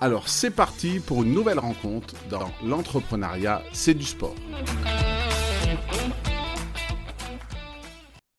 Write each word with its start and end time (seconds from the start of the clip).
Alors 0.00 0.28
c'est 0.28 0.50
parti 0.50 1.00
pour 1.00 1.22
une 1.22 1.32
nouvelle 1.32 1.58
rencontre 1.58 2.14
dans 2.28 2.52
l'entrepreneuriat, 2.62 3.62
c'est 3.72 3.94
du 3.94 4.04
sport. 4.04 4.34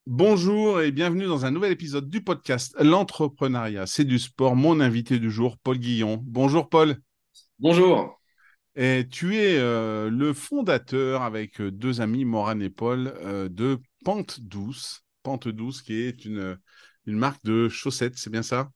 Bonjour 0.06 0.82
et 0.82 0.92
bienvenue 0.92 1.26
dans 1.26 1.46
un 1.48 1.52
nouvel 1.52 1.72
épisode 1.72 2.10
du 2.10 2.22
podcast 2.24 2.76
L'entrepreneuriat, 2.80 3.88
c'est 3.88 4.04
du 4.06 4.20
sport. 4.20 4.56
Mon 4.56 4.80
invité 4.80 5.18
du 5.18 5.32
jour, 5.32 5.58
Paul 5.58 5.80
Guillon. 5.80 6.22
Bonjour 6.24 6.70
Paul. 6.70 6.98
Bonjour. 7.58 8.22
Et 8.76 9.08
tu 9.10 9.36
es 9.38 9.58
euh, 9.58 10.12
le 10.12 10.34
fondateur 10.34 11.24
avec 11.24 11.60
euh, 11.60 11.72
deux 11.72 12.02
amis, 12.02 12.24
Morane 12.24 12.62
et 12.62 12.70
Paul, 12.70 13.12
euh, 13.24 13.50
de 13.50 13.80
Pente 14.06 14.42
Douce. 14.42 15.04
Pente 15.24 15.48
Douce 15.48 15.82
qui 15.82 15.96
est 15.96 16.24
une, 16.24 16.60
une 17.08 17.18
marque 17.18 17.44
de 17.44 17.68
chaussettes, 17.68 18.18
c'est 18.18 18.30
bien 18.30 18.44
ça? 18.44 18.70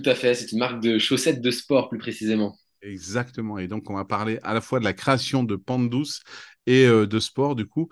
Tout 0.00 0.08
à 0.08 0.14
fait, 0.14 0.34
c'est 0.34 0.52
une 0.52 0.58
marque 0.58 0.80
de 0.80 0.98
chaussettes 0.98 1.40
de 1.40 1.50
sport 1.50 1.88
plus 1.88 1.98
précisément. 1.98 2.56
Exactement. 2.82 3.58
Et 3.58 3.66
donc, 3.66 3.90
on 3.90 3.94
va 3.94 4.04
parler 4.04 4.38
à 4.42 4.54
la 4.54 4.60
fois 4.60 4.78
de 4.78 4.84
la 4.84 4.92
création 4.92 5.42
de 5.42 5.56
Pente 5.56 5.90
Douce 5.90 6.22
et 6.66 6.86
de 6.86 7.18
sport, 7.18 7.56
du 7.56 7.66
coup. 7.66 7.88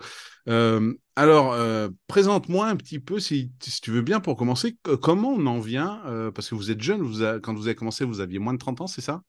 alors, 1.17 1.89
présente-moi 2.07 2.67
un 2.67 2.77
petit 2.77 2.99
peu, 2.99 3.19
si, 3.19 3.51
si, 3.61 3.81
tu 3.81 3.91
veux 3.91 4.01
bien, 4.01 4.21
pour 4.21 4.37
commencer, 4.37 4.77
comment 5.01 5.31
on 5.31 5.45
en 5.47 5.59
vient 5.59 6.01
Parce 6.33 6.49
que 6.49 6.55
vous 6.55 6.71
êtes 6.71 6.81
jeune, 6.81 7.01
vous 7.01 7.23
quand 7.43 7.53
vous 7.53 7.67
avez 7.67 7.75
commencé, 7.75 8.05
vous 8.05 8.21
aviez 8.21 8.39
moins 8.39 8.53
de 8.53 8.59
30 8.59 8.79
ans, 8.79 8.87
c'est 8.87 9.01
ça? 9.01 9.21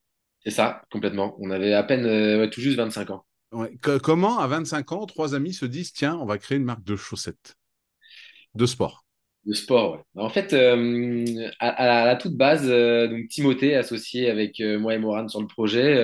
C'est 0.44 0.50
ça, 0.50 0.82
complètement. 0.90 1.36
On 1.40 1.50
avait 1.50 1.74
à 1.74 1.82
peine 1.82 2.06
euh, 2.06 2.48
tout 2.48 2.60
juste 2.60 2.76
25 2.76 3.10
ans. 3.10 3.26
comment, 4.02 4.38
à 4.38 4.46
25 4.46 4.92
ans, 4.92 5.06
trois 5.06 5.34
amis 5.34 5.52
se 5.52 5.66
disent 5.66 5.92
tiens, 5.92 6.16
on 6.16 6.26
va 6.26 6.38
créer 6.38 6.58
une 6.58 6.64
marque 6.64 6.84
de 6.84 6.96
chaussettes 6.96 7.56
de 8.54 8.66
sport? 8.66 9.04
De 9.48 9.54
sport, 9.54 9.94
ouais. 9.94 10.22
En 10.22 10.28
fait, 10.28 10.52
euh, 10.52 11.50
à, 11.58 12.04
la 12.04 12.16
toute 12.16 12.36
base, 12.36 12.68
euh, 12.70 13.08
donc 13.08 13.28
Timothée, 13.28 13.74
associé 13.74 14.30
avec 14.30 14.60
moi 14.60 14.94
et 14.94 14.98
Morane 14.98 15.28
sur 15.28 15.40
le 15.40 15.46
projet, 15.48 15.94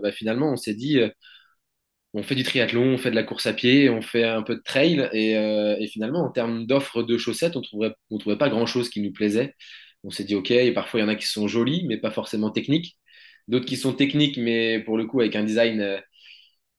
bah, 0.00 0.12
finalement, 0.12 0.52
on 0.52 0.56
s'est 0.56 0.74
dit 0.74 0.98
on 2.14 2.22
fait 2.22 2.34
du 2.34 2.42
triathlon, 2.44 2.94
on 2.94 2.98
fait 2.98 3.10
de 3.10 3.14
la 3.14 3.22
course 3.22 3.46
à 3.46 3.52
pied, 3.52 3.90
on 3.90 4.00
fait 4.02 4.24
un 4.24 4.42
peu 4.42 4.56
de 4.56 4.62
trail. 4.62 5.08
Et, 5.12 5.86
finalement, 5.88 6.24
en 6.24 6.30
termes 6.30 6.66
d'offres 6.66 7.02
de 7.02 7.18
chaussettes, 7.18 7.56
on 7.56 7.60
ne 7.60 7.90
on 8.10 8.18
trouvait 8.18 8.38
pas 8.38 8.48
grand-chose 8.48 8.88
qui 8.90 9.00
nous 9.02 9.12
plaisait. 9.12 9.54
On 10.04 10.10
s'est 10.10 10.24
dit, 10.24 10.34
OK, 10.34 10.50
et 10.50 10.72
parfois 10.72 11.00
il 11.00 11.02
y 11.02 11.06
en 11.06 11.08
a 11.08 11.16
qui 11.16 11.26
sont 11.26 11.48
jolies, 11.48 11.84
mais 11.86 11.98
pas 11.98 12.10
forcément 12.10 12.50
techniques 12.50 12.96
d'autres 13.48 13.66
qui 13.66 13.76
sont 13.76 13.94
techniques, 13.94 14.38
mais 14.38 14.80
pour 14.80 14.96
le 14.98 15.06
coup 15.06 15.20
avec 15.20 15.36
un 15.36 15.44
design 15.44 15.80
euh, 15.80 16.00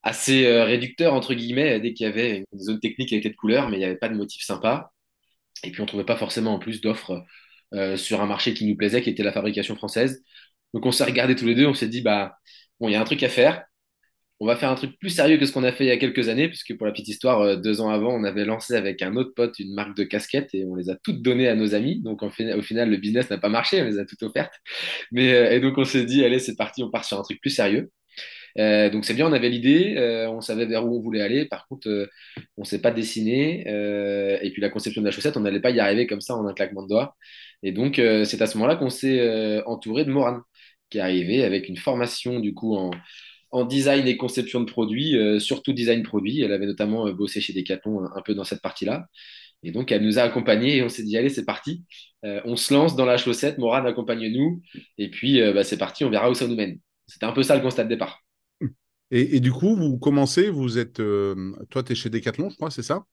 assez 0.04 0.46
euh, 0.48 0.66
réducteur, 0.66 1.14
entre 1.14 1.34
guillemets, 1.34 1.80
dès 1.80 1.94
qu'il 1.94 2.06
y 2.06 2.10
avait 2.10 2.46
une 2.52 2.60
zone 2.60 2.80
technique 2.80 3.14
avec 3.14 3.26
de 3.26 3.36
couleurs, 3.36 3.70
mais 3.70 3.78
il 3.78 3.80
n'y 3.80 3.86
avait 3.86 3.98
pas 3.98 4.10
de 4.10 4.16
motif 4.16 4.44
sympa. 4.44 4.92
Et 5.64 5.72
puis 5.72 5.82
on 5.82 5.84
ne 5.86 5.88
trouvait 5.88 6.06
pas 6.06 6.18
forcément 6.18 6.54
en 6.56 6.60
plus 6.60 6.82
d'offres 6.82 7.24
euh, 7.74 7.98
sur 7.98 8.22
un 8.22 8.26
marché 8.26 8.54
qui 8.54 8.66
nous 8.66 8.76
plaisait, 8.76 9.02
qui 9.02 9.10
était 9.10 9.24
la 9.24 9.32
fabrication 9.32 9.76
française. 9.76 10.24
Donc 10.74 10.86
on 10.86 10.92
s'est 10.92 11.04
regardé 11.06 11.36
tous 11.36 11.46
les 11.46 11.56
deux, 11.56 11.66
on 11.68 11.74
s'est 11.74 11.88
dit, 11.88 12.02
bah, 12.02 12.38
bon, 12.80 12.90
il 12.90 12.94
y 12.94 12.96
a 12.96 13.02
un 13.02 13.06
truc 13.06 13.24
à 13.24 13.30
faire 13.30 13.64
on 14.40 14.46
va 14.46 14.56
faire 14.56 14.70
un 14.70 14.76
truc 14.76 14.98
plus 15.00 15.10
sérieux 15.10 15.38
que 15.38 15.46
ce 15.46 15.52
qu'on 15.52 15.64
a 15.64 15.72
fait 15.72 15.86
il 15.86 15.88
y 15.88 15.92
a 15.92 15.98
quelques 15.98 16.30
années, 16.30 16.48
puisque 16.48 16.76
pour 16.78 16.86
la 16.86 16.92
petite 16.92 17.08
histoire, 17.08 17.42
euh, 17.42 17.56
deux 17.56 17.82
ans 17.82 17.90
avant, 17.90 18.14
on 18.14 18.24
avait 18.24 18.46
lancé 18.46 18.76
avec 18.76 19.02
un 19.02 19.16
autre 19.16 19.34
pote 19.36 19.58
une 19.60 19.74
marque 19.74 19.96
de 19.98 20.04
casquettes 20.04 20.54
et 20.54 20.64
on 20.66 20.76
les 20.76 20.90
a 20.90 20.96
toutes 20.96 21.22
données 21.22 21.48
à 21.48 21.56
nos 21.56 21.74
amis. 21.74 22.02
Donc 22.02 22.22
au 22.24 22.30
final, 22.30 22.90
le 22.90 22.98
business 22.98 23.30
n'a 23.30 23.38
pas 23.40 23.50
marché, 23.50 23.82
on 23.82 23.86
les 23.86 24.00
a 24.00 24.06
toutes 24.06 24.22
offertes. 24.24 24.54
Mais, 25.12 25.34
euh, 25.34 25.52
et 25.52 25.60
donc 25.60 25.78
on 25.78 25.86
s'est 25.86 26.06
dit, 26.06 26.24
allez, 26.24 26.40
c'est 26.40 26.56
parti, 26.56 26.84
on 26.84 26.92
part 26.92 27.06
sur 27.06 27.20
un 27.20 27.24
truc 27.24 27.42
plus 27.42 27.50
sérieux. 27.50 27.90
Euh, 28.60 28.90
donc 28.90 29.06
c'est 29.06 29.14
bien, 29.14 29.28
on 29.28 29.34
avait 29.34 29.50
l'idée, 29.50 29.96
on 30.30 30.42
savait 30.42 30.66
vers 30.66 30.86
où 30.86 30.98
on 30.98 31.02
voulait 31.02 31.22
aller. 31.22 31.46
Par 31.46 31.68
contre, 31.68 31.88
on 32.58 32.62
ne 32.62 32.66
s'est 32.66 32.82
pas 32.82 32.92
dessiné. 32.92 33.62
et 33.68 34.52
puis 34.52 34.62
la 34.62 34.70
conception 34.70 35.02
de 35.02 35.06
la 35.08 35.12
chaussette, 35.12 35.38
on 35.38 35.42
n'allait 35.42 35.62
pas 35.62 35.72
y 35.72 35.80
arriver 35.80 36.08
comme 36.08 36.22
ça 36.22 36.36
en 36.36 36.48
un 36.48 36.54
claquement 36.54 36.84
de 36.84 36.90
doigts. 36.90 37.16
Et 37.64 37.72
donc 37.72 37.96
c'est 37.96 38.42
à 38.42 38.48
ce 38.48 38.58
moment-là 38.58 38.76
qu'on 38.76 38.90
s'est 38.90 39.64
entouré 39.66 40.06
de 40.06 40.12
Moran, 40.12 40.40
qui 40.90 40.98
est 41.00 41.02
arrivé 41.02 41.44
avec 41.44 41.70
une 41.70 41.78
formation 41.78 42.40
du 42.40 42.54
coup 42.54 42.76
en 43.52 43.66
design 43.66 44.08
et 44.08 44.18
conception 44.18 44.60
de 44.62 44.66
produits, 44.66 45.16
euh, 45.16 45.40
surtout 45.40 45.74
design 45.74 46.04
produit. 46.04 46.42
Elle 46.42 46.52
avait 46.52 46.66
notamment 46.66 47.08
euh, 47.08 47.14
bossé 47.14 47.42
chez 47.42 47.54
Decathlon 47.54 48.06
un, 48.14 48.22
peu 48.22 48.34
dans 48.34 48.44
cette 48.44 48.62
partie-là. 48.62 49.08
Et 49.64 49.72
donc, 49.72 49.92
elle 49.92 50.04
nous 50.04 50.20
a 50.20 50.24
accompagnés 50.24 50.78
et 50.78 50.84
on 50.84 50.90
s'est 50.90 51.04
dit, 51.04 51.18
allez, 51.18 51.30
c'est 51.30 51.46
parti. 51.46 51.84
Euh, 52.26 52.42
on 52.46 52.56
se 52.56 52.74
lance 52.74 52.96
dans 52.96 53.06
la 53.06 53.18
chaussette, 53.18 53.58
Morad 53.58 53.86
accompagne-nous. 53.86 54.62
Et 54.98 55.10
puis, 55.10 55.42
bah, 55.54 55.64
c'est 55.64 55.78
parti, 55.78 56.06
on 56.06 56.10
verra 56.10 56.30
où 56.30 56.34
ça 56.34 56.48
nous 56.48 56.56
mène. 56.56 56.80
C'était 57.08 57.26
un 57.26 57.32
peu 57.32 57.44
ça 57.44 57.56
le 57.56 57.62
constat 57.62 57.84
de 57.84 57.90
départ. 57.90 58.27
Et, 59.10 59.40
du 59.40 59.52
coup, 59.52 59.76
vous 59.76 59.98
commencez, 59.98 60.50
vous 60.50 60.78
êtes, 60.78 61.02
toi, 61.70 61.84
tu 61.84 61.92
es 61.94 61.96
chez 61.96 62.10
Decathlon, 62.10 62.50
je 62.50 62.56
crois, 62.56 62.72
c'est 62.72 62.84
ça? 62.84 63.04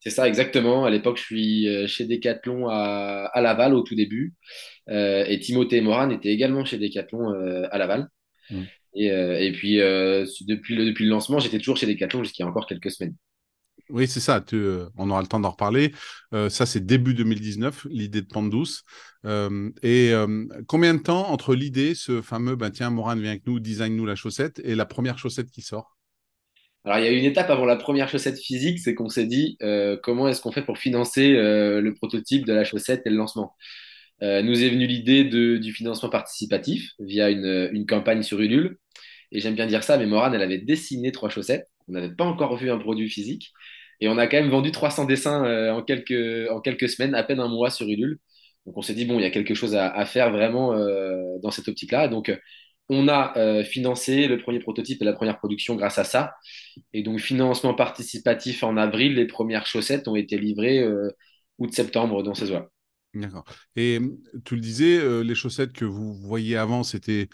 C'est 0.00 0.10
ça, 0.10 0.26
exactement. 0.26 0.84
À 0.84 0.90
l'époque, 0.90 1.18
je 1.18 1.22
suis 1.22 1.88
chez 1.88 2.04
Decathlon 2.06 2.68
à, 2.68 3.30
Laval 3.36 3.74
au 3.74 3.82
tout 3.82 3.94
début. 3.94 4.34
et 4.88 5.38
Timothée 5.40 5.76
et 5.76 5.80
Moran 5.82 6.10
étaient 6.10 6.32
également 6.32 6.64
chez 6.64 6.78
Decathlon 6.78 7.32
à 7.70 7.78
Laval. 7.78 8.08
Mmh. 8.50 8.62
Euh, 9.04 9.38
et, 9.38 9.52
puis, 9.52 9.80
euh, 9.80 10.24
depuis, 10.46 10.74
le, 10.74 10.86
depuis 10.86 11.04
le 11.04 11.10
lancement, 11.10 11.38
j'étais 11.38 11.58
toujours 11.58 11.76
chez 11.76 11.86
Decathlon 11.86 12.24
jusqu'il 12.24 12.42
y 12.42 12.46
a 12.46 12.48
encore 12.48 12.66
quelques 12.66 12.90
semaines. 12.90 13.14
Oui, 13.88 14.08
c'est 14.08 14.20
ça. 14.20 14.44
Euh, 14.52 14.88
on 14.96 15.10
aura 15.10 15.20
le 15.20 15.28
temps 15.28 15.40
d'en 15.40 15.50
reparler. 15.50 15.92
ça, 16.32 16.66
c'est 16.66 16.84
début 16.84 17.14
2019, 17.14 17.86
l'idée 17.90 18.22
de 18.22 18.26
Pente 18.26 18.50
Douce. 18.50 18.82
et 19.82 20.12
combien 20.66 20.94
de 20.94 21.02
temps 21.02 21.30
entre 21.30 21.54
l'idée, 21.54 21.94
ce 21.94 22.20
fameux, 22.20 22.56
ben, 22.56 22.70
tiens, 22.70 22.90
Moran, 22.90 23.16
viens 23.16 23.30
avec 23.30 23.46
nous, 23.46 23.60
design-nous 23.60 24.06
la 24.06 24.16
chaussette, 24.16 24.60
et 24.64 24.74
la 24.74 24.86
première 24.86 25.18
chaussette 25.18 25.50
qui 25.50 25.62
sort? 25.62 25.96
Alors, 26.84 26.98
il 26.98 27.04
y 27.04 27.08
a 27.08 27.10
une 27.10 27.24
étape 27.24 27.50
avant 27.50 27.64
la 27.64 27.76
première 27.76 28.08
chaussette 28.08 28.38
physique, 28.38 28.78
c'est 28.78 28.94
qu'on 28.94 29.08
s'est 29.08 29.26
dit 29.26 29.56
comment 30.02 30.28
est-ce 30.28 30.40
qu'on 30.40 30.52
fait 30.52 30.64
pour 30.64 30.78
financer 30.78 31.32
le 31.32 31.94
prototype 31.94 32.44
de 32.44 32.52
la 32.52 32.64
chaussette 32.64 33.02
et 33.06 33.10
le 33.10 33.16
lancement? 33.16 33.54
nous 34.20 34.64
est 34.64 34.70
venue 34.70 34.86
l'idée 34.86 35.24
du 35.24 35.72
financement 35.72 36.08
participatif 36.08 36.90
via 36.98 37.30
une, 37.30 37.68
une, 37.72 37.86
campagne 37.86 38.22
sur 38.22 38.40
Ulule. 38.40 38.78
Et 39.32 39.40
j'aime 39.40 39.54
bien 39.54 39.66
dire 39.66 39.82
ça, 39.82 39.98
mais 39.98 40.06
Morane, 40.06 40.34
elle 40.34 40.42
avait 40.42 40.58
dessiné 40.58 41.12
trois 41.12 41.28
chaussettes. 41.28 41.68
On 41.88 41.92
n'avait 41.92 42.14
pas 42.14 42.24
encore 42.24 42.56
vu 42.56 42.70
un 42.70 42.78
produit 42.78 43.08
physique. 43.08 43.52
Et 44.00 44.08
on 44.08 44.18
a 44.18 44.26
quand 44.26 44.36
même 44.36 44.50
vendu 44.50 44.70
300 44.70 45.04
dessins 45.04 45.44
euh, 45.44 45.72
en, 45.72 45.82
quelques, 45.82 46.50
en 46.50 46.60
quelques 46.60 46.88
semaines, 46.88 47.14
à 47.14 47.22
peine 47.22 47.40
un 47.40 47.48
mois 47.48 47.70
sur 47.70 47.86
Ulule. 47.88 48.18
Donc 48.66 48.76
on 48.76 48.82
s'est 48.82 48.94
dit, 48.94 49.04
bon, 49.04 49.18
il 49.18 49.22
y 49.22 49.26
a 49.26 49.30
quelque 49.30 49.54
chose 49.54 49.74
à, 49.76 50.04
faire 50.06 50.30
vraiment 50.32 50.74
euh, 50.74 51.38
dans 51.42 51.50
cette 51.50 51.68
optique-là. 51.68 52.08
Donc 52.08 52.36
on 52.88 53.08
a 53.08 53.36
euh, 53.36 53.64
financé 53.64 54.26
le 54.26 54.38
premier 54.38 54.58
prototype 54.58 55.00
et 55.02 55.04
la 55.04 55.12
première 55.12 55.38
production 55.38 55.76
grâce 55.76 55.98
à 55.98 56.04
ça. 56.04 56.34
Et 56.92 57.02
donc 57.02 57.20
financement 57.20 57.74
participatif 57.74 58.64
en 58.64 58.76
avril, 58.76 59.14
les 59.14 59.26
premières 59.26 59.66
chaussettes 59.66 60.08
ont 60.08 60.16
été 60.16 60.36
livrées 60.36 60.84
août-septembre 61.58 62.24
dans 62.24 62.34
ces 62.34 62.50
eaux-là. 62.50 62.66
D'accord. 63.14 63.44
Et 63.76 64.00
tu 64.44 64.56
le 64.56 64.60
disais, 64.60 65.22
les 65.22 65.34
chaussettes 65.36 65.72
que 65.72 65.84
vous 65.84 66.14
voyiez 66.14 66.56
avant, 66.56 66.82
c'était 66.82 67.28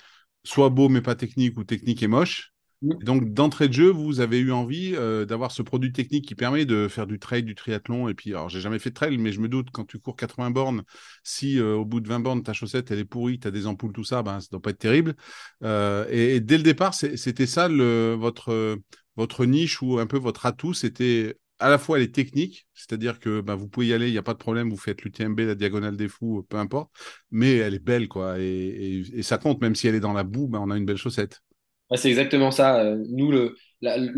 soit 0.44 0.68
beau 0.68 0.90
mais 0.90 1.00
pas 1.00 1.14
technique 1.14 1.56
ou 1.56 1.64
technique 1.64 2.02
et 2.02 2.08
moche. 2.08 2.51
Donc, 2.82 3.32
d'entrée 3.32 3.68
de 3.68 3.72
jeu, 3.72 3.90
vous 3.90 4.18
avez 4.18 4.40
eu 4.40 4.50
envie 4.50 4.94
euh, 4.96 5.24
d'avoir 5.24 5.52
ce 5.52 5.62
produit 5.62 5.92
technique 5.92 6.26
qui 6.26 6.34
permet 6.34 6.64
de 6.64 6.88
faire 6.88 7.06
du 7.06 7.20
trail, 7.20 7.44
du 7.44 7.54
triathlon. 7.54 8.08
Et 8.08 8.14
puis, 8.14 8.30
alors, 8.30 8.48
j'ai 8.48 8.60
jamais 8.60 8.80
fait 8.80 8.90
de 8.90 8.94
trail, 8.94 9.18
mais 9.18 9.30
je 9.30 9.40
me 9.40 9.48
doute, 9.48 9.68
quand 9.70 9.84
tu 9.84 10.00
cours 10.00 10.16
80 10.16 10.50
bornes, 10.50 10.82
si 11.22 11.60
euh, 11.60 11.74
au 11.76 11.84
bout 11.84 12.00
de 12.00 12.08
20 12.08 12.20
bornes, 12.20 12.42
ta 12.42 12.52
chaussette, 12.52 12.90
elle 12.90 12.98
est 12.98 13.04
pourrie, 13.04 13.38
tu 13.38 13.46
as 13.46 13.52
des 13.52 13.68
ampoules, 13.68 13.92
tout 13.92 14.02
ça, 14.02 14.24
ben, 14.24 14.40
ça 14.40 14.48
doit 14.50 14.60
pas 14.60 14.70
être 14.70 14.78
terrible. 14.78 15.14
Euh, 15.62 16.06
et, 16.10 16.40
dès 16.40 16.56
le 16.56 16.64
départ, 16.64 16.92
c'était 16.94 17.46
ça 17.46 17.68
votre, 17.68 19.46
niche 19.46 19.80
ou 19.80 19.98
un 20.00 20.06
peu 20.06 20.18
votre 20.18 20.46
atout, 20.46 20.74
c'était 20.74 21.36
à 21.60 21.68
la 21.68 21.78
fois 21.78 21.98
elle 21.98 22.04
est 22.04 22.14
technique, 22.14 22.66
c'est-à-dire 22.74 23.20
que 23.20 23.40
bah, 23.40 23.54
vous 23.54 23.68
pouvez 23.68 23.86
y 23.86 23.92
aller, 23.92 24.08
il 24.08 24.12
n'y 24.12 24.18
a 24.18 24.22
pas 24.22 24.32
de 24.32 24.38
problème, 24.38 24.68
vous 24.68 24.76
faites 24.76 25.02
l'UTMB, 25.02 25.38
la 25.40 25.54
diagonale 25.54 25.96
des 25.96 26.08
fous, 26.08 26.44
peu 26.48 26.56
importe, 26.56 26.90
mais 27.30 27.58
elle 27.58 27.74
est 27.74 27.78
belle, 27.78 28.08
quoi, 28.08 28.40
et, 28.40 29.04
ça 29.22 29.38
compte, 29.38 29.60
même 29.60 29.76
si 29.76 29.86
elle 29.86 29.94
est 29.94 30.00
dans 30.00 30.12
la 30.12 30.24
boue, 30.24 30.48
bah, 30.48 30.58
on 30.60 30.70
a 30.70 30.76
une 30.76 30.86
belle 30.86 30.96
chaussette. 30.96 31.40
C'est 31.96 32.08
exactement 32.08 32.50
ça. 32.50 32.80
Euh, 32.80 33.04
nous, 33.10 33.30
le, 33.30 33.56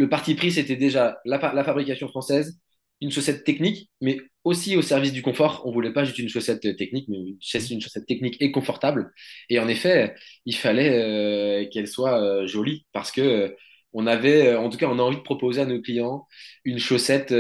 parti 0.09 0.35
pris, 0.35 0.53
c'était 0.53 0.77
déjà 0.77 1.19
la, 1.25 1.39
fabrication 1.65 2.09
française, 2.09 2.59
une 3.01 3.11
chaussette 3.11 3.45
technique, 3.45 3.91
mais 4.01 4.19
aussi 4.45 4.77
au 4.77 4.83
service 4.83 5.13
du 5.13 5.23
confort. 5.23 5.63
On 5.67 5.73
voulait 5.73 5.93
pas 5.93 6.05
juste 6.05 6.19
une 6.19 6.29
chaussette 6.29 6.61
technique, 6.77 7.09
mais 7.09 7.19
une, 7.19 7.39
une 7.71 7.81
chaussette 7.81 8.07
technique 8.07 8.37
et 8.41 8.51
confortable. 8.53 9.13
Et 9.49 9.59
en 9.59 9.69
effet, 9.69 10.15
il 10.47 10.57
fallait 10.57 11.69
qu'elle 11.73 11.89
soit 11.89 12.47
jolie 12.47 12.87
parce 12.93 13.11
que 13.11 13.55
on 13.93 14.07
avait, 14.07 14.55
en 14.57 14.71
tout 14.71 14.79
cas, 14.79 14.89
on 14.89 14.99
a 14.99 15.03
envie 15.03 15.17
de 15.17 15.23
proposer 15.23 15.61
à 15.63 15.67
nos 15.67 15.81
clients 15.81 16.27
une 16.65 16.79
chaussette 16.79 17.33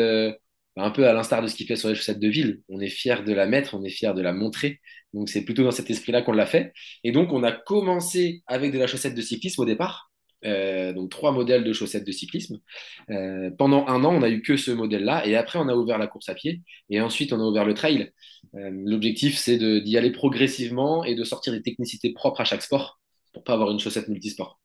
un 0.77 0.91
peu 0.91 1.07
à 1.09 1.13
l'instar 1.13 1.43
de 1.43 1.47
ce 1.47 1.55
qu'il 1.55 1.67
fait 1.67 1.77
sur 1.77 1.89
les 1.89 1.95
chaussettes 1.95 2.21
de 2.21 2.29
ville. 2.29 2.63
On 2.69 2.81
est 2.81 2.89
fier 2.89 3.25
de 3.25 3.33
la 3.33 3.47
mettre, 3.47 3.75
on 3.75 3.85
est 3.85 3.91
fier 3.91 4.15
de 4.15 4.23
la 4.23 4.33
montrer. 4.33 4.81
Donc 5.13 5.29
c'est 5.29 5.45
plutôt 5.45 5.63
dans 5.63 5.71
cet 5.71 5.91
esprit-là 5.91 6.23
qu'on 6.23 6.33
l'a 6.33 6.47
fait. 6.47 6.73
Et 7.05 7.13
donc 7.13 7.33
on 7.33 7.43
a 7.45 7.53
commencé 7.53 8.43
avec 8.47 8.73
de 8.73 8.79
la 8.79 8.87
chaussette 8.87 9.15
de 9.15 9.23
cyclisme 9.23 9.63
au 9.63 9.65
départ. 9.65 10.11
Euh, 10.44 10.93
donc 10.93 11.11
trois 11.11 11.32
modèles 11.32 11.64
de 11.64 11.73
chaussettes 11.73 12.06
de 12.06 12.12
cyclisme. 12.12 12.58
Euh, 13.11 13.50
pendant 13.56 13.87
un 13.87 14.05
an, 14.05 14.14
on 14.14 14.20
n'a 14.20 14.31
eu 14.31 14.43
que 14.43 14.56
ce 14.56 14.70
modèle-là, 14.70 15.26
et 15.26 15.37
après, 15.37 15.58
on 15.58 15.69
a 15.69 15.75
ouvert 15.75 15.99
la 15.99 16.06
course 16.06 16.29
à 16.29 16.35
pied, 16.35 16.62
et 16.91 17.00
ensuite, 17.00 17.32
on 17.32 17.41
a 17.41 17.44
ouvert 17.44 17.64
le 17.64 17.75
trail. 17.75 18.12
Euh, 18.55 18.70
l'objectif, 18.85 19.38
c'est 19.38 19.58
d'y 19.58 19.96
aller 19.96 20.11
progressivement 20.11 21.05
et 21.05 21.14
de 21.14 21.25
sortir 21.25 21.52
des 21.52 21.62
technicités 21.62 22.12
propres 22.12 22.41
à 22.41 22.44
chaque 22.44 22.62
sport 22.62 23.00
pour 23.32 23.43
pas 23.43 23.55
avoir 23.55 23.70
une 23.70 23.79
chaussette 23.79 24.08
multisport. 24.08 24.61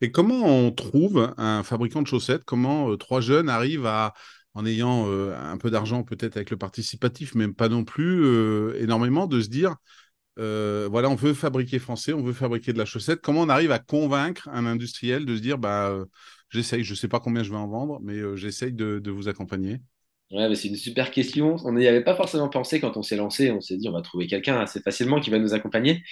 Et 0.00 0.10
comment 0.10 0.44
on 0.44 0.72
trouve 0.72 1.32
un 1.36 1.62
fabricant 1.62 2.02
de 2.02 2.08
chaussettes? 2.08 2.42
Comment 2.44 2.96
trois 2.96 3.20
jeunes 3.20 3.48
arrivent 3.48 3.86
à 3.86 4.12
en 4.54 4.66
ayant 4.66 5.08
un 5.08 5.56
peu 5.56 5.70
d'argent 5.70 6.02
peut-être 6.02 6.36
avec 6.36 6.50
le 6.50 6.56
participatif, 6.56 7.34
mais 7.34 7.46
pas 7.48 7.68
non 7.68 7.84
plus 7.84 8.26
énormément, 8.80 9.26
de 9.26 9.40
se 9.40 9.48
dire, 9.48 9.76
euh, 10.38 10.88
voilà, 10.90 11.08
on 11.08 11.14
veut 11.14 11.34
fabriquer 11.34 11.78
français, 11.78 12.12
on 12.12 12.22
veut 12.22 12.32
fabriquer 12.32 12.72
de 12.72 12.78
la 12.78 12.84
chaussette. 12.84 13.20
Comment 13.20 13.42
on 13.42 13.48
arrive 13.48 13.72
à 13.72 13.78
convaincre 13.78 14.48
un 14.52 14.66
industriel 14.66 15.24
de 15.24 15.36
se 15.36 15.40
dire, 15.40 15.58
bah, 15.58 15.96
j'essaye, 16.50 16.84
je 16.84 16.92
ne 16.92 16.96
sais 16.96 17.08
pas 17.08 17.20
combien 17.20 17.42
je 17.42 17.50
vais 17.50 17.56
en 17.56 17.68
vendre, 17.68 17.98
mais 18.02 18.16
j'essaye 18.36 18.72
de, 18.72 19.10
vous 19.10 19.28
accompagner? 19.28 19.78
Ouais, 20.30 20.52
c'est 20.54 20.68
une 20.68 20.76
super 20.76 21.10
question. 21.10 21.56
On 21.64 21.72
n'y 21.72 21.86
avait 21.86 22.02
pas 22.02 22.16
forcément 22.16 22.48
pensé 22.48 22.80
quand 22.80 22.96
on 22.96 23.02
s'est 23.02 23.16
lancé. 23.16 23.50
On 23.50 23.60
s'est 23.60 23.76
dit, 23.76 23.88
on 23.88 23.92
va 23.92 24.02
trouver 24.02 24.26
quelqu'un 24.26 24.58
assez 24.58 24.80
facilement 24.80 25.20
qui 25.20 25.30
va 25.30 25.38
nous 25.38 25.54
accompagner. 25.54 26.02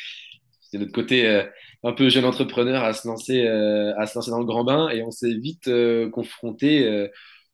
C'est 0.60 0.78
notre 0.78 0.92
côté 0.92 1.44
un 1.82 1.92
peu 1.92 2.08
jeune 2.08 2.24
entrepreneur 2.24 2.82
à 2.82 2.92
se 2.92 3.06
lancer, 3.06 3.46
à 3.46 4.06
se 4.06 4.16
lancer 4.16 4.30
dans 4.30 4.38
le 4.38 4.44
grand 4.44 4.64
bain 4.64 4.88
et 4.88 5.02
on 5.02 5.10
s'est 5.10 5.34
vite 5.34 5.70
confronté 6.12 7.08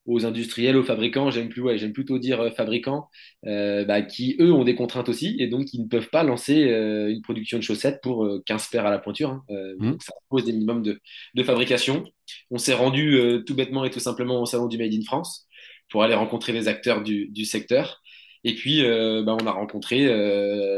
aux 0.06 0.24
industriels, 0.24 0.76
aux 0.76 0.82
fabricants, 0.82 1.30
j'aime 1.30 1.48
plus, 1.48 1.62
ouais, 1.62 1.78
j'aime 1.78 1.92
plutôt 1.92 2.18
dire 2.18 2.40
euh, 2.40 2.50
fabricants, 2.50 3.08
euh, 3.46 3.84
bah, 3.84 4.02
qui 4.02 4.36
eux 4.40 4.52
ont 4.52 4.64
des 4.64 4.74
contraintes 4.74 5.08
aussi 5.08 5.36
et 5.38 5.46
donc 5.46 5.66
qui 5.66 5.80
ne 5.80 5.88
peuvent 5.88 6.08
pas 6.10 6.22
lancer 6.22 6.70
euh, 6.70 7.10
une 7.10 7.22
production 7.22 7.58
de 7.58 7.62
chaussettes 7.62 8.00
pour 8.02 8.28
15 8.46 8.68
paires 8.68 8.86
à 8.86 8.90
la 8.90 8.98
pointure. 8.98 9.30
Hein. 9.30 9.44
Mmh. 9.78 9.90
Donc 9.90 10.02
ça 10.02 10.12
pose 10.28 10.44
des 10.44 10.52
minimums 10.52 10.82
de, 10.82 11.00
de 11.34 11.42
fabrication. 11.42 12.04
On 12.50 12.58
s'est 12.58 12.74
rendu 12.74 13.42
tout 13.46 13.54
bêtement 13.54 13.84
et 13.84 13.90
tout 13.90 14.00
simplement 14.00 14.40
au 14.40 14.46
salon 14.46 14.66
du 14.68 14.78
Made 14.78 14.94
in 14.94 15.02
France 15.04 15.46
pour 15.90 16.02
aller 16.02 16.14
rencontrer 16.14 16.52
les 16.52 16.68
acteurs 16.68 17.02
du, 17.02 17.28
du 17.28 17.44
secteur. 17.44 18.00
Et 18.44 18.54
puis, 18.54 18.82
bah, 18.82 19.36
on 19.40 19.46
a 19.46 19.50
rencontré 19.50 20.06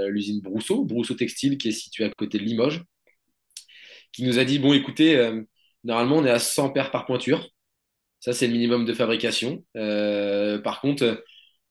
l'usine 0.08 0.40
Brousseau, 0.40 0.84
Brousseau 0.84 1.14
Textile, 1.14 1.58
qui 1.58 1.68
est 1.68 1.72
située 1.72 2.04
à 2.04 2.10
côté 2.10 2.38
de 2.38 2.44
Limoges, 2.44 2.82
qui 4.12 4.24
nous 4.24 4.38
a 4.38 4.44
dit, 4.44 4.58
bon, 4.58 4.72
écoutez, 4.72 5.30
normalement, 5.84 6.16
on 6.16 6.24
est 6.24 6.30
à 6.30 6.38
100 6.38 6.70
paires 6.70 6.90
par 6.90 7.04
pointure. 7.04 7.50
Ça, 8.22 8.32
c'est 8.32 8.46
le 8.46 8.52
minimum 8.52 8.84
de 8.84 8.94
fabrication. 8.94 9.64
Euh, 9.76 10.60
par 10.60 10.80
contre, 10.80 11.02
euh, 11.02 11.16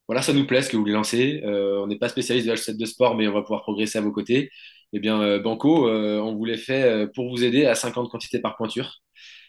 voilà, 0.07 0.21
ça 0.21 0.33
nous 0.33 0.45
plaît 0.45 0.61
ce 0.61 0.69
que 0.69 0.75
vous 0.75 0.83
voulez 0.83 0.91
lancer. 0.93 1.41
Euh, 1.45 1.81
on 1.81 1.87
n'est 1.87 1.97
pas 1.97 2.09
spécialiste 2.09 2.45
de 2.45 2.51
la 2.51 2.57
chaussette 2.57 2.77
de 2.77 2.85
sport, 2.85 3.15
mais 3.15 3.27
on 3.27 3.33
va 3.33 3.41
pouvoir 3.41 3.61
progresser 3.61 3.99
à 3.99 4.01
vos 4.01 4.11
côtés. 4.11 4.51
Eh 4.93 4.99
bien, 4.99 5.39
Banco, 5.39 5.89
on 5.89 6.35
vous 6.35 6.45
les 6.45 6.57
fait 6.57 7.07
pour 7.15 7.29
vous 7.29 7.45
aider 7.45 7.65
à 7.65 7.75
50 7.75 8.11
quantités 8.11 8.39
par 8.39 8.57
pointure. 8.57 8.97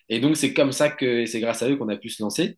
Et 0.08 0.20
donc, 0.20 0.37
c'est 0.37 0.54
comme 0.54 0.72
ça 0.72 0.90
que 0.90 1.26
c'est 1.26 1.40
grâce 1.40 1.62
à 1.64 1.70
eux 1.70 1.76
qu'on 1.76 1.88
a 1.88 1.96
pu 1.96 2.08
se 2.10 2.22
lancer. 2.22 2.56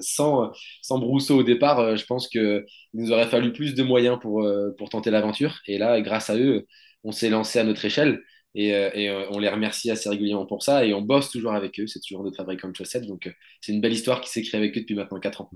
sans, 0.00 0.50
sans 0.82 0.98
Brousseau 0.98 1.38
au 1.38 1.42
départ, 1.44 1.96
je 1.96 2.04
pense 2.06 2.28
qu'il 2.28 2.64
nous 2.94 3.12
aurait 3.12 3.28
fallu 3.28 3.52
plus 3.52 3.74
de 3.74 3.84
moyens 3.84 4.18
pour 4.20 4.88
tenter 4.90 5.12
l'aventure. 5.12 5.60
Et 5.68 5.78
là, 5.78 6.00
grâce 6.00 6.30
à 6.30 6.36
eux, 6.36 6.66
on 7.04 7.12
s'est 7.12 7.30
lancé 7.30 7.60
à 7.60 7.64
notre 7.64 7.84
échelle. 7.84 8.20
Et, 8.56 8.74
euh, 8.74 8.90
euh, 8.96 9.26
on 9.30 9.38
les 9.38 9.50
remercie 9.50 9.90
assez 9.90 10.08
régulièrement 10.08 10.46
pour 10.46 10.62
ça. 10.62 10.84
Et 10.86 10.94
on 10.94 11.02
bosse 11.02 11.30
toujours 11.30 11.52
avec 11.52 11.78
eux. 11.78 11.86
C'est 11.86 12.00
toujours 12.00 12.24
notre 12.24 12.38
fabricant 12.38 12.68
de 12.68 12.74
chaussettes. 12.74 13.06
Donc, 13.06 13.26
euh, 13.26 13.32
c'est 13.60 13.72
une 13.72 13.82
belle 13.82 13.92
histoire 13.92 14.22
qui 14.22 14.42
créée 14.42 14.58
avec 14.58 14.76
eux 14.76 14.80
depuis 14.80 14.94
maintenant 14.94 15.20
4 15.20 15.42
ans. 15.42 15.50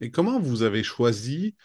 Et 0.00 0.10
comment 0.10 0.38
vous 0.38 0.62
avez 0.62 0.82
choisi 0.82 1.56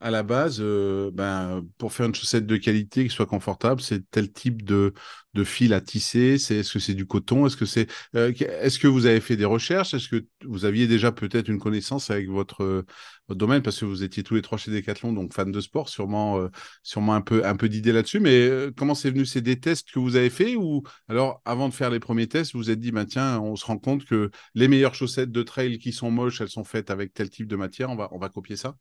à 0.00 0.10
la 0.10 0.22
base, 0.22 0.60
ben, 0.60 1.62
pour 1.78 1.92
faire 1.92 2.06
une 2.06 2.14
chaussette 2.14 2.46
de 2.46 2.56
qualité 2.56 3.04
qui 3.04 3.10
soit 3.14 3.26
confortable, 3.26 3.80
c'est 3.80 4.08
tel 4.10 4.30
type 4.32 4.62
de, 4.64 4.92
de 5.34 5.44
fil 5.44 5.72
à 5.74 5.80
tisser 5.80 6.34
est-ce 6.34 6.72
que 6.72 6.78
c'est 6.78 6.94
du 6.94 7.06
coton 7.06 7.46
Est-ce 7.46 7.56
que 7.56 7.66
c'est 7.66 7.86
euh, 8.16 8.32
que 8.32 8.86
vous 8.86 9.06
avez 9.06 9.20
fait 9.20 9.36
des 9.36 9.44
recherches 9.44 9.94
Est-ce 9.94 10.08
que 10.08 10.26
vous 10.44 10.64
aviez 10.64 10.86
déjà 10.86 11.12
peut-être 11.12 11.48
une 11.48 11.58
connaissance 11.58 12.10
avec 12.10 12.28
votre, 12.28 12.84
votre 13.28 13.38
domaine? 13.38 13.62
Parce 13.62 13.80
que 13.80 13.84
vous 13.84 14.02
étiez 14.02 14.22
tous 14.22 14.34
les 14.34 14.42
trois 14.42 14.58
chez 14.58 14.70
Decathlon, 14.70 15.12
donc 15.12 15.32
fans 15.34 15.46
de 15.46 15.60
sport, 15.60 15.88
sûrement 15.88 16.38
euh, 16.40 16.48
sûrement 16.82 17.14
un 17.14 17.20
peu 17.20 17.44
un 17.46 17.56
peu 17.56 17.68
d'idées 17.68 17.92
là-dessus. 17.92 18.20
Mais 18.20 18.48
euh, 18.48 18.70
comment 18.76 18.94
c'est 18.94 19.10
venu 19.10 19.26
C'est 19.26 19.40
des 19.42 19.60
tests 19.60 19.90
que 19.92 19.98
vous 19.98 20.16
avez 20.16 20.30
fait? 20.30 20.56
Ou 20.56 20.82
alors 21.08 21.40
avant 21.44 21.68
de 21.68 21.74
faire 21.74 21.90
les 21.90 22.00
premiers 22.00 22.26
tests, 22.28 22.52
vous 22.52 22.58
vous 22.60 22.70
êtes 22.70 22.80
dit 22.80 22.92
bah, 22.92 23.04
tiens, 23.06 23.40
on 23.40 23.56
se 23.56 23.64
rend 23.64 23.78
compte 23.78 24.04
que 24.04 24.30
les 24.54 24.68
meilleures 24.68 24.94
chaussettes 24.94 25.30
de 25.32 25.42
trail 25.42 25.78
qui 25.78 25.92
sont 25.92 26.10
moches, 26.10 26.40
elles 26.40 26.48
sont 26.48 26.64
faites 26.64 26.90
avec 26.90 27.12
tel 27.14 27.30
type 27.30 27.46
de 27.46 27.56
matière. 27.56 27.90
On 27.90 27.96
va 27.96 28.08
on 28.12 28.18
va 28.18 28.28
copier 28.28 28.56
ça? 28.56 28.76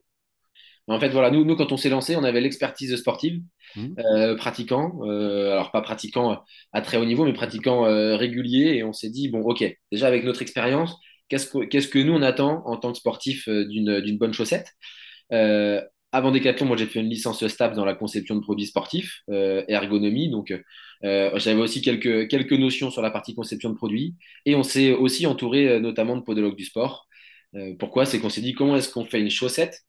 En 0.87 0.99
fait, 0.99 1.09
voilà, 1.09 1.31
nous, 1.31 1.43
nous 1.45 1.55
quand 1.55 1.71
on 1.71 1.77
s'est 1.77 1.89
lancé, 1.89 2.15
on 2.15 2.23
avait 2.23 2.41
l'expertise 2.41 2.95
sportive, 2.95 3.41
mmh. 3.75 3.87
euh, 3.99 4.35
pratiquant, 4.35 4.99
euh, 5.03 5.53
alors 5.53 5.71
pas 5.71 5.81
pratiquant 5.81 6.43
à 6.73 6.81
très 6.81 6.97
haut 6.97 7.05
niveau, 7.05 7.25
mais 7.25 7.33
pratiquant 7.33 7.85
euh, 7.85 8.15
régulier, 8.15 8.75
et 8.75 8.83
on 8.83 8.93
s'est 8.93 9.09
dit, 9.09 9.29
bon, 9.29 9.41
ok, 9.41 9.63
déjà 9.91 10.07
avec 10.07 10.23
notre 10.23 10.43
expérience, 10.43 10.95
qu'est-ce 11.27 11.47
que, 11.47 11.65
qu'est-ce 11.65 11.87
que 11.87 11.97
nous 11.97 12.13
on 12.13 12.21
attend 12.21 12.63
en 12.67 12.77
tant 12.77 12.91
que 12.91 12.99
sportif 12.99 13.49
d'une, 13.49 13.99
d'une 14.01 14.17
bonne 14.17 14.33
chaussette? 14.33 14.73
Avant 16.11 16.31
Decathlon, 16.31 16.67
moi 16.67 16.77
j'ai 16.77 16.85
fait 16.85 17.01
une 17.01 17.09
licence 17.09 17.45
STAPS 17.45 17.75
dans 17.75 17.83
la 17.83 17.93
conception 17.95 18.35
de 18.35 18.39
produits 18.41 18.67
sportifs, 18.67 19.21
ergonomie, 19.27 20.29
donc 20.29 20.53
j'avais 21.01 21.59
aussi 21.59 21.81
quelques, 21.81 22.29
quelques 22.29 22.53
notions 22.53 22.91
sur 22.91 23.01
la 23.01 23.09
partie 23.09 23.33
conception 23.33 23.71
de 23.71 23.75
produits, 23.75 24.15
et 24.45 24.55
on 24.55 24.63
s'est 24.63 24.93
aussi 24.93 25.25
entouré 25.25 25.79
notamment 25.79 26.15
de 26.15 26.21
podologues 26.21 26.55
du 26.55 26.63
sport. 26.63 27.07
pourquoi? 27.79 28.05
C'est 28.05 28.19
qu'on 28.19 28.29
s'est 28.29 28.41
dit, 28.41 28.53
comment 28.53 28.77
est-ce 28.77 28.89
qu'on 28.89 29.03
fait 29.03 29.19
une 29.19 29.31
chaussette 29.31 29.81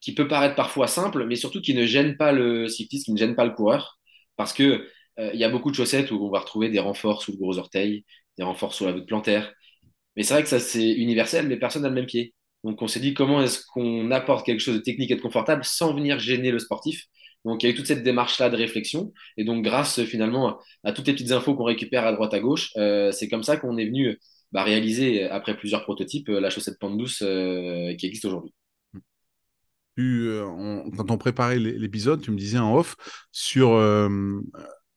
qui 0.00 0.14
peut 0.14 0.28
paraître 0.28 0.54
parfois 0.56 0.86
simple, 0.86 1.26
mais 1.26 1.36
surtout 1.36 1.60
qui 1.60 1.74
ne 1.74 1.86
gêne 1.86 2.16
pas 2.16 2.32
le 2.32 2.68
cycliste, 2.68 3.06
qui 3.06 3.12
ne 3.12 3.18
gêne 3.18 3.34
pas 3.36 3.44
le 3.44 3.52
coureur, 3.52 3.98
parce 4.36 4.52
que 4.52 4.86
euh, 5.18 5.30
il 5.34 5.40
y 5.40 5.44
a 5.44 5.50
beaucoup 5.50 5.70
de 5.70 5.76
chaussettes 5.76 6.10
où 6.10 6.16
on 6.24 6.30
va 6.30 6.40
retrouver 6.40 6.68
des 6.70 6.78
renforts 6.78 7.22
sous 7.22 7.32
le 7.32 7.38
gros 7.38 7.58
orteil, 7.58 8.04
des 8.38 8.44
renforts 8.44 8.74
sous 8.74 8.86
la 8.86 8.92
voûte 8.92 9.06
plantaire. 9.06 9.52
Mais 10.16 10.22
c'est 10.22 10.34
vrai 10.34 10.42
que 10.42 10.48
ça 10.48 10.60
c'est 10.60 10.90
universel, 10.92 11.48
mais 11.48 11.58
personne 11.58 11.82
n'a 11.82 11.88
le 11.88 11.94
même 11.94 12.06
pied. 12.06 12.34
Donc 12.64 12.82
on 12.82 12.88
s'est 12.88 13.00
dit 13.00 13.14
comment 13.14 13.42
est-ce 13.42 13.64
qu'on 13.72 14.10
apporte 14.10 14.44
quelque 14.46 14.60
chose 14.60 14.76
de 14.76 14.80
technique 14.80 15.10
et 15.10 15.16
de 15.16 15.20
confortable 15.20 15.64
sans 15.64 15.94
venir 15.94 16.18
gêner 16.18 16.50
le 16.50 16.58
sportif? 16.58 17.06
Donc 17.44 17.62
il 17.62 17.66
y 17.66 17.70
a 17.70 17.72
eu 17.72 17.76
toute 17.76 17.86
cette 17.86 18.02
démarche-là 18.02 18.50
de 18.50 18.56
réflexion. 18.56 19.12
Et 19.36 19.44
donc 19.44 19.64
grâce 19.64 20.02
finalement 20.04 20.58
à, 20.84 20.92
toutes 20.92 21.06
les 21.06 21.14
petites 21.14 21.32
infos 21.32 21.54
qu'on 21.54 21.64
récupère 21.64 22.06
à 22.06 22.12
droite 22.12 22.34
à 22.34 22.40
gauche, 22.40 22.70
euh, 22.76 23.12
c'est 23.12 23.28
comme 23.28 23.42
ça 23.42 23.56
qu'on 23.56 23.76
est 23.78 23.86
venu 23.86 24.18
bah, 24.52 24.64
réaliser, 24.64 25.24
après 25.24 25.56
plusieurs 25.56 25.84
prototypes, 25.84 26.28
la 26.28 26.50
chaussette 26.50 26.78
pente 26.78 26.98
douce 26.98 27.22
euh, 27.22 27.94
qui 27.96 28.06
existe 28.06 28.24
aujourd'hui. 28.24 28.52
Euh, 30.00 30.82
quand 30.96 31.10
on 31.10 31.18
préparait 31.18 31.58
l'épisode, 31.58 32.20
tu 32.20 32.30
me 32.30 32.36
disais 32.36 32.58
en 32.58 32.74
off 32.76 32.96
sur. 33.32 33.72
Euh, 33.72 34.08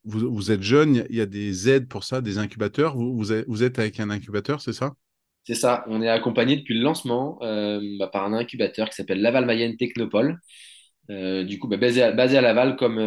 vous, 0.05 0.51
êtes 0.51 0.63
jeune, 0.63 1.05
il 1.10 1.15
y 1.15 1.22
a 1.22 1.25
des 1.25 1.69
aides 1.69 1.88
pour 1.88 2.03
ça, 2.03 2.19
des 2.19 2.38
incubateurs. 2.38 2.98
Vous, 2.98 3.31
êtes, 3.31 3.79
avec 3.79 4.01
un 4.01 4.10
incubateur, 4.10 4.60
c'est 4.60 4.74
ça? 4.74 4.93
C'est 5.45 5.55
ça. 5.55 5.86
On 5.88 6.01
est 6.01 6.10
accompagné 6.10 6.57
depuis 6.57 6.77
le 6.77 6.83
lancement 6.83 7.39
euh, 7.41 7.79
bah, 8.00 8.07
par 8.07 8.25
un 8.25 8.33
incubateur 8.33 8.89
qui 8.89 8.95
s'appelle 8.95 9.22
Laval 9.22 9.45
Mayenne 9.45 9.77
Technopole. 9.77 10.39
du 11.07 11.57
coup, 11.57 11.69
bah, 11.69 11.77
basé, 11.77 12.03
à, 12.03 12.12
basé, 12.12 12.41
Laval 12.41 12.75
comme, 12.75 12.98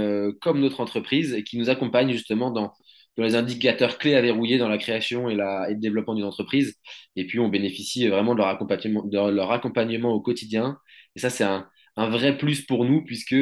notre 0.54 0.80
entreprise 0.80 1.34
et 1.34 1.44
qui 1.44 1.58
nous 1.58 1.68
accompagne 1.68 2.12
justement 2.12 2.50
dans, 2.50 2.72
les 3.18 3.34
indicateurs 3.34 3.98
clés 3.98 4.14
à 4.14 4.22
verrouiller 4.22 4.56
dans 4.56 4.68
la 4.68 4.78
création 4.78 5.28
et, 5.28 5.34
le 5.34 5.74
développement 5.74 6.14
d'une 6.14 6.24
entreprise. 6.24 6.76
Et 7.14 7.26
puis, 7.26 7.40
on 7.40 7.48
bénéficie 7.48 8.08
vraiment 8.08 8.34
de 8.34 8.38
leur 8.38 9.50
accompagnement 9.50 10.12
au 10.12 10.20
quotidien. 10.22 10.78
Et 11.14 11.18
ça, 11.18 11.28
c'est 11.28 11.44
un, 11.44 11.66
un 11.96 12.08
vrai 12.08 12.36
plus 12.36 12.62
pour 12.62 12.84
nous, 12.84 13.02
puisque 13.04 13.34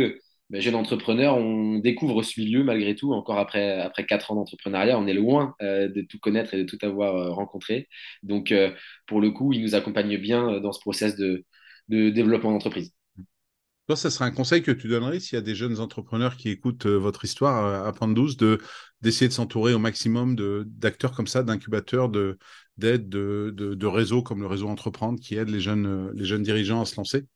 ben, 0.51 0.61
jeune 0.61 0.75
entrepreneur, 0.75 1.37
on 1.37 1.79
découvre 1.79 2.23
ce 2.23 2.39
milieu 2.39 2.65
malgré 2.65 2.95
tout, 2.95 3.13
encore 3.13 3.39
après, 3.39 3.81
après 3.81 4.05
4 4.05 4.31
ans 4.31 4.35
d'entrepreneuriat, 4.37 4.99
on 4.99 5.07
est 5.07 5.15
loin 5.15 5.55
euh, 5.63 5.89
de 5.89 6.03
tout 6.03 6.19
connaître 6.19 6.55
et 6.55 6.63
de 6.63 6.65
tout 6.65 6.79
avoir 6.83 7.17
euh, 7.17 7.33
rencontré. 7.33 7.89
Donc, 8.23 8.53
euh, 8.53 8.71
pour 9.07 9.21
le 9.21 9.31
coup, 9.31 9.53
il 9.53 9.63
nous 9.63 9.75
accompagne 9.75 10.19
bien 10.19 10.61
dans 10.61 10.73
ce 10.73 10.81
process 10.81 11.17
de, 11.17 11.45
développement 11.89 12.53
d'entreprise. 12.53 12.93
Toi, 13.87 13.97
ça 13.97 14.11
serait 14.11 14.25
un 14.27 14.31
conseil 14.31 14.63
que 14.63 14.71
tu 14.71 14.89
donnerais 14.89 15.21
s'il 15.21 15.37
y 15.37 15.39
a 15.39 15.43
des 15.43 15.55
jeunes 15.55 15.81
entrepreneurs 15.81 16.37
qui 16.37 16.49
écoutent 16.49 16.87
votre 16.87 17.25
histoire 17.25 17.87
à 17.87 17.93
Pandouce, 17.93 18.39
de 18.39 18.59
d'essayer 19.03 19.29
de 19.29 19.35
s'entourer 19.35 19.75
au 19.75 19.79
maximum 19.79 20.37
d'acteurs 20.65 21.13
comme 21.13 21.27
ça, 21.27 21.43
d'incubateurs, 21.43 22.09
de, 22.09 22.39
de, 22.79 22.97
de, 23.51 23.87
réseaux 23.87 24.23
comme 24.23 24.41
le 24.41 24.47
réseau 24.47 24.69
Entreprendre 24.69 25.21
qui 25.21 25.37
aide 25.37 25.51
jeunes, 25.59 26.11
les 26.15 26.25
jeunes 26.25 26.43
dirigeants 26.43 26.81
à 26.81 26.87
se 26.87 26.97
lancer? 26.97 27.27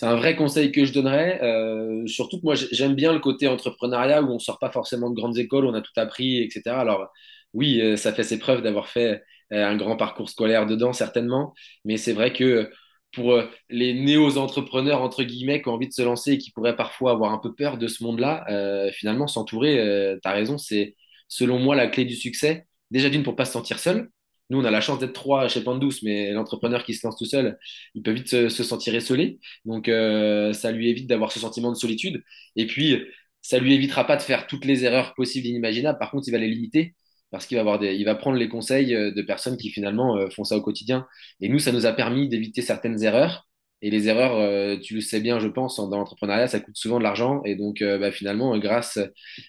C'est 0.00 0.06
un 0.06 0.16
vrai 0.16 0.34
conseil 0.34 0.72
que 0.72 0.86
je 0.86 0.94
donnerais. 0.94 1.38
Euh, 1.42 2.06
surtout 2.06 2.38
que 2.38 2.44
moi, 2.44 2.54
j'aime 2.54 2.94
bien 2.94 3.12
le 3.12 3.18
côté 3.18 3.48
entrepreneuriat 3.48 4.22
où 4.22 4.30
on 4.30 4.38
sort 4.38 4.58
pas 4.58 4.70
forcément 4.70 5.10
de 5.10 5.14
grandes 5.14 5.36
écoles, 5.36 5.66
on 5.66 5.74
a 5.74 5.82
tout 5.82 5.92
appris, 5.96 6.38
etc. 6.42 6.80
Alors, 6.80 7.12
oui, 7.52 7.82
ça 7.98 8.14
fait 8.14 8.22
ses 8.22 8.38
preuves 8.38 8.62
d'avoir 8.62 8.88
fait 8.88 9.22
un 9.50 9.76
grand 9.76 9.96
parcours 9.98 10.30
scolaire 10.30 10.64
dedans, 10.64 10.94
certainement. 10.94 11.52
Mais 11.84 11.98
c'est 11.98 12.14
vrai 12.14 12.32
que 12.32 12.70
pour 13.12 13.42
les 13.68 13.92
néo-entrepreneurs, 13.92 15.02
entre 15.02 15.22
guillemets, 15.22 15.60
qui 15.60 15.68
ont 15.68 15.74
envie 15.74 15.88
de 15.88 15.92
se 15.92 16.02
lancer 16.02 16.32
et 16.32 16.38
qui 16.38 16.50
pourraient 16.50 16.76
parfois 16.76 17.10
avoir 17.12 17.32
un 17.32 17.38
peu 17.38 17.54
peur 17.54 17.76
de 17.76 17.86
ce 17.86 18.02
monde-là, 18.02 18.46
finalement, 18.94 19.26
s'entourer, 19.26 20.16
tu 20.22 20.28
as 20.28 20.32
raison, 20.32 20.56
c'est 20.56 20.96
selon 21.28 21.58
moi 21.58 21.76
la 21.76 21.88
clé 21.88 22.06
du 22.06 22.16
succès. 22.16 22.66
Déjà 22.90 23.10
d'une, 23.10 23.22
pour 23.22 23.36
pas 23.36 23.44
se 23.44 23.52
sentir 23.52 23.78
seul. 23.78 24.08
Nous, 24.50 24.60
on 24.60 24.64
a 24.64 24.70
la 24.70 24.80
chance 24.80 24.98
d'être 24.98 25.12
trois 25.12 25.48
chez 25.48 25.62
Pandouce, 25.62 26.02
mais 26.02 26.32
l'entrepreneur 26.32 26.84
qui 26.84 26.94
se 26.94 27.06
lance 27.06 27.16
tout 27.16 27.24
seul, 27.24 27.58
il 27.94 28.02
peut 28.02 28.12
vite 28.12 28.28
se, 28.28 28.48
sentir 28.48 28.94
esselé. 28.94 29.38
Donc, 29.64 29.86
ça 29.86 30.72
lui 30.72 30.88
évite 30.90 31.06
d'avoir 31.08 31.32
ce 31.32 31.40
sentiment 31.40 31.70
de 31.70 31.76
solitude. 31.76 32.22
Et 32.56 32.66
puis, 32.66 33.02
ça 33.42 33.58
lui 33.58 33.74
évitera 33.74 34.06
pas 34.06 34.16
de 34.16 34.22
faire 34.22 34.46
toutes 34.46 34.64
les 34.64 34.84
erreurs 34.84 35.14
possibles 35.14 35.46
et 35.46 35.50
inimaginables. 35.50 35.98
Par 35.98 36.10
contre, 36.10 36.28
il 36.28 36.32
va 36.32 36.38
les 36.38 36.48
limiter 36.48 36.94
parce 37.30 37.46
qu'il 37.46 37.56
va, 37.56 37.60
avoir 37.62 37.82
il 37.82 38.04
va 38.04 38.14
prendre 38.14 38.36
les 38.36 38.48
conseils 38.48 38.94
euh, 38.94 39.12
de 39.12 39.22
personnes 39.22 39.56
qui 39.56 39.70
finalement 39.70 40.16
euh, 40.16 40.28
font 40.30 40.44
ça 40.44 40.56
au 40.56 40.62
quotidien. 40.62 41.06
Et 41.40 41.48
nous, 41.48 41.58
ça 41.58 41.72
nous 41.72 41.86
a 41.86 41.92
permis 41.92 42.28
d'éviter 42.28 42.62
certaines 42.62 43.02
erreurs. 43.02 43.48
Et 43.82 43.90
les 43.90 44.08
erreurs, 44.08 44.36
euh, 44.36 44.76
tu 44.78 44.94
le 44.94 45.00
sais 45.00 45.20
bien, 45.20 45.40
je 45.40 45.48
pense, 45.48 45.76
dans 45.76 45.98
l'entrepreneuriat, 45.98 46.48
ça 46.48 46.60
coûte 46.60 46.76
souvent 46.76 46.98
de 46.98 47.04
l'argent. 47.04 47.42
Et 47.44 47.56
donc, 47.56 47.82
bah, 47.82 48.12
finalement, 48.12 48.56
grâce 48.58 48.98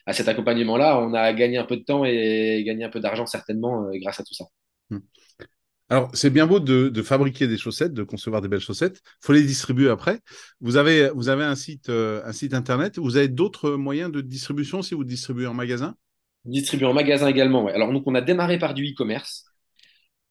à 0.06 0.14
cet 0.14 0.28
accompagnement-là, 0.30 1.00
on 1.02 1.14
a 1.14 1.34
gagné 1.34 1.58
un 1.58 1.66
peu 1.66 1.78
de 1.78 1.84
temps 1.84 2.06
et 2.06 2.64
gagné 2.66 2.86
un 2.86 2.90
peu 2.90 3.02
d'argent, 3.02 3.26
certainement, 3.26 3.90
grâce 3.96 4.20
à 4.22 4.24
tout 4.24 4.34
ça. 4.34 4.46
Hmm. 4.92 5.00
Alors, 5.90 6.10
c'est 6.14 6.30
bien 6.30 6.48
beau 6.48 6.60
de, 6.60 7.02
fabriquer 7.02 7.48
des 7.48 7.58
chaussettes, 7.58 7.94
de 7.94 8.04
concevoir 8.04 8.42
des 8.42 8.48
belles 8.48 8.62
chaussettes. 8.62 9.02
Il 9.04 9.26
faut 9.26 9.34
les 9.34 9.44
distribuer 9.44 9.90
après. 9.90 10.20
Vous 10.62 10.78
avez, 10.78 11.10
vous 11.10 11.28
avez 11.28 11.44
un, 11.44 11.56
site, 11.56 11.90
un 11.90 12.32
site 12.32 12.54
internet. 12.54 12.98
Vous 12.98 13.18
avez 13.18 13.28
d'autres 13.28 13.72
moyens 13.72 14.10
de 14.10 14.22
distribution 14.22 14.82
si 14.82 14.94
vous 14.94 15.04
distribuez 15.04 15.48
en 15.48 15.54
magasin? 15.54 15.96
Distribué 16.46 16.86
en 16.86 16.94
magasin 16.94 17.28
également. 17.28 17.68
Alors, 17.68 17.92
donc, 17.92 18.04
on 18.06 18.16
a 18.16 18.22
démarré 18.22 18.58
par 18.58 18.74
du 18.74 18.86
e-commerce. 18.86 19.46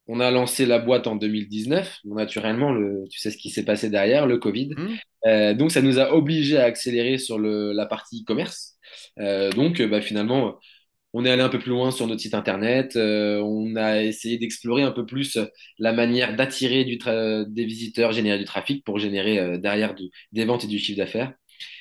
On 0.06 0.18
a 0.18 0.30
lancé 0.32 0.66
la 0.66 0.80
boîte 0.80 1.06
en 1.06 1.14
2019. 1.14 1.98
naturellement, 2.04 2.72
le, 2.72 3.04
tu 3.08 3.20
sais 3.20 3.30
ce 3.30 3.36
qui 3.36 3.50
s'est 3.50 3.64
passé 3.64 3.90
derrière, 3.90 4.26
le 4.26 4.38
Covid. 4.38 4.70
Mmh. 4.76 4.88
Euh, 5.26 5.54
donc, 5.54 5.70
ça 5.70 5.82
nous 5.82 6.00
a 6.00 6.12
obligé 6.12 6.56
à 6.56 6.64
accélérer 6.64 7.18
sur 7.18 7.38
le, 7.38 7.72
la 7.72 7.86
partie 7.86 8.22
e-commerce. 8.22 8.76
Euh, 9.20 9.50
donc, 9.52 9.80
bah, 9.82 10.00
finalement, 10.00 10.58
on 11.12 11.24
est 11.24 11.30
allé 11.30 11.42
un 11.42 11.48
peu 11.48 11.58
plus 11.58 11.70
loin 11.70 11.90
sur 11.90 12.06
notre 12.06 12.20
site 12.20 12.34
internet. 12.34 12.96
Euh, 12.96 13.40
on 13.40 13.76
a 13.76 14.02
essayé 14.02 14.38
d'explorer 14.38 14.82
un 14.82 14.92
peu 14.92 15.06
plus 15.06 15.38
la 15.78 15.92
manière 15.92 16.36
d'attirer 16.36 16.84
des 16.84 17.64
visiteurs, 17.64 18.12
générer 18.12 18.38
du 18.38 18.44
trafic 18.44 18.84
pour 18.84 18.98
générer 18.98 19.58
derrière 19.58 19.94
des 20.32 20.44
ventes 20.44 20.64
et 20.64 20.68
du 20.68 20.78
chiffre 20.78 20.98
d'affaires. 20.98 21.32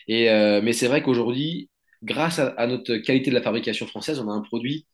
Mais 0.08 0.74
c'est 0.74 0.88
vrai 0.88 1.04
qu'aujourd'hui, 1.04 1.70
grâce 2.04 2.40
à, 2.40 2.68
notre 2.68 2.96
qualité 2.98 3.30
de 3.30 3.36
la 3.36 3.42
fabrication 3.42 3.86
française, 3.88 4.20
on 4.20 4.30
a 4.30 4.34
un 4.34 4.42
produit 4.42 4.86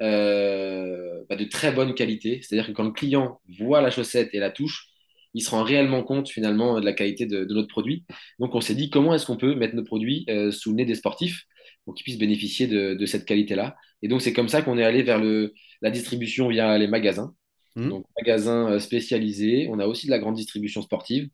euh, 0.00 1.24
bah, 1.28 1.36
de 1.36 1.44
très 1.44 1.72
bonne 1.72 1.94
qualité. 1.94 2.40
C'est-à-dire 2.42 2.68
que 2.68 2.72
quand 2.72 2.84
le 2.84 2.92
client 2.92 3.40
voit 3.58 3.80
la 3.80 3.90
chaussette 3.90 4.30
et 4.32 4.38
la 4.38 4.50
touche, 4.50 4.88
il 5.34 5.42
se 5.42 5.50
rend 5.50 5.62
réellement 5.62 6.02
compte 6.02 6.28
finalement 6.28 6.80
de 6.80 6.84
la 6.84 6.92
qualité 6.92 7.26
de, 7.26 7.44
notre 7.44 7.68
produit. 7.68 8.04
Donc 8.38 8.54
on 8.54 8.60
s'est 8.60 8.74
dit 8.74 8.90
comment 8.90 9.14
est-ce 9.14 9.26
qu'on 9.26 9.36
peut 9.36 9.54
mettre 9.54 9.74
nos 9.74 9.84
produits 9.84 10.24
euh, 10.30 10.50
sous 10.50 10.70
le 10.70 10.76
nez 10.76 10.84
des 10.84 10.94
sportifs 10.94 11.44
pour 11.88 11.94
qu'ils 11.94 12.04
puissent 12.04 12.18
bénéficier 12.18 12.66
de, 12.66 13.06
cette 13.06 13.24
qualité-là. 13.24 13.74
Et 14.02 14.08
donc 14.08 14.20
c'est 14.20 14.34
comme 14.34 14.50
ça 14.50 14.60
qu'on 14.60 14.76
est 14.76 14.84
allé 14.84 15.02
vers 15.02 15.18
le, 15.18 15.54
la 15.80 15.90
distribution 15.90 16.48
via 16.48 16.76
les 16.76 16.86
magasins. 16.86 17.32
Mmh. 17.76 17.88
Donc 17.88 18.04
magasins 18.20 18.72
euh, 18.72 18.78
spécialisés. 18.78 19.68
On 19.70 19.78
a 19.78 19.86
aussi 19.86 20.04
de 20.04 20.10
la 20.10 20.18
grande 20.18 20.34
distribution 20.34 20.82
sportive 20.82 21.30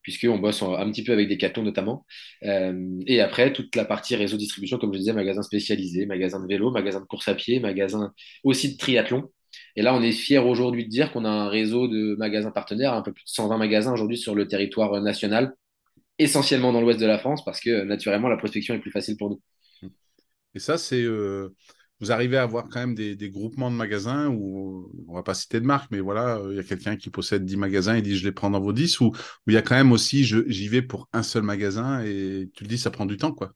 puisqu'on 0.00 0.38
bosse 0.38 0.62
un 0.62 0.90
petit 0.90 1.04
peu 1.04 1.12
avec 1.12 1.28
des 1.28 1.36
cartons 1.36 1.62
notamment. 1.62 2.06
Euh, 2.44 2.98
et 3.06 3.20
après, 3.20 3.52
toute 3.52 3.76
la 3.76 3.84
partie 3.84 4.16
réseau 4.16 4.38
distribution, 4.38 4.78
comme 4.78 4.94
je 4.94 5.00
disais, 5.00 5.12
magasins 5.12 5.42
spécialisés, 5.42 6.06
magasins 6.06 6.40
de 6.40 6.46
vélo, 6.46 6.70
magasins 6.70 7.02
de 7.02 7.04
course 7.04 7.28
à 7.28 7.34
pied, 7.34 7.60
magasins 7.60 8.14
aussi 8.42 8.72
de 8.72 8.78
triathlon. 8.78 9.30
Et 9.76 9.82
là, 9.82 9.94
on 9.94 10.00
est 10.00 10.12
fier 10.12 10.46
aujourd'hui 10.46 10.84
de 10.86 10.88
dire 10.88 11.12
qu'on 11.12 11.26
a 11.26 11.30
un 11.30 11.50
réseau 11.50 11.88
de 11.88 12.16
magasins 12.16 12.52
partenaires, 12.52 12.94
un 12.94 13.02
peu 13.02 13.12
plus 13.12 13.24
de 13.24 13.28
120 13.28 13.58
magasins 13.58 13.92
aujourd'hui 13.92 14.16
sur 14.16 14.34
le 14.34 14.48
territoire 14.48 14.98
national, 15.02 15.52
essentiellement 16.18 16.72
dans 16.72 16.80
l'ouest 16.80 16.98
de 16.98 17.04
la 17.04 17.18
France, 17.18 17.44
parce 17.44 17.60
que 17.60 17.82
naturellement, 17.82 18.28
la 18.28 18.38
prospection 18.38 18.74
est 18.74 18.78
plus 18.78 18.90
facile 18.90 19.18
pour 19.18 19.28
nous. 19.28 19.42
Et 20.54 20.58
ça, 20.58 20.78
c'est 20.78 21.02
euh, 21.02 21.54
vous 22.00 22.12
arrivez 22.12 22.38
à 22.38 22.42
avoir 22.42 22.68
quand 22.68 22.80
même 22.80 22.94
des, 22.94 23.30
groupements 23.30 23.70
de 23.70 23.76
magasins 23.76 24.28
où, 24.28 24.90
on 25.06 25.14
va 25.14 25.22
pas 25.22 25.34
citer 25.34 25.60
de 25.60 25.66
marque, 25.66 25.90
mais 25.90 26.00
voilà, 26.00 26.38
euh, 26.38 26.52
il 26.52 26.56
y 26.56 26.60
a 26.60 26.62
quelqu'un 26.62 26.96
qui 26.96 27.10
possède 27.10 27.44
10 27.44 27.56
magasins 27.56 27.94
et 27.94 28.02
dit 28.02 28.16
je 28.16 28.24
les 28.24 28.32
prends 28.32 28.50
dans 28.50 28.60
vos 28.60 28.72
10, 28.72 29.00
ou 29.00 29.12
il 29.46 29.54
y 29.54 29.56
a 29.56 29.62
quand 29.62 29.74
même 29.74 29.92
aussi 29.92 30.24
j'y 30.24 30.68
vais 30.68 30.82
pour 30.82 31.08
un 31.12 31.22
seul 31.22 31.42
magasin 31.42 32.02
et 32.02 32.48
tu 32.54 32.64
le 32.64 32.68
dis, 32.68 32.78
ça 32.78 32.90
prend 32.90 33.06
du 33.06 33.16
temps, 33.16 33.32
quoi. 33.32 33.52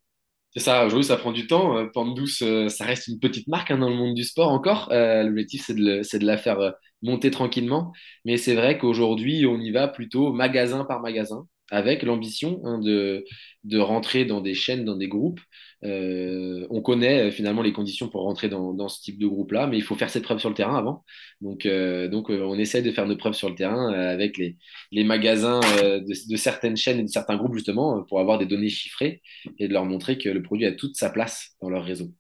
C'est 0.57 0.61
ça, 0.61 0.87
aujourd'hui 0.87 1.05
ça 1.05 1.17
prend 1.17 1.33
du 1.33 1.49
temps. 1.49 1.77
Euh, 1.79 1.87
Pente 1.93 2.15
Douce, 2.15 2.43
euh, 2.43 2.69
ça 2.69 2.85
reste 2.85 3.09
une 3.09 3.19
petite 3.19 3.49
marque 3.49 3.73
hein, 3.73 3.79
dans 3.79 3.89
le 3.89 3.97
monde 3.97 4.15
du 4.15 4.23
sport 4.23 4.51
encore. 4.51 4.89
L'objectif, 4.93 5.65
c'est 5.67 5.75
de, 5.75 6.27
la 6.27 6.37
faire 6.37 6.75
monter 7.03 7.31
tranquillement. 7.31 7.93
Mais 8.25 8.37
c'est 8.37 8.55
vrai 8.55 8.79
qu'aujourd'hui, 8.79 9.47
on 9.47 9.59
y 9.59 9.73
va 9.73 9.89
plutôt 9.89 10.33
magasin 10.33 10.85
par 10.85 11.01
magasin 11.01 11.47
avec 11.71 12.03
l'ambition 12.05 12.61
hein, 12.65 12.79
de 12.79 13.79
rentrer 13.79 14.27
dans 14.27 14.41
des 14.41 14.55
chaînes, 14.55 14.85
dans 14.85 14.97
des 14.97 15.09
groupes. 15.09 15.41
Euh, 15.85 16.67
on 16.71 16.81
connaît 16.81 17.29
euh, 17.29 17.31
finalement 17.31 17.61
les 17.61 17.73
conditions 17.73 18.09
pour 18.09 18.23
rentrer 18.23 18.49
dans, 18.49 18.89
ce 18.89 19.03
type 19.03 19.19
de 19.19 19.27
groupe-là, 19.27 19.67
mais 19.67 19.77
il 19.77 19.83
faut 19.83 19.95
faire 19.95 20.09
ses 20.09 20.23
preuves 20.23 20.39
sur 20.39 20.49
le 20.49 20.55
terrain 20.55 20.77
avant. 20.77 21.05
Donc, 21.41 21.67
euh, 21.67 22.09
on 22.29 22.59
essaye 22.59 22.83
de 22.83 22.91
faire 22.91 23.07
nos 23.07 23.17
preuves 23.17 23.35
sur 23.35 23.51
le 23.51 23.55
terrain 23.55 23.93
avec 23.93 24.39
les, 24.39 24.57
les 24.93 25.05
magasins 25.05 25.61
de, 25.61 26.37
certaines 26.37 26.77
chaînes 26.77 27.01
et 27.01 27.03
de 27.03 27.09
certains 27.09 27.37
groupes, 27.37 27.55
justement, 27.55 28.03
pour 28.05 28.21
avoir 28.21 28.39
des 28.39 28.47
données 28.47 28.69
chiffrées 28.69 29.23
et 29.59 29.69
de 29.69 29.73
leur 29.73 29.85
montrer 29.85 30.17
que 30.17 30.29
le 30.29 30.43
produit 30.43 30.67
a 30.67 30.73
toute 30.73 30.97
sa 30.97 31.11
place 31.11 31.51
dans 31.61 31.69
leur 31.69 31.85
réseau. 31.85 32.13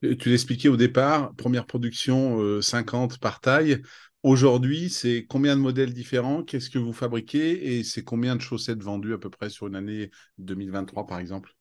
Tu 0.00 0.28
l'expliquais 0.28 0.68
au 0.68 0.76
départ, 0.76 1.34
première 1.34 1.66
production 1.66 2.60
50 2.60 3.18
par 3.18 3.40
taille. 3.40 3.82
Aujourd'hui, 4.22 4.90
c'est 4.90 5.26
combien 5.28 5.56
de 5.56 5.60
modèles 5.60 5.92
différents? 5.92 6.44
Qu'est-ce 6.44 6.70
que 6.70 6.78
vous 6.78 6.92
fabriquez? 6.92 7.78
Et 7.78 7.84
c'est 7.84 8.04
combien 8.04 8.36
de 8.36 8.40
chaussettes 8.40 8.82
vendues 8.82 9.14
à 9.14 9.18
peu 9.18 9.30
près 9.30 9.50
sur 9.50 9.66
une 9.66 9.76
année 9.76 10.10
2023, 10.38 11.06
par 11.06 11.18
exemple? 11.18 11.57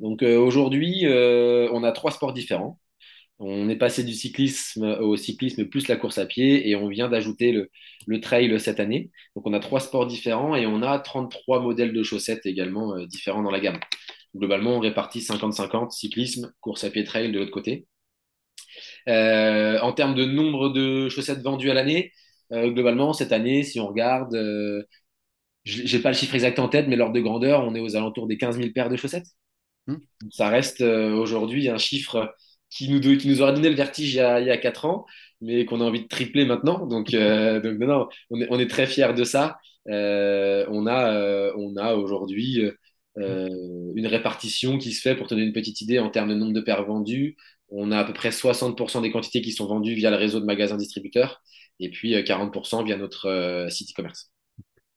Donc 0.00 0.22
euh, 0.22 0.38
aujourd'hui, 0.38 1.06
euh, 1.06 1.68
on 1.72 1.84
a 1.84 1.92
trois 1.92 2.10
sports 2.10 2.32
différents. 2.32 2.80
On 3.40 3.68
est 3.68 3.76
passé 3.76 4.04
du 4.04 4.14
cyclisme 4.14 4.84
au 5.00 5.16
cyclisme 5.16 5.66
plus 5.66 5.88
la 5.88 5.96
course 5.96 6.18
à 6.18 6.26
pied 6.26 6.68
et 6.68 6.76
on 6.76 6.88
vient 6.88 7.08
d'ajouter 7.08 7.52
le, 7.52 8.20
trail 8.20 8.58
cette 8.60 8.80
année. 8.80 9.10
Donc 9.36 9.46
on 9.46 9.52
a 9.54 9.60
trois 9.60 9.80
sports 9.80 10.06
différents 10.06 10.56
et 10.56 10.66
on 10.66 10.82
a 10.82 10.98
33 10.98 11.60
modèles 11.62 11.92
de 11.92 12.02
chaussettes 12.02 12.46
également 12.46 12.96
euh, 12.96 13.06
différents 13.06 13.42
dans 13.42 13.52
la 13.52 13.60
gamme. 13.60 13.78
Globalement, 14.36 14.76
on 14.76 14.80
répartit 14.80 15.20
50-50 15.20 15.90
cyclisme, 15.90 16.52
course 16.60 16.84
à 16.84 16.90
pied, 16.90 17.04
trail 17.04 17.32
de 17.32 17.38
l'autre 17.38 17.52
côté. 17.52 17.86
En 19.06 19.92
termes 19.92 20.14
de 20.14 20.24
nombre 20.24 20.68
de 20.70 21.08
chaussettes 21.08 21.42
vendues 21.42 21.70
à 21.70 21.74
l'année, 21.74 22.12
globalement, 22.52 23.12
cette 23.12 23.32
année, 23.32 23.62
si 23.62 23.80
on 23.80 23.88
regarde, 23.88 24.34
euh, 24.34 24.82
j'ai 25.64 26.00
pas 26.00 26.10
le 26.10 26.16
chiffre 26.16 26.34
exact 26.34 26.58
en 26.58 26.68
tête, 26.68 26.88
mais 26.88 26.96
l'ordre 26.96 27.14
de 27.14 27.20
grandeur, 27.20 27.64
on 27.64 27.74
est 27.74 27.80
aux 27.80 27.96
alentours 27.96 28.26
des 28.26 28.38
15 28.38 28.58
000 28.58 28.70
paires 28.74 28.88
de 28.88 28.96
chaussettes. 28.96 29.26
Hmm. 29.88 29.96
Ça 30.30 30.48
reste 30.48 30.80
aujourd'hui 30.82 31.68
un 31.68 31.78
chiffre 31.78 32.32
qui 32.70 32.88
nous, 32.88 33.00
qui 33.00 33.26
nous 33.28 33.42
aurait 33.42 33.54
donné 33.54 33.70
le 33.70 33.74
vertige 33.74 34.14
il 34.14 34.18
y 34.18 34.20
a, 34.20 34.40
il 34.40 34.46
y 34.46 34.50
a 34.50 34.56
4 34.56 34.84
ans, 34.84 35.06
mais 35.40 35.64
qu'on 35.64 35.80
a 35.80 35.84
envie 35.84 36.02
de 36.02 36.08
tripler 36.08 36.44
maintenant. 36.44 36.86
Donc, 36.86 37.10
donc 37.12 37.78
non, 37.78 38.08
on, 38.30 38.40
est, 38.40 38.46
on 38.50 38.60
est 38.60 38.70
très 38.70 38.86
fiers 38.86 39.14
de 39.14 39.24
ça. 39.24 39.58
on 39.86 40.86
a, 40.86 41.52
on 41.56 41.76
a 41.76 41.94
aujourd'hui 41.94 42.62
une 43.16 44.06
répartition 44.06 44.78
qui 44.78 44.92
se 44.92 45.00
fait, 45.00 45.16
pour 45.16 45.26
te 45.26 45.34
donner 45.34 45.46
une 45.46 45.52
petite 45.52 45.80
idée, 45.80 45.98
en 45.98 46.10
termes 46.10 46.28
de 46.28 46.34
nombre 46.34 46.52
de 46.52 46.60
paires 46.60 46.84
vendues, 46.84 47.36
on 47.70 47.92
a 47.92 47.98
à 47.98 48.04
peu 48.04 48.12
près 48.12 48.30
60% 48.30 49.02
des 49.02 49.10
quantités 49.10 49.42
qui 49.42 49.52
sont 49.52 49.66
vendues 49.66 49.94
via 49.94 50.10
le 50.10 50.16
réseau 50.16 50.40
de 50.40 50.44
magasins 50.44 50.76
distributeurs 50.76 51.42
et 51.80 51.90
puis 51.90 52.14
40% 52.14 52.80
euh, 52.80 52.84
via 52.84 52.96
notre 52.96 53.26
euh, 53.26 53.68
site 53.68 53.90
e-commerce. 53.90 54.32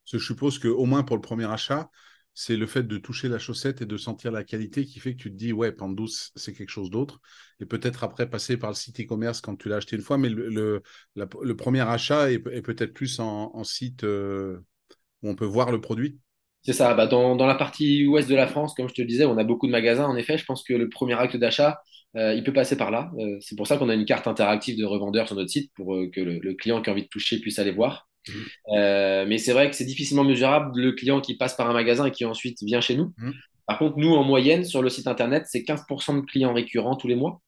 Je 0.06 0.18
suppose 0.18 0.60
qu'au 0.60 0.86
moins 0.86 1.04
pour 1.04 1.16
le 1.16 1.22
premier 1.22 1.46
achat, 1.46 1.90
c'est 2.34 2.56
le 2.56 2.66
fait 2.66 2.84
de 2.84 2.98
toucher 2.98 3.28
la 3.28 3.40
chaussette 3.40 3.82
et 3.82 3.86
de 3.86 3.98
sentir 3.98 4.32
la 4.32 4.44
qualité 4.44 4.86
qui 4.86 5.00
fait 5.00 5.14
que 5.14 5.22
tu 5.22 5.32
te 5.32 5.36
dis, 5.36 5.52
ouais, 5.52 5.72
Pente 5.72 5.96
douce, 5.96 6.32
c'est 6.36 6.54
quelque 6.54 6.70
chose 6.70 6.90
d'autre. 6.90 7.20
Et 7.60 7.66
peut-être 7.66 8.04
après 8.04 8.30
passer 8.30 8.58
par 8.58 8.70
le 8.70 8.76
site 8.76 9.02
e-commerce 9.02 9.42
quand 9.42 9.56
tu 9.56 9.70
l'as 9.70 9.78
acheté 9.78 9.96
une 9.96 10.02
fois, 10.02 10.18
mais 10.18 10.30
le, 10.30 10.82
premier 11.56 11.82
achat 11.82 12.32
est, 12.32 12.40
peut-être 12.40 12.94
plus 12.94 13.20
en, 13.20 13.64
site 13.64 14.04
euh, 14.04 14.60
où 15.24 15.30
on 15.30 15.36
peut 15.36 15.46
voir 15.46 15.72
le 15.72 15.82
produit. 15.82 16.20
C'est 16.64 16.74
ça. 16.74 16.94
Bah 16.94 17.08
dans, 17.08 17.36
la 17.36 17.56
partie 17.56 18.06
ouest 18.08 18.30
de 18.30 18.36
la 18.36 18.48
France, 18.48 18.76
comme 18.76 18.88
je 18.88 18.94
te 18.94 19.02
le 19.02 19.08
disais, 19.08 19.26
on 19.26 19.38
a 19.38 19.44
beaucoup 19.44 19.68
de 19.68 19.72
magasins. 19.72 20.06
En 20.06 20.16
effet, 20.16 20.38
je 20.38 20.46
pense 20.46 20.64
que 20.64 20.74
le 20.74 20.90
premier 20.90 21.16
acte 21.16 21.36
d'achat, 21.36 21.82
euh, 22.16 22.34
il 22.36 22.44
peut 22.44 22.54
passer 22.54 22.78
par 22.78 22.92
là. 22.92 23.12
Euh, 23.18 23.38
c'est 23.42 23.56
pour 23.56 23.68
ça 23.68 23.78
qu'on 23.78 23.90
a 23.90 23.96
une 23.96 24.06
carte 24.06 24.28
interactive 24.28 24.78
de 24.78 24.86
revendeur 24.86 25.28
sur 25.28 25.36
notre 25.36 25.50
site 25.50 25.72
pour 25.76 25.98
que 26.14 26.22
le, 26.22 26.54
client 26.54 26.82
qui 26.82 26.90
a 26.90 26.94
envie 26.94 27.04
de 27.04 27.08
toucher 27.08 27.40
puisse 27.40 27.60
aller 27.60 27.72
voir. 27.72 28.11
Mmh. 28.28 29.26
mais 29.28 29.38
c'est 29.38 29.54
vrai 29.54 29.70
que 29.70 29.76
c'est 29.76 29.86
difficilement 29.86 30.24
mesurable 30.24 30.80
le 30.80 30.92
client 30.92 31.22
qui 31.22 31.36
passe 31.38 31.56
par 31.56 31.70
un 31.70 31.74
magasin 31.74 32.06
et 32.06 32.12
qui 32.12 32.26
ensuite 32.26 32.62
vient 32.62 32.82
chez 32.82 32.96
nous. 32.96 33.14
Mmh. 33.18 33.32
Par 33.68 33.80
contre, 33.80 33.98
nous, 33.98 34.14
en 34.14 34.24
moyenne, 34.24 34.66
sur 34.66 34.82
le 34.82 34.90
site 34.90 35.08
internet, 35.08 35.46
c'est 35.48 35.62
15% 35.62 36.20
de 36.20 36.26
clients 36.26 36.54
récurrents 36.54 36.96
tous 36.96 37.08
les 37.08 37.16
mois. 37.16 37.42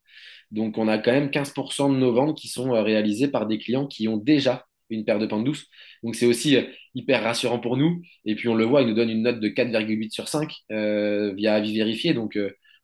Donc, 0.52 0.78
on 0.78 0.88
a 0.88 0.98
quand 0.98 1.12
même 1.12 1.30
15% 1.30 1.92
de 1.92 1.98
nos 1.98 2.14
ventes 2.14 2.38
qui 2.38 2.48
sont 2.48 2.72
réalisées 2.72 3.28
par 3.28 3.46
des 3.46 3.58
clients 3.58 3.88
qui 3.88 4.08
ont 4.08 4.18
déjà 4.18 4.66
une 4.90 5.04
paire 5.04 5.20
de 5.20 5.26
pentes 5.26 5.44
douces. 5.44 5.68
Donc, 6.04 6.16
c'est 6.16 6.26
aussi 6.26 6.58
hyper 6.96 7.24
rassurant 7.24 7.60
pour 7.60 7.76
nous. 7.78 8.02
Et 8.26 8.36
puis, 8.36 8.48
on 8.48 8.56
le 8.56 8.64
voit, 8.64 8.84
il 8.84 8.88
nous 8.88 8.94
donne 8.94 9.10
une 9.10 9.24
note 9.24 9.40
de 9.40 9.50
4,8 9.50 10.12
sur 10.12 10.28
5 10.28 10.54
via 10.70 11.56
avis 11.56 11.76
vérifié. 11.76 12.14
Donc, 12.14 12.38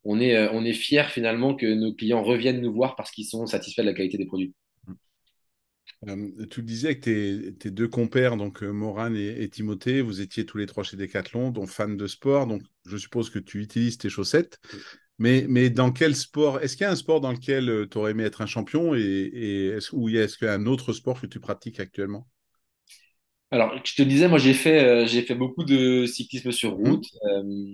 on 0.04 0.20
est, 0.20 0.48
on 0.50 0.66
est 0.66 0.74
fiers 0.74 1.10
finalement 1.10 1.56
que 1.56 1.68
nos 1.68 1.94
clients 1.94 2.24
reviennent 2.24 2.62
nous 2.62 2.74
voir 2.74 2.96
parce 2.96 3.12
qu'ils 3.12 3.26
sont 3.26 3.46
satisfaits 3.46 3.82
de 3.82 3.88
la 3.88 3.94
qualité 3.94 4.18
des 4.18 4.26
produits. 4.26 4.54
Euh, 6.08 6.46
tu 6.50 6.62
le 6.62 6.66
disais 6.66 6.88
avec 6.88 7.02
tes, 7.02 7.72
deux 7.72 7.88
compères, 7.88 8.38
donc 8.38 8.64
euh, 8.64 8.72
Moran 8.72 9.14
et, 9.16 9.50
Timothée, 9.50 10.02
vous 10.02 10.22
étiez 10.22 10.46
tous 10.46 10.58
les 10.58 10.66
trois 10.66 10.84
chez 10.84 10.96
Decathlon, 10.96 11.52
donc 11.52 11.68
fans 11.68 11.90
de 11.90 12.08
sport, 12.08 12.48
donc 12.48 12.62
je 12.86 12.96
suppose 12.96 13.30
que 13.30 13.40
tu 13.40 13.62
utilises 13.62 13.98
tes 13.98 14.10
chaussettes. 14.10 14.60
Mais, 15.18 15.46
mais 15.50 15.70
dans 15.70 15.92
quel 15.92 16.16
sport 16.16 16.62
Est-ce 16.62 16.78
qu'il 16.78 16.86
y 16.86 16.88
a 16.88 16.92
un 16.92 16.96
sport 16.96 17.20
dans 17.20 17.34
lequel 17.34 17.88
tu 17.92 17.98
aurais 17.98 18.12
aimé 18.12 18.24
être 18.24 18.42
un 18.42 18.46
champion 18.46 18.96
et, 18.96 19.02
et 19.02 19.68
est-ce, 19.68 19.94
ou 19.94 20.08
est-ce 20.08 20.38
qu'il 20.38 20.48
y 20.48 20.50
a 20.50 20.54
un 20.54 20.66
autre 20.66 20.94
sport 20.94 21.20
que 21.20 21.28
tu 21.28 21.42
pratiques 21.42 21.82
actuellement? 21.82 22.26
Alors, 23.52 23.74
je 23.84 23.96
te 23.96 24.02
disais, 24.04 24.30
moi, 24.30 24.38
j'ai 24.38 24.54
fait, 24.54 25.06
j'ai 25.08 25.24
fait 25.24 25.36
beaucoup 25.36 25.66
de 25.66 26.06
cyclisme 26.06 26.52
sur 26.54 26.80
mmh. 26.80 26.88
route. 26.88 27.06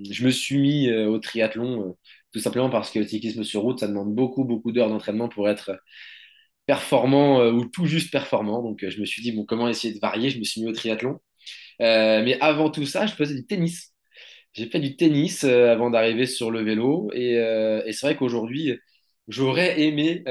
je 0.10 0.26
me 0.26 0.32
suis 0.32 0.58
mis 0.58 0.92
au 0.92 1.20
triathlon, 1.20 1.96
tout 2.32 2.40
simplement 2.40 2.72
parce 2.72 2.90
que 2.90 2.98
le 2.98 3.06
cyclisme 3.06 3.44
sur 3.44 3.62
route, 3.62 3.80
ça 3.80 3.88
demande 3.88 4.16
beaucoup, 4.16 4.44
beaucoup 4.44 4.72
d'heures 4.72 4.90
d'entraînement 4.90 5.30
pour 5.30 5.48
être 5.48 5.78
performant 6.66 7.42
euh, 7.42 7.52
ou 7.52 7.66
tout 7.66 7.86
juste 7.86 8.12
performant. 8.12 8.62
Donc, 8.64 8.84
euh, 8.84 8.90
je 8.90 9.00
me 9.00 9.06
suis 9.06 9.22
dit, 9.22 9.32
bon, 9.32 9.46
comment 9.46 9.68
essayer 9.70 9.94
de 9.94 10.00
varier? 10.00 10.30
Je 10.30 10.40
me 10.40 10.44
suis 10.44 10.62
mis 10.62 10.68
au 10.68 10.74
triathlon. 10.74 11.20
Euh, 11.82 12.24
mais 12.24 12.40
avant 12.42 12.70
tout 12.72 12.86
ça, 12.86 13.06
je 13.08 13.14
faisais 13.14 13.36
du 13.36 13.46
tennis. 13.46 13.94
J'ai 14.54 14.68
fait 14.68 14.80
du 14.80 14.96
tennis 14.96 15.44
avant 15.44 15.90
d'arriver 15.90 16.26
sur 16.28 16.52
le 16.52 16.64
vélo. 16.64 17.12
Et, 17.14 17.36
c'est 17.92 18.08
vrai 18.08 18.16
qu'aujourd'hui, 18.18 18.74
j'aurais 19.28 19.82
aimé 19.82 20.24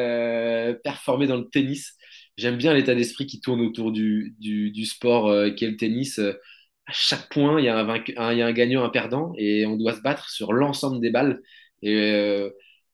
performer 0.84 1.26
dans 1.26 1.36
le 1.36 1.48
tennis. 1.50 1.94
J'aime 2.38 2.56
bien 2.56 2.74
l'état 2.74 2.94
d'esprit 2.94 3.26
qui 3.26 3.40
tourne 3.40 3.60
autour 3.60 3.92
du, 3.92 4.34
du, 4.40 4.70
du 4.70 4.86
sport 4.86 5.30
qu'est 5.56 5.68
le 5.68 5.76
tennis. 5.76 6.18
À 6.18 6.92
chaque 6.92 7.28
point, 7.30 7.60
il 7.60 7.66
y, 7.66 7.68
a 7.68 7.78
un 7.78 7.96
il 8.32 8.38
y 8.38 8.42
a 8.42 8.46
un 8.46 8.52
gagnant, 8.52 8.84
un 8.84 8.90
perdant, 8.90 9.32
et 9.38 9.66
on 9.66 9.76
doit 9.76 9.94
se 9.94 10.00
battre 10.02 10.30
sur 10.30 10.52
l'ensemble 10.54 11.00
des 11.00 11.10
balles. 11.10 11.40
Et 11.82 12.48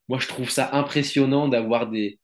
moi, 0.08 0.18
je 0.18 0.26
trouve 0.28 0.50
ça 0.50 0.70
impressionnant 0.74 1.48
d'avoir 1.48 1.88
des, 1.90 2.19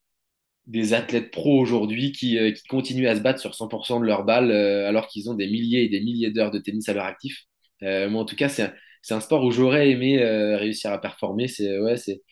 des 0.66 0.94
athlètes 0.94 1.30
pros 1.30 1.61
aujourd'hui 1.61 2.12
qui, 2.12 2.38
euh, 2.38 2.50
qui, 2.50 2.64
continuent 2.64 3.06
à 3.06 3.14
se 3.14 3.20
battre 3.20 3.40
sur 3.40 3.52
100% 3.52 4.00
de 4.00 4.06
leur 4.06 4.25
balle 4.25 4.50
euh, 4.50 4.88
alors 4.88 5.06
qu'ils 5.06 5.30
ont 5.30 5.35
des 5.35 5.46
milliers 5.46 5.85
et 5.85 5.88
des 5.88 6.00
milliers 6.00 6.30
d'heures 6.30 6.50
de 6.50 6.58
tennis 6.58 6.88
à 6.88 6.94
leur 6.94 7.04
actif. 7.04 7.44
Euh, 7.82 8.08
moi, 8.08 8.23
en 8.23 8.25
tout 8.25 8.37
cas, 8.37 8.49
c'est 8.49 8.62
un, 8.62 8.73
un, 9.11 9.20
sport 9.20 9.44
où 9.44 9.50
j'aurais 9.50 9.90
aimé 9.90 10.18
réussir 10.56 10.92
à 10.92 11.00
performer. 11.00 11.46
C'est 11.46 11.78
ouais, 11.78 11.96
c'est 11.96 12.23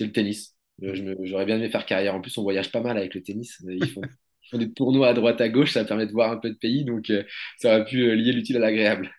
le 0.00 0.12
tennis. 0.12 0.56
J'aurais 0.80 1.44
bien 1.44 1.56
aimé 1.56 1.68
faire 1.68 1.84
carrière. 1.84 2.14
En 2.14 2.20
plus, 2.20 2.36
on 2.38 2.42
voyage 2.42 2.72
pas 2.72 2.80
mal 2.80 2.96
avec 2.96 3.14
le 3.14 3.22
tennis. 3.22 3.62
Ils 3.68 3.86
font, 3.88 4.00
ils 4.02 4.48
font 4.50 4.58
des 4.58 4.72
tournois 4.72 5.08
à 5.08 5.14
droite 5.14 5.40
à 5.40 5.48
gauche. 5.48 5.72
Ça 5.72 5.84
permet 5.84 6.06
de 6.06 6.12
voir 6.12 6.32
un 6.32 6.38
peu 6.38 6.50
de 6.50 6.56
pays. 6.56 6.84
Donc, 6.84 7.12
ça 7.58 7.74
aurait 7.74 7.84
pu 7.84 8.16
lier 8.16 8.32
l'utile 8.32 8.56
à 8.56 8.60
l'agréable. 8.60 9.10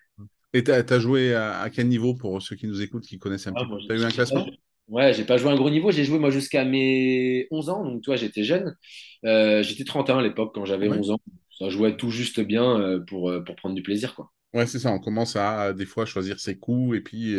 Et 0.52 0.64
tu 0.64 0.70
as, 0.70 0.98
joué 0.98 1.34
à, 1.34 1.68
quel 1.72 1.88
niveau 1.88 2.14
pour 2.14 2.40
ceux 2.42 2.56
qui 2.56 2.66
nous 2.66 2.80
écoutent, 2.80 3.06
qui 3.06 3.18
connaissent 3.18 3.46
un 3.46 3.52
ah, 3.56 3.64
peu? 3.68 3.76
Tu 3.86 3.92
as 3.92 3.96
eu 3.96 4.04
un 4.04 4.10
classement? 4.10 4.46
Ouais, 4.88 5.14
j'ai 5.14 5.24
pas 5.24 5.38
joué 5.38 5.50
un 5.50 5.56
gros 5.56 5.70
niveau. 5.70 5.90
J'ai 5.90 6.04
joué 6.04 6.18
moi 6.18 6.30
jusqu'à 6.30 6.64
mes 6.64 7.46
11 7.50 7.68
ans. 7.70 7.84
Donc, 7.84 8.02
toi, 8.02 8.16
j'étais 8.16 8.44
jeune. 8.44 8.76
Euh, 9.24 9.62
j'étais 9.62 9.84
31 9.84 10.18
à 10.18 10.22
l'époque 10.22 10.54
quand 10.54 10.64
j'avais 10.64 10.88
11 10.88 11.12
ans. 11.12 11.20
Ça 11.58 11.68
jouait 11.68 11.96
tout 11.96 12.10
juste 12.10 12.40
bien 12.40 12.78
euh, 12.80 13.00
pour, 13.00 13.30
euh, 13.30 13.40
pour 13.42 13.56
prendre 13.56 13.74
du 13.74 13.82
plaisir, 13.82 14.14
quoi. 14.14 14.30
Ouais, 14.52 14.66
c'est 14.66 14.78
ça. 14.78 14.92
On 14.92 14.98
commence 14.98 15.36
à, 15.36 15.72
des 15.72 15.86
fois 15.86 16.04
choisir 16.04 16.38
ses 16.38 16.58
coups 16.58 16.96
et 16.98 17.00
puis 17.00 17.36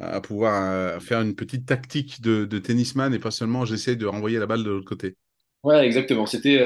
à 0.00 0.20
pouvoir 0.20 1.00
faire 1.00 1.20
une 1.20 1.36
petite 1.36 1.66
tactique 1.66 2.20
de, 2.20 2.44
de 2.46 2.58
tennisman 2.58 3.14
et 3.14 3.20
pas 3.20 3.30
seulement 3.30 3.64
j'essaie 3.64 3.94
de 3.94 4.06
renvoyer 4.06 4.40
la 4.40 4.46
balle 4.46 4.64
de 4.64 4.70
l'autre 4.70 4.88
côté. 4.88 5.16
Ouais, 5.62 5.86
exactement. 5.86 6.26
C'était 6.26 6.58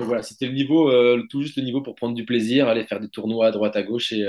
voilà, 0.00 0.24
c'était 0.24 0.46
le 0.46 0.52
niveau, 0.52 0.90
tout 1.28 1.42
juste 1.42 1.56
le 1.58 1.62
niveau 1.62 1.80
pour 1.80 1.94
prendre 1.94 2.16
du 2.16 2.24
plaisir, 2.24 2.66
aller 2.66 2.82
faire 2.82 2.98
des 2.98 3.08
tournois 3.08 3.46
à 3.46 3.50
droite 3.52 3.76
à 3.76 3.84
gauche 3.84 4.10
et, 4.12 4.26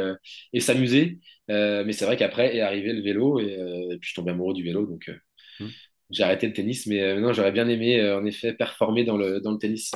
et 0.53 0.59
s'amuser. 0.59 1.17
mais 1.47 1.93
c'est 1.93 2.05
vrai 2.05 2.15
qu'après 2.15 2.55
est 2.55 2.61
arrivé 2.61 2.93
le 2.93 3.01
vélo 3.01 3.39
et, 3.39 3.53
et, 3.93 3.97
puis 3.97 4.11
je 4.11 4.13
tombais 4.13 4.31
amoureux 4.33 4.53
du 4.53 4.63
vélo, 4.63 4.85
donc. 4.85 5.09
J'ai 6.09 6.23
arrêté 6.23 6.47
le 6.47 6.53
tennis, 6.53 6.85
mais 6.87 7.01
euh, 7.01 7.19
non, 7.19 7.33
j'aurais 7.33 7.51
bien 7.51 7.67
aimé, 7.67 7.99
euh, 7.99 8.19
en 8.19 8.25
effet, 8.25 8.53
performer 8.53 9.03
dans 9.03 9.17
le, 9.17 9.41
dans 9.41 9.51
le 9.51 9.57
tennis. 9.57 9.91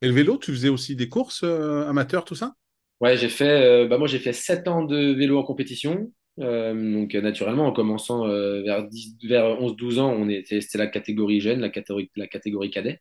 Et 0.00 0.08
le 0.08 0.14
vélo, 0.14 0.38
tu 0.38 0.52
faisais 0.52 0.68
aussi 0.68 0.96
des 0.96 1.08
courses 1.08 1.42
euh, 1.44 1.86
amateurs, 1.88 2.24
tout 2.24 2.34
ça? 2.34 2.54
Ouais, 3.00 3.16
j'ai 3.16 3.28
fait, 3.28 3.86
bah 3.86 3.98
moi, 3.98 4.06
j'ai 4.08 4.18
fait 4.18 4.32
7 4.32 4.66
ans 4.68 4.82
de 4.84 4.96
vélo 5.12 5.38
en 5.38 5.42
compétition. 5.42 6.10
donc, 6.38 7.14
naturellement, 7.14 7.66
en 7.66 7.72
commençant 7.72 8.26
vers, 8.26 8.86
vers 9.24 9.44
11-12 9.60 9.98
ans, 9.98 10.10
on 10.10 10.28
était, 10.28 10.60
c'était 10.60 10.78
la 10.78 10.86
catégorie 10.86 11.40
jeune, 11.40 11.60
la 11.60 11.68
catégorie, 11.68 12.10
la 12.16 12.26
catégorie 12.26 12.70
cadet. 12.70 13.00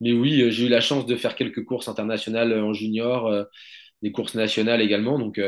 Mais 0.00 0.12
oui, 0.12 0.50
j'ai 0.52 0.66
eu 0.66 0.68
la 0.68 0.80
chance 0.80 1.06
de 1.06 1.16
faire 1.16 1.36
quelques 1.36 1.64
courses 1.64 1.88
internationales 1.88 2.52
en 2.60 2.72
junior, 2.72 3.46
des 4.02 4.12
courses 4.12 4.34
nationales 4.34 4.82
également. 4.82 5.18
Donc, 5.18 5.40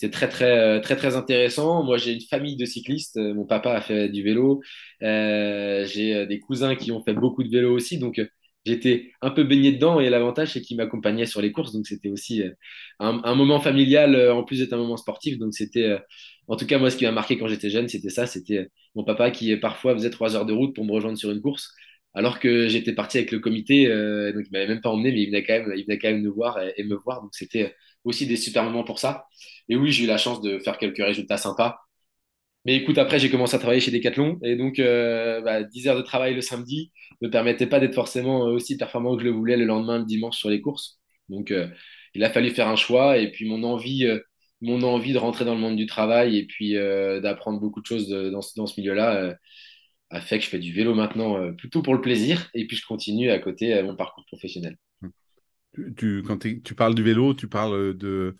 c'était 0.00 0.12
très, 0.12 0.28
très, 0.28 0.80
très, 0.80 0.96
très 0.96 1.16
intéressant. 1.16 1.84
Moi, 1.84 1.98
j'ai 1.98 2.12
une 2.14 2.22
famille 2.22 2.56
de 2.56 2.64
cyclistes. 2.64 3.16
Mon 3.18 3.44
papa 3.44 3.72
a 3.72 3.80
fait 3.82 4.08
du 4.08 4.22
vélo. 4.22 4.62
Euh, 5.02 5.84
j'ai 5.86 6.26
des 6.26 6.40
cousins 6.40 6.74
qui 6.74 6.90
ont 6.90 7.02
fait 7.02 7.12
beaucoup 7.12 7.42
de 7.44 7.50
vélo 7.50 7.74
aussi. 7.74 7.98
Donc, 7.98 8.18
j'étais 8.64 9.12
un 9.20 9.30
peu 9.30 9.44
baigné 9.44 9.72
dedans. 9.72 10.00
Et 10.00 10.08
l'avantage, 10.08 10.54
c'est 10.54 10.62
qu'ils 10.62 10.78
m'accompagnaient 10.78 11.26
sur 11.26 11.42
les 11.42 11.52
courses. 11.52 11.72
Donc, 11.72 11.86
c'était 11.86 12.08
aussi 12.08 12.42
euh, 12.42 12.50
un, 12.98 13.34
moment 13.34 13.60
familial, 13.60 14.14
euh, 14.14 14.34
en 14.34 14.42
plus 14.42 14.60
d'être 14.60 14.72
un 14.72 14.78
moment 14.78 14.96
sportif. 14.96 15.38
Donc, 15.38 15.52
c'était, 15.52 15.98
en 16.48 16.56
tout 16.56 16.66
cas, 16.66 16.78
moi, 16.78 16.90
ce 16.90 16.96
qui 16.96 17.04
m'a 17.04 17.12
marqué 17.12 17.38
quand 17.38 17.48
j'étais 17.48 17.68
jeune, 17.70 17.88
c'était 17.88 18.08
ça. 18.10 18.26
C'était 18.26 18.68
mon 18.94 19.04
papa 19.04 19.30
qui, 19.30 19.54
parfois, 19.56 19.94
faisait 19.94 20.10
trois 20.10 20.34
heures 20.34 20.46
de 20.46 20.54
route 20.54 20.74
pour 20.74 20.86
me 20.86 20.92
rejoindre 20.92 21.18
sur 21.18 21.30
une 21.30 21.42
course 21.42 21.70
alors 22.14 22.40
que 22.40 22.68
j'étais 22.68 22.92
parti 22.94 23.18
avec 23.18 23.30
le 23.30 23.38
comité, 23.38 23.86
euh, 23.86 24.32
donc 24.32 24.42
il 24.46 24.52
m'avait 24.52 24.66
même 24.66 24.80
pas 24.80 24.90
emmené, 24.90 25.12
mais 25.12 25.22
il 25.22 25.26
venait 25.26 25.44
quand 25.44 25.52
même, 25.52 25.72
il 25.76 25.86
quand 25.98 26.08
même 26.08 26.22
nous 26.22 26.34
voir 26.34 26.58
et 26.76 26.82
me 26.84 26.96
voir, 26.96 27.22
donc 27.22 27.30
c'était 27.34 27.74
aussi 28.04 28.26
des 28.26 28.36
super 28.36 28.64
moments 28.64 28.84
pour 28.84 28.98
ça. 28.98 29.26
Et 29.68 29.76
oui, 29.76 29.92
j'ai 29.92 30.04
eu 30.04 30.06
la 30.06 30.18
chance 30.18 30.40
de 30.40 30.58
faire 30.58 30.78
quelques 30.78 30.98
résultats 31.04 31.36
sympas. 31.36 31.78
Mais 32.66 32.76
écoute, 32.76 32.98
après, 32.98 33.18
j'ai 33.18 33.30
commencé 33.30 33.56
à 33.56 33.58
travailler 33.58 33.80
chez 33.80 33.90
Decathlon. 33.90 34.38
Et 34.44 34.56
donc, 34.56 34.78
euh, 34.78 35.40
bah, 35.40 35.62
10 35.62 35.88
heures 35.88 35.96
de 35.96 36.02
travail 36.02 36.34
le 36.34 36.42
samedi 36.42 36.92
ne 37.22 37.28
me 37.28 37.32
permettaient 37.32 37.66
pas 37.66 37.80
d'être 37.80 37.94
forcément 37.94 38.46
euh, 38.48 38.52
aussi 38.52 38.76
performant 38.76 39.16
que 39.16 39.22
je 39.22 39.28
le 39.28 39.32
voulais 39.32 39.56
le 39.56 39.64
lendemain, 39.64 39.98
le 39.98 40.04
dimanche 40.04 40.36
sur 40.38 40.50
les 40.50 40.60
courses. 40.60 41.00
Donc, 41.28 41.50
euh, 41.52 41.68
il 42.14 42.22
a 42.24 42.30
fallu 42.30 42.50
faire 42.50 42.68
un 42.68 42.76
choix. 42.76 43.18
Et 43.18 43.30
puis, 43.30 43.48
mon 43.48 43.62
envie, 43.62 44.04
euh, 44.06 44.18
mon 44.60 44.82
envie 44.82 45.12
de 45.14 45.18
rentrer 45.18 45.44
dans 45.46 45.54
le 45.54 45.60
monde 45.60 45.76
du 45.76 45.86
travail 45.86 46.36
et 46.36 46.46
puis 46.46 46.74
d'apprendre 46.74 47.60
beaucoup 47.60 47.80
de 47.80 47.86
choses 47.86 48.08
dans, 48.08 48.40
dans 48.56 48.66
ce 48.66 48.80
milieu-là 48.80 49.34
a 50.10 50.20
fait 50.20 50.38
que 50.38 50.44
je 50.44 50.50
fais 50.50 50.58
du 50.58 50.72
vélo 50.72 50.94
maintenant 50.94 51.54
plutôt 51.54 51.82
pour 51.82 51.94
le 51.94 52.00
plaisir. 52.02 52.50
Et 52.54 52.66
puis, 52.66 52.76
je 52.76 52.86
continue 52.86 53.30
à 53.30 53.38
côté 53.38 53.82
mon 53.82 53.96
parcours 53.96 54.26
professionnel. 54.26 54.76
Tu, 55.96 56.22
quand 56.26 56.38
tu 56.38 56.74
parles 56.74 56.94
du 56.94 57.02
vélo, 57.02 57.34
tu 57.34 57.48
parles 57.48 57.96
de, 57.96 58.36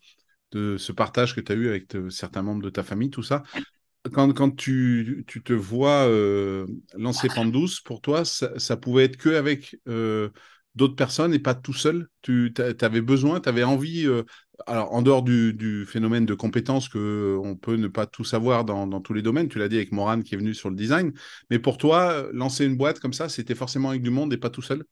de 0.52 0.76
ce 0.76 0.92
partage 0.92 1.34
que 1.34 1.40
tu 1.40 1.52
as 1.52 1.54
eu 1.54 1.68
avec 1.68 1.92
certains 2.10 2.42
membres 2.42 2.62
de 2.62 2.70
ta 2.70 2.82
famille, 2.82 3.10
tout 3.10 3.22
ça. 3.22 3.42
Quand, 4.12 4.56
tu, 4.56 5.26
te 5.44 5.52
vois 5.52 6.06
euh, 6.08 6.66
lancer 6.96 7.28
Pandouce, 7.28 7.80
pour 7.80 8.00
toi, 8.00 8.24
ça, 8.24 8.76
pouvait 8.78 9.04
être 9.04 9.18
que 9.18 9.28
avec 9.28 9.76
euh, 9.88 10.30
d'autres 10.74 10.96
personnes 10.96 11.34
et 11.34 11.38
pas 11.38 11.54
tout 11.54 11.74
seul? 11.74 12.08
Tu 12.22 12.52
avais 12.80 13.02
besoin, 13.02 13.40
tu 13.40 13.48
avais 13.50 13.62
envie, 13.62 14.06
euh, 14.06 14.22
en 14.66 15.02
dehors 15.02 15.22
du, 15.22 15.84
phénomène 15.86 16.24
de 16.24 16.32
compétences 16.32 16.88
que 16.88 17.38
on 17.44 17.56
peut 17.56 17.76
ne 17.76 17.88
pas 17.88 18.06
tout 18.06 18.24
savoir 18.24 18.64
dans, 18.64 18.86
dans 18.86 19.02
tous 19.02 19.12
les 19.12 19.22
domaines, 19.22 19.48
tu 19.48 19.58
l'as 19.58 19.68
dit 19.68 19.76
avec 19.76 19.92
Moran 19.92 20.22
qui 20.22 20.34
est 20.34 20.38
venu 20.38 20.54
sur 20.54 20.70
le 20.70 20.76
design, 20.76 21.12
mais 21.50 21.58
pour 21.58 21.76
toi, 21.76 22.26
lancer 22.32 22.64
une 22.64 22.78
boîte 22.78 23.00
comme 23.00 23.12
ça, 23.12 23.28
c'était 23.28 23.54
forcément 23.54 23.90
avec 23.90 24.02
du 24.02 24.10
monde 24.10 24.32
et 24.32 24.38
pas 24.38 24.50
tout 24.50 24.62
seul? 24.62 24.84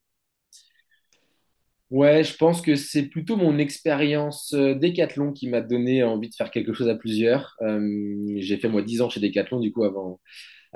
Ouais, 1.91 2.23
je 2.23 2.35
pense 2.37 2.61
que 2.61 2.75
c'est 2.75 3.07
plutôt 3.09 3.35
mon 3.35 3.57
expérience 3.57 4.53
euh, 4.53 4.75
Décathlon 4.75 5.33
qui 5.33 5.47
m'a 5.49 5.59
donné 5.61 6.03
envie 6.03 6.29
de 6.29 6.35
faire 6.35 6.51
quelque 6.51 6.71
chose 6.73 6.87
à 6.87 6.93
plusieurs. 6.95 7.55
Euh, 7.63 8.35
j'ai 8.37 8.57
fait 8.57 8.67
moi 8.69 8.83
10 8.83 9.01
ans 9.01 9.09
chez 9.09 9.19
Décathlon, 9.19 9.59
du 9.59 9.71
coup, 9.71 9.83
avant. 9.83 10.19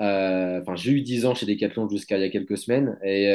Euh, 0.00 0.62
j'ai 0.76 0.92
eu 0.92 1.02
10 1.02 1.26
ans 1.26 1.34
chez 1.34 1.46
Décathlon 1.46 1.88
jusqu'à 1.88 2.18
il 2.18 2.22
y 2.22 2.24
a 2.24 2.30
quelques 2.30 2.58
semaines. 2.58 2.98
Et 3.04 3.28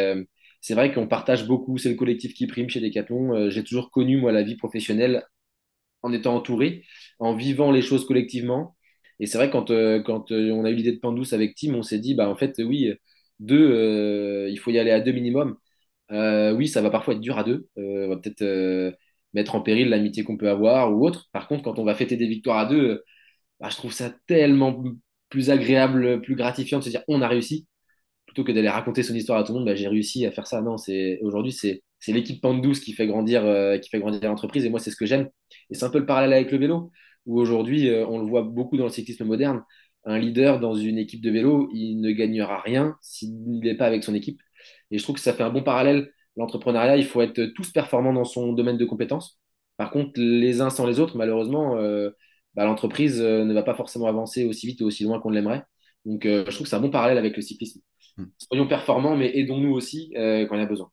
c'est 0.62 0.74
vrai 0.76 0.94
qu'on 0.94 1.08
partage 1.08 1.48
beaucoup, 1.48 1.78
c'est 1.78 1.90
le 1.90 1.96
collectif 1.96 2.34
qui 2.34 2.48
prime 2.48 2.70
chez 2.70 2.82
Décathlon. 2.82 3.50
j'ai 3.50 3.64
toujours 3.64 3.92
connu, 3.92 4.18
moi, 4.18 4.32
la 4.34 4.44
vie 4.44 4.56
professionnelle 4.58 5.24
en 6.04 6.14
étant 6.14 6.36
entouré, 6.36 6.86
en 7.20 7.36
vivant 7.36 7.72
les 7.72 7.82
choses 7.84 8.06
collectivement. 8.08 8.76
Et 9.20 9.28
c'est 9.28 9.38
vrai, 9.38 9.50
quand, 9.52 9.68
quand 10.06 10.32
on 10.32 10.66
a 10.66 10.72
eu 10.72 10.76
l'idée 10.76 10.94
de 10.94 11.00
Pandouce 11.00 11.34
avec 11.34 11.56
Tim, 11.56 11.76
on 11.76 11.84
s'est 11.84 12.00
dit, 12.00 12.16
bah, 12.16 12.30
en 12.30 12.36
fait, 12.38 12.56
oui, 12.60 12.94
deux, 13.40 14.48
il 14.50 14.60
faut 14.60 14.72
y 14.72 14.80
aller 14.80 14.92
à 14.92 15.02
deux 15.02 15.12
minimum. 15.14 15.58
Euh, 16.12 16.54
oui, 16.54 16.68
ça 16.68 16.82
va 16.82 16.90
parfois 16.90 17.14
être 17.14 17.20
dur 17.22 17.38
à 17.38 17.44
deux. 17.44 17.68
Euh, 17.78 18.06
on 18.08 18.10
va 18.10 18.18
peut-être 18.18 18.42
euh, 18.42 18.92
mettre 19.34 19.56
en 19.56 19.62
péril 19.62 19.90
l'amitié 19.90 20.24
qu'on 20.24 20.38
peut 20.38 20.50
avoir 20.50 20.92
ou 20.94 21.06
autre. 21.06 21.30
Par 21.32 21.48
contre, 21.48 21.64
quand 21.64 21.80
on 21.80 21.84
va 21.86 21.96
fêter 21.96 22.18
des 22.18 22.28
victoires 22.28 22.58
à 22.58 22.66
deux, 22.66 23.04
bah, 23.60 23.70
je 23.70 23.78
trouve 23.78 23.94
ça 23.94 24.12
tellement 24.28 24.84
plus 25.30 25.50
agréable, 25.52 26.22
plus 26.22 26.36
gratifiant 26.36 26.80
de 26.80 26.84
se 26.86 26.90
dire 26.90 27.04
on 27.08 27.22
a 27.22 27.28
réussi, 27.28 27.68
plutôt 28.28 28.44
que 28.44 28.52
d'aller 28.54 28.70
raconter 28.70 29.04
son 29.04 29.16
histoire 29.16 29.40
à 29.40 29.44
tout 29.44 29.54
le 29.54 29.60
monde. 29.60 29.68
Bah, 29.68 29.76
j'ai 29.76 29.88
réussi 29.90 30.26
à 30.26 30.32
faire 30.32 30.48
ça. 30.48 30.62
Non, 30.62 30.78
c'est 30.78 31.20
aujourd'hui 31.24 31.54
c'est 31.54 31.84
l'équipe 32.10 32.42
Pandouce 32.42 32.80
qui 32.82 32.94
fait 32.94 33.08
grandir 33.08 33.42
qui 33.82 33.90
fait 33.90 34.00
grandir 34.00 34.30
l'entreprise 34.30 34.66
et 34.66 34.70
moi 34.70 34.80
c'est 34.80 34.92
ce 34.92 34.98
que 34.98 35.06
j'aime. 35.06 35.30
Et 35.70 35.76
c'est 35.76 35.86
un 35.86 35.90
peu 35.92 36.00
le 36.00 36.06
parallèle 36.08 36.34
avec 36.34 36.52
le 36.52 36.58
vélo 36.60 36.92
où 37.26 37.40
aujourd'hui 37.40 37.90
on 38.08 38.20
le 38.20 38.26
voit 38.28 38.44
beaucoup 38.44 38.78
dans 38.78 38.86
le 38.86 38.92
cyclisme 38.92 39.26
moderne. 39.26 39.64
Un 40.10 40.18
leader 40.18 40.60
dans 40.60 40.74
une 40.74 40.98
équipe 40.98 41.22
de 41.22 41.30
vélo, 41.30 41.70
il 41.72 42.02
ne 42.02 42.10
gagnera 42.10 42.60
rien 42.60 42.98
s'il 43.00 43.60
n'est 43.60 43.76
pas 43.76 43.86
avec 43.86 44.04
son 44.04 44.16
équipe. 44.16 44.42
Et 44.90 44.98
je 44.98 45.04
trouve 45.04 45.16
que 45.16 45.22
ça 45.22 45.34
fait 45.34 45.44
un 45.44 45.52
bon 45.52 45.62
parallèle. 45.62 46.12
L'entrepreneuriat, 46.36 46.98
il 46.98 47.06
faut 47.06 47.22
être 47.22 47.46
tous 47.54 47.70
performants 47.72 48.12
dans 48.12 48.24
son 48.24 48.54
domaine 48.54 48.78
de 48.78 48.86
compétences. 48.86 49.40
Par 49.78 49.92
contre, 49.92 50.20
les 50.20 50.62
uns 50.62 50.72
sans 50.72 50.88
les 50.88 51.00
autres, 51.00 51.16
malheureusement, 51.16 51.78
euh, 51.78 52.10
bah, 52.56 52.66
l'entreprise 52.66 53.22
euh, 53.22 53.46
ne 53.46 53.54
va 53.54 53.62
pas 53.62 53.76
forcément 53.76 54.08
avancer 54.08 54.46
aussi 54.46 54.66
vite 54.66 54.82
ou 54.82 54.86
aussi 54.86 55.04
loin 55.04 55.20
qu'on 55.20 55.30
l'aimerait. 55.30 55.64
Donc, 56.06 56.24
je 56.24 56.42
trouve 56.50 56.64
que 56.64 56.70
c'est 56.70 56.76
un 56.76 56.82
bon 56.82 56.90
parallèle 56.90 57.20
avec 57.20 57.36
le 57.36 57.44
cyclisme. 57.44 57.82
Hmm. 58.18 58.26
Soyons 58.40 58.68
performants, 58.68 59.16
mais 59.16 59.38
aidons-nous 59.38 59.72
aussi 59.72 60.12
quand 60.16 60.56
il 60.56 60.60
y 60.60 60.64
a 60.64 60.66
besoin. 60.66 60.90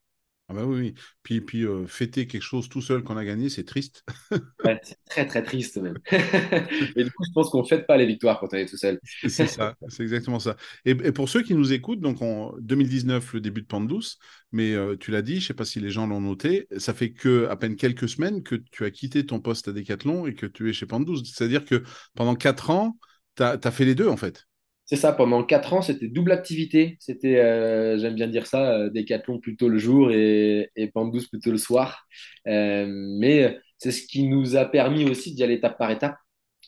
Ah 0.49 0.53
bah 0.53 0.63
oui, 0.63 0.79
oui. 0.79 0.93
Puis, 1.23 1.41
puis 1.41 1.65
fêter 1.87 2.25
quelque 2.25 2.41
chose 2.41 2.69
tout 2.69 2.81
seul 2.81 3.03
qu'on 3.03 3.17
a 3.17 3.25
gagné, 3.25 3.49
c'est 3.49 3.65
triste. 3.65 4.05
ouais, 4.63 4.79
c'est 4.81 4.97
très 5.09 5.27
très 5.27 5.43
triste 5.43 5.75
même. 5.77 5.97
et 6.11 7.03
du 7.03 7.11
coup, 7.11 7.23
je 7.25 7.33
pense 7.33 7.49
qu'on 7.49 7.63
ne 7.63 7.67
fête 7.67 7.85
pas 7.85 7.97
les 7.97 8.05
victoires 8.05 8.39
quand 8.39 8.53
on 8.53 8.57
est 8.57 8.65
tout 8.65 8.77
seul. 8.77 8.97
c'est 9.27 9.47
ça, 9.47 9.75
c'est 9.89 10.03
exactement 10.03 10.39
ça. 10.39 10.55
Et, 10.85 10.95
pour 11.11 11.27
ceux 11.27 11.43
qui 11.43 11.53
nous 11.53 11.73
écoutent, 11.73 11.99
donc 11.99 12.21
en 12.21 12.53
2019, 12.59 13.33
le 13.33 13.41
début 13.41 13.61
de 13.61 13.67
Pente 13.67 13.89
Douce, 13.89 14.19
mais 14.53 14.73
tu 15.01 15.11
l'as 15.11 15.21
dit, 15.21 15.33
je 15.33 15.39
ne 15.39 15.47
sais 15.47 15.53
pas 15.53 15.65
si 15.65 15.81
les 15.81 15.89
gens 15.89 16.07
l'ont 16.07 16.21
noté, 16.21 16.67
ça 16.77 16.93
fait 16.93 17.11
que 17.11 17.47
à 17.47 17.57
peine 17.57 17.75
quelques 17.75 18.07
semaines 18.07 18.41
que 18.41 18.55
tu 18.55 18.85
as 18.85 18.91
quitté 18.91 19.25
ton 19.25 19.41
poste 19.41 19.67
à 19.67 19.73
Decathlon 19.73 20.27
et 20.27 20.33
que 20.33 20.45
tu 20.45 20.69
es 20.69 20.73
chez 20.73 20.85
Pente 20.85 21.03
Douce. 21.03 21.23
C'est-à-dire 21.25 21.65
que 21.65 21.83
pendant 22.15 22.35
quatre 22.35 22.69
ans, 22.69 22.97
tu 23.35 23.43
as, 23.43 23.59
as 23.61 23.71
fait 23.71 23.85
les 23.85 23.95
deux 23.95 24.07
en 24.07 24.17
fait. 24.17 24.47
C'est 24.87 24.95
ça, 24.95 25.11
pendant 25.11 25.43
quatre 25.43 25.73
ans, 25.73 25.81
c'était 25.81 26.07
double 26.07 26.31
activité. 26.31 26.95
C'était, 27.01 27.37
euh, 27.39 27.97
j'aime 27.99 28.15
bien 28.15 28.27
dire 28.27 28.47
ça, 28.47 28.71
euh, 28.71 28.89
décathlon 28.89 29.37
plutôt 29.39 29.67
le 29.67 29.77
jour 29.77 30.11
et, 30.11 30.71
et 30.77 30.91
douce 30.95 31.27
plutôt 31.27 31.51
le 31.51 31.57
soir. 31.57 32.07
Euh, 32.47 32.85
mais 32.89 33.59
c'est 33.79 33.91
ce 33.91 34.07
qui 34.07 34.23
nous 34.23 34.55
a 34.55 34.63
permis 34.65 35.09
aussi 35.09 35.33
d'y 35.35 35.43
aller 35.43 35.55
étape 35.55 35.77
par 35.77 35.91
étape. 35.91 36.15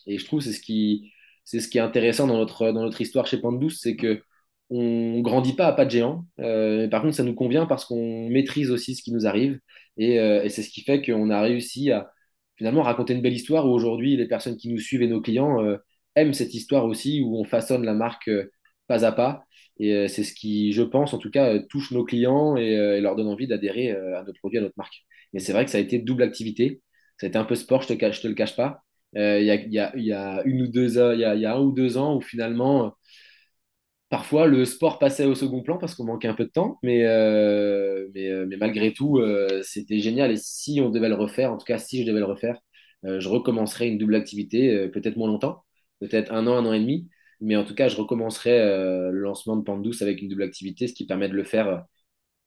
Et 0.06 0.18
je 0.18 0.24
trouve 0.26 0.40
c'est 0.42 0.52
ce 0.52 0.60
qui, 0.60 1.12
c'est 1.44 1.60
ce 1.60 1.68
qui 1.68 1.78
est 1.78 1.80
intéressant 1.80 2.26
dans 2.26 2.36
notre, 2.36 2.72
dans 2.72 2.82
notre 2.82 3.00
histoire 3.00 3.26
chez 3.26 3.38
douce, 3.38 3.80
c'est 3.82 3.96
que 3.96 4.22
on 4.70 5.20
grandit 5.20 5.54
pas 5.54 5.66
à 5.66 5.72
pas 5.72 5.84
de 5.86 5.90
géant. 5.90 6.26
par 6.90 7.02
contre, 7.02 7.14
ça 7.14 7.24
nous 7.24 7.34
convient 7.34 7.66
parce 7.66 7.84
qu'on 7.84 8.28
maîtrise 8.28 8.70
aussi 8.70 8.94
ce 8.94 9.02
qui 9.02 9.12
nous 9.12 9.26
arrive. 9.26 9.58
Et 9.96 10.16
c'est 10.48 10.62
ce 10.62 10.70
qui 10.70 10.82
fait 10.82 11.02
qu'on 11.02 11.30
a 11.30 11.40
réussi 11.42 11.90
à 11.90 12.10
finalement 12.56 12.82
raconter 12.82 13.14
une 13.14 13.22
belle 13.22 13.32
histoire 13.34 13.66
où 13.66 13.70
aujourd'hui, 13.70 14.16
les 14.16 14.28
personnes 14.28 14.56
qui 14.56 14.68
nous 14.68 14.78
suivent 14.78 15.02
et 15.02 15.08
nos 15.08 15.20
clients 15.20 15.58
aime 16.16 16.34
cette 16.34 16.54
histoire 16.54 16.84
aussi 16.84 17.20
où 17.22 17.38
on 17.38 17.44
façonne 17.44 17.84
la 17.84 17.94
marque 17.94 18.28
euh, 18.28 18.50
pas 18.86 19.04
à 19.04 19.12
pas. 19.12 19.44
Et 19.78 19.94
euh, 19.94 20.08
c'est 20.08 20.24
ce 20.24 20.34
qui, 20.34 20.72
je 20.72 20.82
pense, 20.82 21.14
en 21.14 21.18
tout 21.18 21.30
cas, 21.30 21.54
euh, 21.54 21.62
touche 21.68 21.90
nos 21.92 22.04
clients 22.04 22.56
et, 22.56 23.00
leur 23.00 23.16
donne 23.16 23.28
envie 23.28 23.46
d'adhérer 23.46 23.92
à 23.92 24.24
nos 24.24 24.32
produits, 24.34 24.58
à 24.58 24.62
notre 24.62 24.74
marque. 24.76 25.04
Mais 25.32 25.40
c'est 25.40 25.52
vrai 25.52 25.64
que 25.64 25.70
ça 25.70 25.78
a 25.78 25.80
été 25.80 25.98
double 25.98 26.22
activité. 26.22 26.82
Ça 27.18 27.26
a 27.26 27.28
été 27.28 27.38
un 27.38 27.44
peu 27.44 27.54
sport, 27.54 27.82
je 27.82 27.92
ne 27.92 27.98
te, 27.98 28.20
te 28.22 28.28
le 28.28 28.34
cache 28.34 28.56
pas. 28.56 28.82
Il 29.14 29.20
y, 29.20 29.50
a, 29.50 29.56
y, 29.56 30.02
y 30.02 30.12
a, 30.12 30.42
un 30.42 31.60
ou 31.60 31.72
deux 31.72 31.96
ans 31.98 32.16
où 32.16 32.20
finalement, 32.20 32.94
parfois 34.08 34.46
le 34.46 34.64
sport 34.64 34.98
passait 34.98 35.24
au 35.24 35.34
second 35.34 35.62
plan 35.62 35.78
parce 35.78 35.94
qu'on 35.94 36.04
manquait 36.04 36.28
un 36.28 36.34
peu 36.34 36.44
de 36.44 36.50
temps, 36.50 36.78
mais, 36.82 37.02
mais, 38.14 38.46
mais, 38.46 38.56
malgré 38.56 38.92
tout, 38.92 39.20
c'était 39.62 40.00
génial. 40.00 40.32
Et 40.32 40.36
si 40.36 40.80
on 40.80 40.90
devait 40.90 41.08
le 41.08 41.14
refaire, 41.14 41.52
en 41.52 41.58
tout 41.58 41.64
cas 41.66 41.78
si 41.78 42.02
je 42.02 42.06
devais 42.06 42.20
le 42.20 42.26
refaire, 42.26 42.58
je 43.04 43.28
recommencerais 43.28 43.88
une 43.88 43.98
double 43.98 44.14
activité, 44.14 44.88
peut-être 44.88 45.16
moins 45.16 45.28
longtemps, 45.28 45.64
peut-être 46.00 46.32
un 46.32 46.46
an, 46.46 46.56
un 46.56 46.66
an 46.66 46.72
et 46.72 46.80
demi. 46.80 47.08
Mais 47.40 47.56
en 47.56 47.64
tout 47.64 47.74
cas, 47.74 47.88
je 47.88 47.96
recommencerai 47.96 48.58
euh, 48.60 49.10
le 49.10 49.20
lancement 49.20 49.56
de 49.56 49.62
Pente 49.62 49.82
Douce 49.82 50.02
avec 50.02 50.20
une 50.22 50.28
double 50.28 50.42
activité, 50.42 50.86
ce 50.88 50.94
qui 50.94 51.06
permet 51.06 51.28
de 51.28 51.34
le 51.34 51.44
faire 51.44 51.68
euh, 51.68 51.78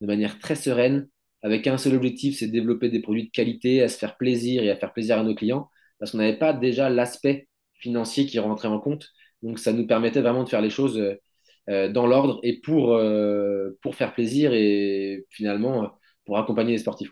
de 0.02 0.08
manière 0.08 0.40
très 0.40 0.56
sereine, 0.56 1.10
avec 1.42 1.68
un 1.68 1.78
seul 1.78 1.96
objectif, 1.96 2.38
c'est 2.38 2.48
de 2.48 2.52
développer 2.52 2.90
des 2.90 3.02
produits 3.02 3.26
de 3.26 3.32
qualité, 3.32 3.82
à 3.82 3.90
se 3.90 3.98
faire 3.98 4.18
plaisir 4.18 4.64
et 4.64 4.70
à 4.70 4.76
faire 4.78 4.94
plaisir 4.94 5.20
à 5.20 5.24
nos 5.24 5.36
clients, 5.36 5.70
parce 6.00 6.12
qu'on 6.12 6.20
n'avait 6.20 6.38
pas 6.38 6.54
déjà 6.54 6.90
l'aspect 6.90 7.48
financier 7.76 8.26
qui 8.26 8.40
rentrait 8.40 8.68
en 8.68 8.80
compte. 8.80 9.10
Donc, 9.42 9.60
ça 9.60 9.74
nous 9.74 9.88
permettait 9.88 10.22
vraiment 10.22 10.44
de 10.44 10.50
faire 10.50 10.62
les 10.62 10.70
choses 10.70 10.98
euh, 11.70 11.90
dans 11.90 12.08
l'ordre 12.08 12.40
et 12.44 12.60
pour, 12.62 13.00
pour 13.82 13.96
faire 13.96 14.14
plaisir 14.14 14.54
et 14.54 15.26
finalement 15.30 15.92
pour 16.26 16.38
accompagner 16.38 16.74
les 16.74 16.78
sportifs. 16.80 17.12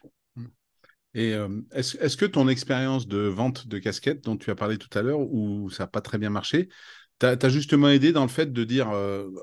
Et 1.14 1.34
est-ce 1.74 2.16
que 2.16 2.26
ton 2.26 2.48
expérience 2.48 3.08
de 3.08 3.20
vente 3.20 3.68
de 3.68 3.80
casquettes 3.80 4.24
dont 4.24 4.38
tu 4.38 4.50
as 4.50 4.56
parlé 4.56 4.78
tout 4.78 4.98
à 4.98 5.02
l'heure, 5.02 5.20
où 5.20 5.70
ça 5.70 5.84
n'a 5.84 5.88
pas 5.88 6.02
très 6.02 6.18
bien 6.18 6.30
marché, 6.30 6.70
t'as 7.20 7.50
justement 7.50 7.90
aidé 7.90 8.14
dans 8.14 8.24
le 8.24 8.30
fait 8.30 8.52
de 8.52 8.64
dire, 8.64 8.90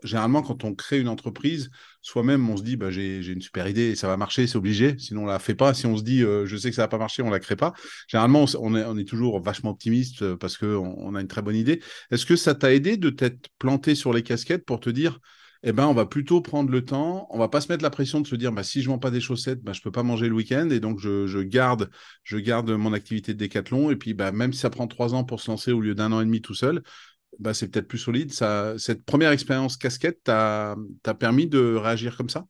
généralement 0.02 0.42
quand 0.42 0.64
on 0.64 0.74
crée 0.74 0.98
une 0.98 1.08
entreprise, 1.08 1.70
soi-même 2.00 2.48
on 2.50 2.56
se 2.56 2.62
dit, 2.62 2.76
bah, 2.76 2.90
j'ai 2.90 3.24
une 3.24 3.40
super 3.40 3.68
idée 3.68 3.94
ça 3.94 4.08
va 4.08 4.16
marcher, 4.16 4.46
c'est 4.46 4.56
obligé, 4.56 4.96
sinon 4.98 5.24
on 5.24 5.26
la 5.26 5.38
fait 5.38 5.54
pas. 5.54 5.74
Si 5.74 5.86
on 5.86 5.96
se 5.96 6.02
dit, 6.02 6.20
je 6.20 6.56
sais 6.56 6.70
que 6.70 6.76
ça 6.76 6.82
va 6.82 6.88
pas 6.88 6.98
marcher, 6.98 7.22
on 7.22 7.30
la 7.30 7.38
crée 7.38 7.54
pas. 7.54 7.74
Généralement 8.08 8.46
on 8.58 8.74
est, 8.74 8.84
on 8.84 8.96
est 8.96 9.08
toujours 9.08 9.40
vachement 9.40 9.70
optimiste 9.70 10.34
parce 10.36 10.56
qu'on 10.56 10.94
on 10.98 11.14
a 11.14 11.20
une 11.20 11.28
très 11.28 11.42
bonne 11.42 11.54
idée. 11.54 11.80
Est-ce 12.10 12.26
que 12.26 12.34
ça 12.34 12.54
t'a 12.54 12.72
aidé 12.72 12.96
de 12.96 13.10
t'être 13.10 13.48
planté 13.58 13.94
sur 13.94 14.12
les 14.12 14.22
casquettes 14.22 14.64
pour 14.64 14.80
te 14.80 14.90
dire, 14.90 15.20
eh 15.64 15.72
ben, 15.72 15.86
on 15.86 15.92
va 15.92 16.06
plutôt 16.06 16.40
prendre 16.40 16.70
le 16.70 16.84
temps. 16.84 17.26
On 17.30 17.38
va 17.38 17.48
pas 17.48 17.60
se 17.60 17.70
mettre 17.70 17.82
la 17.82 17.90
pression 17.90 18.20
de 18.20 18.26
se 18.26 18.36
dire, 18.36 18.52
bah, 18.52 18.62
si 18.62 18.80
je 18.80 18.88
vends 18.88 18.98
pas 18.98 19.10
des 19.10 19.20
chaussettes, 19.20 19.60
bah, 19.60 19.72
je 19.72 19.80
peux 19.80 19.90
pas 19.90 20.02
manger 20.04 20.28
le 20.28 20.34
week-end. 20.34 20.68
Et 20.70 20.80
donc, 20.80 21.00
je, 21.00 21.42
garde, 21.42 21.90
je 22.22 22.38
garde 22.38 22.70
mon 22.70 22.92
activité 22.92 23.34
de 23.34 23.38
décathlon. 23.38 23.90
Et 23.90 23.96
puis, 23.96 24.14
bah, 24.14 24.30
même 24.30 24.52
si 24.52 24.60
ça 24.60 24.70
prend 24.70 24.86
trois 24.86 25.14
ans 25.14 25.24
pour 25.24 25.40
se 25.40 25.50
lancer 25.50 25.72
au 25.72 25.80
lieu 25.80 25.94
d'un 25.94 26.12
an 26.12 26.20
et 26.20 26.24
demi 26.24 26.40
tout 26.40 26.54
seul, 26.54 26.82
bah, 27.40 27.54
c'est 27.54 27.70
peut-être 27.70 27.88
plus 27.88 27.98
solide. 27.98 28.32
Ça, 28.32 28.74
cette 28.78 29.04
première 29.04 29.32
expérience 29.32 29.76
casquette 29.76 30.22
t'a 30.22 30.76
permis 31.18 31.48
de 31.48 31.74
réagir 31.74 32.16
comme 32.16 32.28
ça? 32.28 32.44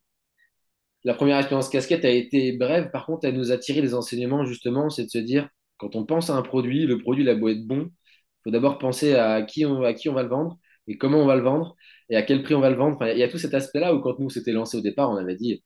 La 1.04 1.14
première 1.14 1.38
expérience 1.38 1.70
casquette 1.70 2.04
a 2.04 2.10
été 2.10 2.52
brève. 2.52 2.90
Par 2.90 3.06
contre, 3.06 3.26
elle 3.26 3.36
nous 3.36 3.52
a 3.52 3.56
tiré 3.56 3.80
des 3.80 3.94
enseignements, 3.94 4.44
justement. 4.44 4.90
C'est 4.90 5.04
de 5.04 5.10
se 5.10 5.18
dire, 5.18 5.48
quand 5.78 5.96
on 5.96 6.04
pense 6.04 6.28
à 6.28 6.34
un 6.34 6.42
produit, 6.42 6.86
le 6.86 6.98
produit, 6.98 7.24
il 7.24 7.30
a 7.30 7.34
beau 7.34 7.48
être 7.48 7.66
bon, 7.66 7.86
il 7.86 8.42
faut 8.44 8.50
d'abord 8.50 8.78
penser 8.78 9.14
à 9.14 9.40
qui, 9.42 9.64
à 9.64 9.94
qui 9.94 10.08
on 10.08 10.14
va 10.14 10.22
le 10.22 10.28
vendre 10.28 10.58
et 10.86 10.98
comment 10.98 11.18
on 11.18 11.26
va 11.26 11.36
le 11.36 11.42
vendre 11.42 11.76
et 12.10 12.16
à 12.16 12.22
quel 12.22 12.42
prix 12.42 12.54
on 12.54 12.60
va 12.60 12.70
le 12.70 12.76
vendre? 12.76 12.98
il 13.06 13.18
y 13.18 13.22
a 13.22 13.28
tout 13.28 13.38
cet 13.38 13.54
aspect-là 13.54 13.94
où 13.94 14.00
quand 14.00 14.18
nous 14.18 14.30
s'était 14.30 14.52
lancé 14.52 14.76
au 14.76 14.80
départ, 14.80 15.10
on 15.10 15.16
avait 15.16 15.36
dit 15.36 15.62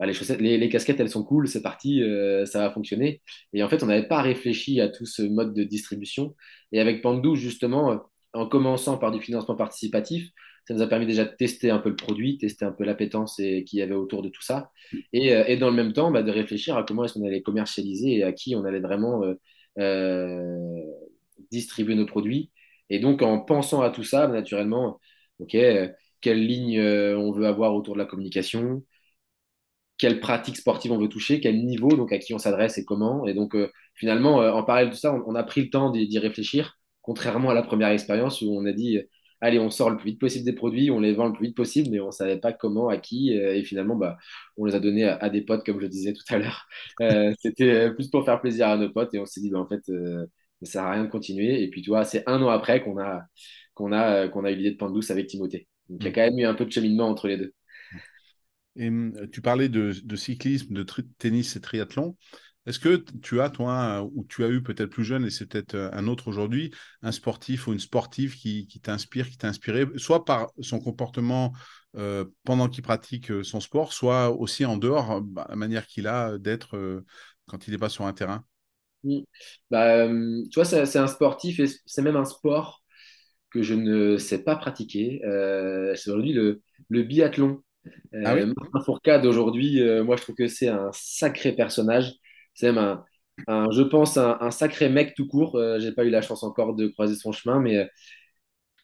ah, 0.00 0.06
les, 0.06 0.14
chaussettes, 0.14 0.40
les, 0.40 0.68
casquettes, 0.70 0.98
elles 0.98 1.10
sont 1.10 1.22
cool, 1.24 1.46
c'est 1.46 1.60
parti, 1.60 2.02
euh, 2.02 2.46
ça 2.46 2.60
va 2.60 2.70
fonctionner. 2.70 3.20
Et 3.52 3.62
en 3.62 3.68
fait, 3.68 3.82
on 3.82 3.86
n'avait 3.86 4.08
pas 4.08 4.22
réfléchi 4.22 4.80
à 4.80 4.88
tout 4.88 5.04
ce 5.04 5.20
mode 5.22 5.52
de 5.52 5.62
distribution. 5.62 6.34
Et 6.72 6.80
avec 6.80 7.02
Pandou, 7.02 7.34
justement, 7.36 7.92
euh, 7.92 7.96
en 8.32 8.46
commençant 8.48 8.96
par 8.96 9.10
du 9.10 9.20
financement 9.20 9.56
participatif, 9.56 10.30
ça 10.66 10.72
nous 10.72 10.80
a 10.80 10.86
permis 10.86 11.04
déjà 11.04 11.26
de 11.26 11.34
tester 11.36 11.70
un 11.70 11.78
peu 11.80 11.90
le 11.90 11.96
produit, 11.96 12.38
tester 12.38 12.64
un 12.64 12.72
peu 12.72 12.84
l'appétence 12.84 13.36
qu'il 13.36 13.78
y 13.78 13.82
avait 13.82 13.94
autour 13.94 14.22
de 14.22 14.30
tout 14.30 14.42
ça. 14.42 14.70
Et, 15.12 15.34
euh, 15.34 15.56
dans 15.58 15.68
le 15.68 15.76
même 15.76 15.92
temps, 15.92 16.10
bah, 16.10 16.22
de 16.22 16.30
réfléchir 16.30 16.78
à 16.78 16.82
comment 16.82 17.04
est-ce 17.04 17.14
qu'on 17.14 17.26
allait 17.26 17.42
commercialiser 17.42 18.16
et 18.18 18.22
à 18.24 18.32
qui 18.32 18.56
on 18.56 18.64
allait 18.64 18.80
vraiment 18.80 19.22
distribuer 21.50 21.94
nos 21.94 22.06
produits. 22.06 22.50
Et 22.88 23.00
donc, 23.00 23.22
en 23.22 23.40
pensant 23.40 23.82
à 23.82 23.90
tout 23.90 24.04
ça, 24.04 24.28
naturellement, 24.28 24.98
OK, 25.40 25.54
euh, 25.54 25.88
quelle 26.20 26.46
ligne 26.46 26.78
euh, 26.78 27.16
on 27.18 27.32
veut 27.32 27.46
avoir 27.46 27.74
autour 27.74 27.94
de 27.94 27.98
la 27.98 28.04
communication, 28.06 28.84
quelle 29.98 30.20
pratique 30.20 30.56
sportive 30.56 30.92
on 30.92 30.98
veut 30.98 31.08
toucher, 31.08 31.40
quel 31.40 31.64
niveau, 31.64 31.90
donc 31.90 32.12
à 32.12 32.18
qui 32.18 32.34
on 32.34 32.38
s'adresse 32.38 32.78
et 32.78 32.84
comment? 32.84 33.26
Et 33.26 33.34
donc, 33.34 33.54
euh, 33.54 33.70
finalement, 33.94 34.36
en 34.36 34.62
parallèle 34.64 34.90
de 34.90 34.94
ça, 34.94 35.14
on, 35.26 35.34
a 35.34 35.42
pris 35.42 35.62
le 35.62 35.70
temps 35.70 35.90
d'y 35.90 36.18
réfléchir, 36.18 36.78
contrairement 37.02 37.50
à 37.50 37.54
la 37.54 37.62
première 37.62 37.88
expérience 37.88 38.40
où 38.40 38.50
on 38.50 38.64
a 38.64 38.72
dit, 38.72 38.98
allez, 39.42 39.58
on 39.58 39.70
sort 39.70 39.90
le 39.90 39.96
plus 39.98 40.12
vite 40.12 40.20
possible 40.20 40.44
des 40.46 40.54
produits, 40.54 40.90
on 40.90 41.00
les 41.00 41.12
vend 41.12 41.26
le 41.26 41.32
plus 41.34 41.48
vite 41.48 41.56
possible, 41.56 41.90
mais 41.90 42.00
on 42.00 42.06
ne 42.06 42.12
savait 42.12 42.38
pas 42.38 42.52
comment, 42.52 42.88
à 42.88 42.96
qui. 42.98 43.32
et 43.32 43.62
finalement, 43.64 43.96
bah, 43.96 44.16
on 44.56 44.64
les 44.64 44.74
a 44.74 44.80
donnés 44.80 45.04
à, 45.04 45.28
des 45.30 45.42
potes, 45.42 45.64
comme 45.66 45.80
je 45.80 45.86
disais 45.86 46.12
tout 46.14 46.24
à 46.30 46.38
l'heure. 46.38 46.66
C'était 47.40 47.90
plus 47.92 48.08
pour 48.08 48.24
faire 48.24 48.40
plaisir 48.40 48.68
à 48.68 48.76
nos 48.78 48.90
potes 48.90 49.14
et 49.14 49.18
on 49.18 49.26
s'est 49.26 49.40
dit, 49.40 49.50
bah, 49.50 49.58
en 49.58 49.68
fait, 49.68 49.82
ça 49.84 49.92
ne 49.92 50.66
sert 50.66 50.82
à 50.84 50.92
rien 50.92 51.04
de 51.04 51.10
continuer. 51.10 51.62
Et 51.62 51.68
puis, 51.70 51.82
tu 51.82 51.90
vois, 51.90 52.04
c'est 52.04 52.22
un 52.26 52.40
an 52.42 52.48
après 52.48 52.82
qu'on 52.82 52.98
a 52.98 53.22
qu'on 53.80 53.92
a, 53.92 54.24
euh, 54.24 54.28
qu'on 54.28 54.44
a 54.44 54.50
eu 54.50 54.56
l'idée 54.56 54.72
de 54.72 54.76
Pain 54.76 54.90
douce 54.90 55.10
avec 55.10 55.26
Timothée. 55.26 55.66
Donc 55.88 56.00
il 56.02 56.04
y 56.04 56.08
a 56.08 56.10
mm. 56.10 56.14
quand 56.14 56.20
même 56.20 56.38
eu 56.38 56.44
un 56.44 56.54
peu 56.54 56.66
de 56.66 56.70
cheminement 56.70 57.08
entre 57.08 57.28
les 57.28 57.38
deux. 57.38 57.54
Et 58.76 58.88
hum, 58.88 59.14
tu 59.32 59.40
parlais 59.40 59.68
de, 59.68 59.92
cyclisme, 60.14 60.74
de 60.74 60.84
tennis 61.18 61.56
et 61.56 61.60
triathlon. 61.60 62.16
Est-ce 62.66 62.78
que 62.78 63.02
tu 63.22 63.40
as, 63.40 63.48
toi, 63.48 64.06
ou 64.14 64.24
tu 64.28 64.44
as 64.44 64.48
eu 64.48 64.62
peut-être 64.62 64.90
plus 64.90 65.04
jeune, 65.04 65.24
et 65.24 65.30
c'est 65.30 65.46
peut-être 65.46 65.74
euh, 65.74 65.90
un 65.92 66.06
autre 66.06 66.28
aujourd'hui, 66.28 66.72
un 67.02 67.10
sportif 67.10 67.66
ou 67.66 67.72
une 67.72 67.80
sportive 67.80 68.36
qui, 68.36 68.66
t'inspire, 68.82 69.28
qui 69.28 69.38
t'a 69.38 69.48
inspiré, 69.48 69.86
soit 69.96 70.24
par 70.24 70.50
son 70.60 70.78
comportement 70.78 71.52
euh, 71.96 72.26
pendant 72.44 72.68
qu'il 72.68 72.84
pratique 72.84 73.32
son 73.42 73.60
sport, 73.60 73.94
soit 73.94 74.30
aussi 74.30 74.66
en 74.66 74.76
dehors, 74.76 75.22
bah, 75.22 75.46
la 75.48 75.56
manière 75.56 75.86
qu'il 75.86 76.06
a 76.06 76.38
d'être 76.38 77.02
quand 77.46 77.66
il 77.66 77.72
n'est 77.72 77.78
pas 77.78 77.88
sur 77.88 78.04
un 78.04 78.12
terrain? 78.12 78.44
Bah, 79.70 80.04
hum, 80.04 80.44
Tu 80.50 80.60
vois, 80.60 80.64
c'est 80.64 80.98
un 80.98 81.06
sportif 81.06 81.58
et 81.60 81.66
c'est 81.86 82.02
même 82.02 82.16
un 82.16 82.26
sport 82.26 82.79
que 83.50 83.62
je 83.62 83.74
ne 83.74 84.16
sais 84.16 84.42
pas 84.42 84.56
pratiquer. 84.56 85.22
Euh, 85.24 85.94
c'est 85.94 86.10
aujourd'hui 86.10 86.32
le, 86.32 86.62
le 86.88 87.02
biathlon. 87.02 87.62
Euh, 88.14 88.22
ah 88.24 88.34
Martin 88.34 88.80
Fourcade, 88.84 89.26
aujourd'hui, 89.26 89.80
euh, 89.80 90.04
moi, 90.04 90.16
je 90.16 90.22
trouve 90.22 90.34
que 90.34 90.48
c'est 90.48 90.68
un 90.68 90.90
sacré 90.92 91.52
personnage. 91.52 92.14
C'est 92.54 92.72
même 92.72 92.98
un, 93.46 93.70
je 93.70 93.82
pense, 93.82 94.16
un, 94.16 94.50
sacré 94.50 94.88
mec 94.88 95.14
tout 95.14 95.26
court. 95.26 95.56
Euh, 95.56 95.78
j'ai 95.78 95.92
pas 95.92 96.04
eu 96.04 96.10
la 96.10 96.22
chance 96.22 96.42
encore 96.42 96.74
de 96.74 96.88
croiser 96.88 97.14
son 97.14 97.32
chemin, 97.32 97.60
mais 97.60 97.88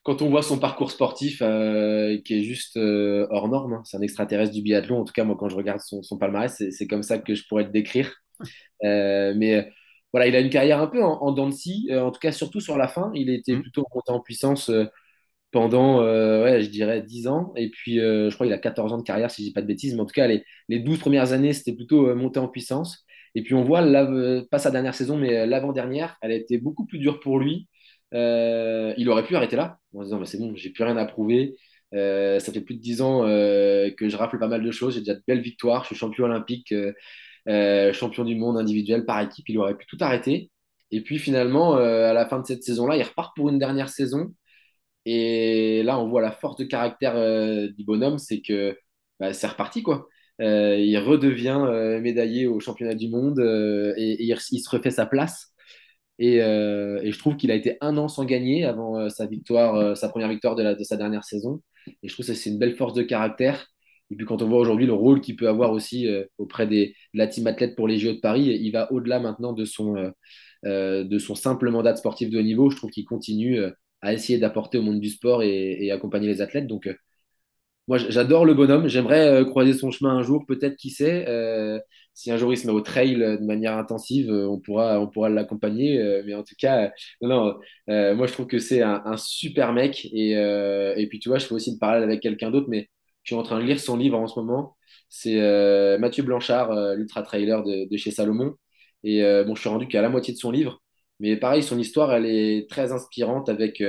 quand 0.03 0.23
on 0.23 0.31
voit 0.31 0.43
son 0.43 0.59
parcours 0.59 0.91
sportif, 0.93 1.39
qui 1.39 1.45
est 2.35 2.43
juste 2.43 2.77
hors 2.77 3.49
norme, 3.49 3.75
hein, 3.75 3.83
c'est 3.85 3.97
un 3.97 4.03
extraterrestre 4.03 4.55
du 4.55 4.63
biathlon. 4.63 5.01
En 5.01 5.05
tout 5.05 5.13
cas, 5.13 5.25
moi, 5.25 5.37
quand 5.39 5.49
je 5.49 5.57
regarde 5.57 5.81
son, 5.81 6.03
son 6.03 6.17
palmarès, 6.17 6.63
c'est 6.71 6.87
comme 6.87 7.03
ça 7.03 7.19
que 7.19 7.35
je 7.35 7.47
pourrais 7.49 7.65
le 7.65 7.71
décrire. 7.71 8.15
mais 8.83 9.69
voilà, 10.17 10.29
il 10.29 10.35
a 10.37 10.41
une 10.41 10.49
carrière 10.49 10.81
un 10.81 10.87
peu 10.87 11.03
en, 11.05 11.21
en 11.21 11.31
dents 11.33 11.47
de 11.47 11.53
scie, 11.53 11.89
euh, 11.91 12.03
en 12.03 12.11
tout 12.11 12.21
cas 12.21 12.33
surtout 12.33 12.59
sur 12.61 12.79
la 12.79 12.89
fin. 12.89 13.11
Il 13.15 13.29
était 13.29 13.53
mmh. 13.55 13.61
plutôt 13.61 13.85
monté 13.95 14.13
en 14.13 14.21
puissance 14.21 14.71
euh, 14.71 14.87
pendant, 15.53 16.01
euh, 16.03 16.43
ouais, 16.45 16.63
je 16.63 16.71
dirais, 16.71 17.03
10 17.03 17.29
ans. 17.29 17.53
Et 17.57 17.71
puis, 17.71 17.97
je 17.99 18.35
crois 18.35 18.47
qu'il 18.47 18.55
a 18.55 18.59
14 18.59 18.95
ans 18.95 18.99
de 18.99 19.03
carrière, 19.03 19.31
si 19.31 19.43
je 19.43 19.49
dis 19.49 19.53
pas 19.53 19.63
de 19.63 19.67
bêtises. 19.67 19.95
Mais 19.95 20.01
en 20.01 20.07
tout 20.07 20.15
cas, 20.15 20.27
les, 20.27 20.45
les 20.71 20.81
12 20.81 21.01
premières 21.01 21.33
années, 21.33 21.53
c'était 21.53 21.75
plutôt 21.75 22.15
monté 22.17 22.41
en 22.41 22.49
puissance. 22.49 23.05
Et 23.35 23.43
puis, 23.43 23.55
on 23.55 23.65
voit, 23.65 23.83
pas 24.51 24.59
sa 24.59 24.71
dernière 24.71 24.95
saison, 24.95 25.19
mais 25.19 25.47
l'avant-dernière, 25.47 26.17
elle 26.23 26.33
a 26.33 26.37
été 26.37 26.59
beaucoup 26.59 26.87
plus 26.87 26.99
dure 26.99 27.21
pour 27.21 27.39
lui. 27.39 27.69
il 28.13 29.09
aurait 29.11 29.25
pu 29.27 29.37
arrêter 29.37 29.57
là, 29.57 29.79
en 29.95 30.03
disant, 30.03 30.19
bah, 30.19 30.27
c'est 30.27 30.39
bon, 30.39 30.55
j'ai 30.57 30.71
plus 30.71 30.85
rien 30.85 30.97
à 30.97 31.05
prouver. 31.07 31.57
ça 31.93 32.53
fait 32.53 32.63
plus 32.63 32.77
de 32.77 32.81
dix 32.81 33.03
ans 33.03 33.23
que 33.25 34.09
je 34.09 34.17
rafle 34.17 34.39
pas 34.39 34.49
mal 34.49 34.63
de 34.63 34.71
choses. 34.71 34.95
J'ai 34.95 35.01
déjà 35.01 35.15
de 35.15 35.23
belles 35.29 35.43
victoires. 35.43 35.83
Je 35.85 35.89
suis 35.89 35.97
champion 35.97 36.25
olympique, 36.25 36.73
champion 37.93 38.25
du 38.25 38.37
monde 38.37 38.59
individuel 38.59 39.05
par 39.05 39.21
équipe. 39.21 39.49
Il 39.49 39.59
aurait 39.59 39.77
pu 39.77 39.87
tout 39.87 39.99
arrêter. 40.01 40.51
Et 40.91 41.03
puis 41.03 41.19
finalement, 41.19 41.75
à 41.75 42.13
la 42.13 42.27
fin 42.27 42.41
de 42.41 42.47
cette 42.47 42.63
saison-là, 42.65 42.97
il 42.97 43.03
repart 43.03 43.35
pour 43.37 43.49
une 43.49 43.59
dernière 43.59 43.89
saison. 43.89 44.33
Et 45.05 45.83
là, 45.85 45.99
on 46.01 46.09
voit 46.09 46.23
la 46.23 46.33
force 46.33 46.57
de 46.57 46.65
caractère 46.65 47.15
du 47.73 47.85
bonhomme, 47.85 48.19
c'est 48.19 48.41
que 48.41 48.77
bah, 49.21 49.33
c'est 49.33 49.47
reparti, 49.47 49.83
quoi. 49.83 50.09
Euh, 50.43 50.77
il 50.79 50.99
redevient 50.99 51.59
euh, 51.67 52.01
médaillé 52.01 52.47
au 52.47 52.61
championnat 52.61 52.95
du 52.95 53.09
monde 53.09 53.39
euh, 53.41 53.95
et, 53.97 54.23
il, 54.23 54.39
se 54.39 54.71
refait 54.71 54.91
sa 54.91 55.07
place. 55.07 55.55
Et, 56.19 56.39
je 56.39 57.19
trouve 57.19 57.37
qu'il 57.37 57.51
a 57.51 57.55
été 57.55 57.79
un 57.81 57.97
an 57.97 58.09
sans 58.09 58.25
gagner 58.25 58.65
avant 58.65 59.09
sa 59.11 59.27
victoire, 59.27 59.97
sa 59.97 60.09
première 60.09 60.29
victoire 60.29 60.55
de, 60.57 60.83
sa 60.83 60.97
dernière 60.97 61.25
saison. 61.25 61.63
Et 62.03 62.09
je 62.09 62.13
trouve 62.15 62.27
que 62.27 62.35
c'est 62.35 62.51
une 62.51 62.59
belle 62.59 62.77
force 62.77 62.95
de 62.95 63.03
caractère. 63.03 63.67
Et 64.11 64.17
puis 64.17 64.27
quand 64.27 64.43
on 64.43 64.49
voit 64.49 64.59
aujourd'hui 64.59 64.87
le 64.87 64.93
rôle 64.93 65.21
qu'il 65.21 65.37
peut 65.37 65.49
avoir 65.49 65.73
aussi 65.73 66.09
auprès 66.39 66.67
des, 66.67 66.95
de 67.15 67.19
la 67.19 67.27
team 67.27 67.47
athlète 67.47 67.75
pour 67.77 67.89
les 67.89 67.99
JO 67.99 68.13
de 68.13 68.21
Paris, 68.21 68.45
il 68.61 68.71
va 68.71 68.93
au-delà 68.93 69.19
maintenant 69.19 69.53
de 69.53 69.65
son, 69.65 70.13
de 70.65 71.19
son 71.19 71.35
simple 71.35 71.71
mandat 71.71 71.93
de 71.93 71.99
sportif 71.99 72.31
de 72.31 72.39
haut 72.39 72.43
niveau. 72.43 72.71
Je 72.71 72.77
trouve 72.77 72.91
qu'il 72.91 73.05
continue 73.05 73.61
à 74.03 74.13
essayer 74.13 74.39
d'apporter 74.39 74.79
au 74.79 74.83
monde 74.83 75.01
du 75.01 75.11
sport 75.11 75.43
et, 75.43 75.85
et 75.85 75.91
accompagner 75.91 76.29
les 76.29 76.41
athlètes. 76.41 76.69
Donc 76.69 76.89
moi, 77.89 77.99
j'adore 77.99 78.45
le 78.45 78.55
bonhomme. 78.55 78.89
J'aimerais 78.89 79.29
euh, 79.29 79.45
croiser 79.45 79.73
son 79.73 79.93
chemin 79.93 80.11
un 80.17 80.23
jour, 80.23 80.45
peut-être, 80.47 80.77
qui 80.77 80.91
sait. 80.91 81.25
Euh, 81.29 81.79
si 82.15 82.33
un 82.33 82.37
jour 82.37 82.53
il 82.53 82.57
se 82.57 82.67
met 82.67 82.73
au 82.73 82.81
trail 82.81 83.23
euh, 83.23 83.37
de 83.37 83.45
manière 83.45 83.77
intensive, 83.79 84.29
on 84.31 84.59
pourra, 84.59 85.01
on 85.01 85.07
pourra 85.07 85.29
l'accompagner. 85.29 86.23
mais 86.27 86.35
en 86.35 86.43
tout 86.43 86.57
cas, 86.59 86.93
non, 87.21 87.55
moi, 87.89 88.27
je 88.27 88.33
trouve 88.33 88.47
que 88.47 88.59
c'est 88.59 88.83
un, 88.83 89.17
super 89.17 89.73
mec. 89.73 90.05
Et, 90.13 90.33
et 90.33 91.07
puis, 91.09 91.19
tu 91.21 91.29
vois, 91.29 91.39
je 91.39 91.47
fais 91.47 91.55
aussi 91.55 91.73
le 91.73 91.79
parallèle 91.79 92.05
avec 92.05 92.21
quelqu'un 92.21 92.51
d'autre, 92.51 92.69
mais 92.69 92.89
je 93.27 93.35
suis 93.35 93.41
en 93.41 93.43
train 93.43 93.59
de 93.59 93.65
lire 93.65 93.81
son 93.81 93.97
livre 93.97 94.19
en 94.19 94.27
ce 94.29 94.39
moment. 94.41 94.77
C'est 95.09 95.37
Mathieu 95.99 96.23
Blanchard, 96.23 96.73
l'ultra 96.95 97.23
trailer 97.23 97.63
de, 97.65 97.97
chez 97.97 98.11
Salomon. 98.11 98.55
Et 99.05 99.23
bon, 99.47 99.55
je 99.55 99.61
suis 99.61 99.69
rendu 99.69 99.89
qu'à 99.89 100.03
la 100.03 100.09
moitié 100.09 100.33
de 100.35 100.39
son 100.39 100.51
livre. 100.53 100.81
Mais 101.21 101.37
pareil, 101.37 101.63
son 101.63 101.79
histoire, 101.79 102.13
elle 102.13 102.27
est 102.27 102.69
très 102.71 102.93
inspirante 102.93 103.49
avec 103.49 103.83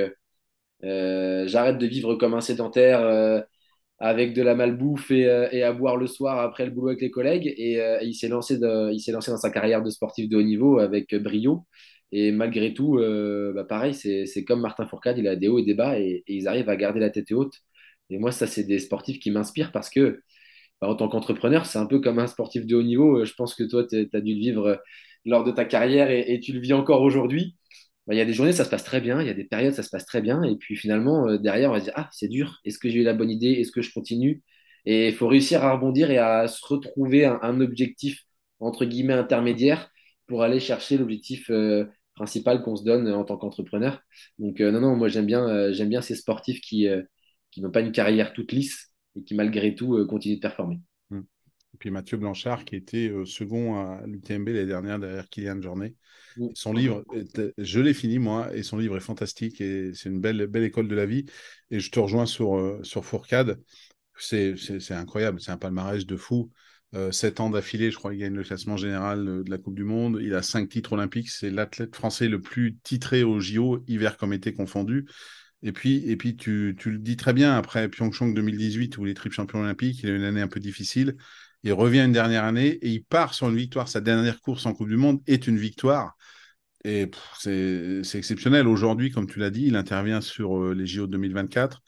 J'arrête 0.82 1.78
de 1.78 1.86
vivre 1.86 2.16
comme 2.16 2.34
un 2.34 2.40
sédentaire 2.40 3.44
avec 3.98 4.34
de 4.34 4.42
la 4.42 4.54
malbouffe 4.54 5.10
et, 5.10 5.26
euh, 5.28 5.48
et, 5.52 5.62
à 5.62 5.72
boire 5.72 5.96
le 5.96 6.06
soir 6.06 6.38
après 6.40 6.64
le 6.64 6.70
boulot 6.70 6.88
avec 6.88 7.00
les 7.02 7.10
collègues. 7.10 7.52
Et, 7.56 7.80
euh, 7.80 7.98
il 8.02 8.14
s'est 8.14 8.28
lancé, 8.28 8.58
lancé 8.58 9.30
dans 9.30 9.36
sa 9.36 9.50
carrière 9.50 9.82
de 9.82 9.90
sportif 9.90 10.28
de 10.28 10.36
haut 10.36 10.42
niveau 10.42 10.78
avec 10.78 11.14
brio. 11.14 11.66
Et 12.12 12.32
malgré 12.32 12.72
tout, 12.74 12.98
euh, 12.98 13.52
bah 13.54 13.64
pareil, 13.64 13.94
c'est 13.94 14.44
comme 14.44 14.60
Martin 14.60 14.86
Fourcade, 14.86 15.18
il 15.18 15.28
a 15.28 15.36
des 15.36 15.48
hauts 15.48 15.58
et 15.58 15.64
des 15.64 15.74
bas 15.74 15.98
et, 15.98 16.24
ils 16.26 16.48
arrivent 16.48 16.68
à 16.70 16.76
garder 16.76 17.00
la 17.00 17.10
tête 17.10 17.32
haute. 17.32 17.54
Et 18.10 18.18
moi, 18.18 18.32
ça, 18.32 18.46
c'est 18.46 18.64
des 18.64 18.78
sportifs 18.78 19.20
qui 19.20 19.30
m'inspirent 19.30 19.72
parce 19.72 19.90
que, 19.90 20.22
bah, 20.80 20.88
en 20.88 20.96
tant 20.96 21.08
qu'entrepreneur, 21.08 21.66
c'est 21.66 21.78
un 21.78 21.86
peu 21.86 22.00
comme 22.00 22.18
un 22.18 22.26
sportif 22.26 22.66
de 22.66 22.76
haut 22.76 22.82
niveau. 22.82 23.24
Je 23.24 23.34
pense 23.34 23.54
que 23.54 23.64
toi, 23.64 23.86
tu 23.86 24.08
as 24.12 24.20
dû 24.20 24.34
le 24.34 24.40
vivre 24.40 24.80
lors 25.24 25.44
de 25.44 25.52
ta 25.52 25.64
carrière 25.64 26.10
et, 26.10 26.40
tu 26.40 26.52
le 26.52 26.60
vis 26.60 26.72
encore 26.72 27.02
aujourd'hui. 27.02 27.56
Bah, 28.06 28.14
il 28.14 28.18
y 28.18 28.20
a 28.20 28.24
des 28.24 28.32
journées, 28.32 28.52
ça 28.52 28.64
se 28.64 28.70
passe 28.70 28.84
très 28.84 29.00
bien, 29.00 29.20
il 29.20 29.26
y 29.26 29.30
a 29.30 29.34
des 29.34 29.44
périodes, 29.44 29.74
ça 29.74 29.82
se 29.82 29.90
passe 29.90 30.06
très 30.06 30.22
bien, 30.22 30.42
et 30.42 30.56
puis 30.56 30.76
finalement, 30.76 31.28
euh, 31.28 31.38
derrière, 31.38 31.70
on 31.70 31.74
va 31.74 31.80
se 31.80 31.84
dire, 31.84 31.94
ah, 31.96 32.08
c'est 32.12 32.28
dur, 32.28 32.58
est-ce 32.64 32.78
que 32.78 32.88
j'ai 32.88 33.00
eu 33.00 33.02
la 33.04 33.14
bonne 33.14 33.30
idée, 33.30 33.52
est-ce 33.52 33.72
que 33.72 33.82
je 33.82 33.92
continue? 33.92 34.42
Et 34.86 35.08
il 35.08 35.14
faut 35.14 35.28
réussir 35.28 35.64
à 35.64 35.72
rebondir 35.74 36.10
et 36.10 36.18
à 36.18 36.48
se 36.48 36.64
retrouver 36.66 37.26
un, 37.26 37.60
objectif, 37.60 38.22
entre 38.60 38.84
guillemets, 38.86 39.14
intermédiaire 39.14 39.90
pour 40.26 40.42
aller 40.42 40.60
chercher 40.60 40.98
l'objectif 40.98 41.50
euh, 41.50 41.86
principal 42.14 42.62
qu'on 42.62 42.76
se 42.76 42.84
donne 42.84 43.08
en 43.12 43.24
tant 43.24 43.36
qu'entrepreneur. 43.36 44.00
Donc, 44.38 44.60
euh, 44.60 44.70
non, 44.70 44.80
non, 44.80 44.96
moi, 44.96 45.08
j'aime 45.08 45.26
bien, 45.26 45.72
j'aime 45.72 45.90
bien 45.90 46.00
ces 46.02 46.14
sportifs 46.16 46.60
qui, 46.62 46.88
qui 47.58 47.64
n'ont 47.64 47.72
pas 47.72 47.80
une 47.80 47.92
carrière 47.92 48.32
toute 48.32 48.52
lisse 48.52 48.92
et 49.16 49.24
qui, 49.24 49.34
malgré 49.34 49.74
tout, 49.74 50.06
continuent 50.06 50.36
de 50.36 50.40
performer. 50.40 50.80
Mmh. 51.10 51.18
Et 51.74 51.76
puis 51.78 51.90
Mathieu 51.90 52.16
Blanchard, 52.16 52.64
qui 52.64 52.76
était 52.76 53.12
second 53.24 53.76
à 53.76 54.06
l'UTMB 54.06 54.48
l'année 54.48 54.66
dernière 54.66 54.98
derrière 54.98 55.28
Kylian 55.28 55.60
Jornet. 55.60 55.94
Son 56.54 56.72
livre, 56.72 57.04
je 57.58 57.80
l'ai 57.80 57.94
fini 57.94 58.18
moi, 58.18 58.54
et 58.54 58.62
son 58.62 58.78
livre 58.78 58.96
est 58.96 59.00
fantastique 59.00 59.60
et 59.60 59.92
c'est 59.94 60.08
une 60.08 60.20
belle, 60.20 60.46
belle 60.46 60.62
école 60.62 60.88
de 60.88 60.94
la 60.94 61.06
vie. 61.06 61.26
Et 61.70 61.80
je 61.80 61.90
te 61.90 61.98
rejoins 61.98 62.26
sur, 62.26 62.56
euh, 62.56 62.80
sur 62.82 63.04
Fourcade. 63.04 63.60
C'est 64.16 64.54
incroyable, 64.90 65.40
c'est 65.40 65.50
un 65.50 65.58
palmarès 65.58 66.06
de 66.06 66.16
fou. 66.16 66.50
Euh, 66.94 67.12
sept 67.12 67.40
ans 67.40 67.50
d'affilée, 67.50 67.90
je 67.90 67.96
crois 67.96 68.12
qu'il 68.12 68.20
gagne 68.20 68.34
le 68.34 68.42
classement 68.42 68.76
général 68.76 69.28
euh, 69.28 69.42
de 69.42 69.50
la 69.50 69.58
Coupe 69.58 69.74
du 69.74 69.84
Monde. 69.84 70.18
Il 70.22 70.34
a 70.34 70.42
cinq 70.42 70.68
titres 70.70 70.94
olympiques. 70.94 71.28
C'est 71.28 71.50
l'athlète 71.50 71.94
français 71.94 72.28
le 72.28 72.40
plus 72.40 72.78
titré 72.82 73.24
au 73.24 73.40
JO, 73.40 73.84
hiver 73.86 74.16
comme 74.16 74.32
été 74.32 74.54
confondu. 74.54 75.06
Et 75.62 75.72
puis, 75.72 76.36
tu, 76.36 76.76
le 76.84 76.98
dis 76.98 77.16
très 77.16 77.32
bien, 77.32 77.56
après 77.56 77.88
Pyeongchang 77.88 78.32
2018, 78.32 78.98
où 78.98 79.06
il 79.06 79.10
est 79.10 79.14
triple 79.14 79.34
champion 79.34 79.60
olympique, 79.60 80.00
il 80.02 80.10
a 80.10 80.14
une 80.14 80.22
année 80.22 80.40
un 80.40 80.48
peu 80.48 80.60
difficile. 80.60 81.16
Il 81.64 81.72
revient 81.72 82.00
une 82.00 82.12
dernière 82.12 82.44
année 82.44 82.68
et 82.68 82.88
il 82.88 83.02
part 83.04 83.34
sur 83.34 83.48
une 83.48 83.56
victoire. 83.56 83.88
Sa 83.88 84.00
dernière 84.00 84.40
course 84.40 84.66
en 84.66 84.72
Coupe 84.72 84.88
du 84.88 84.96
Monde 84.96 85.20
est 85.26 85.48
une 85.48 85.58
victoire. 85.58 86.16
Et 86.84 87.10
c'est 87.40 88.02
exceptionnel. 88.14 88.68
Aujourd'hui, 88.68 89.10
comme 89.10 89.26
tu 89.26 89.40
l'as 89.40 89.50
dit, 89.50 89.66
il 89.66 89.74
intervient 89.74 90.20
sur 90.20 90.62
euh, 90.62 90.74
les 90.74 90.86
JO 90.86 91.08
2024. 91.08 91.82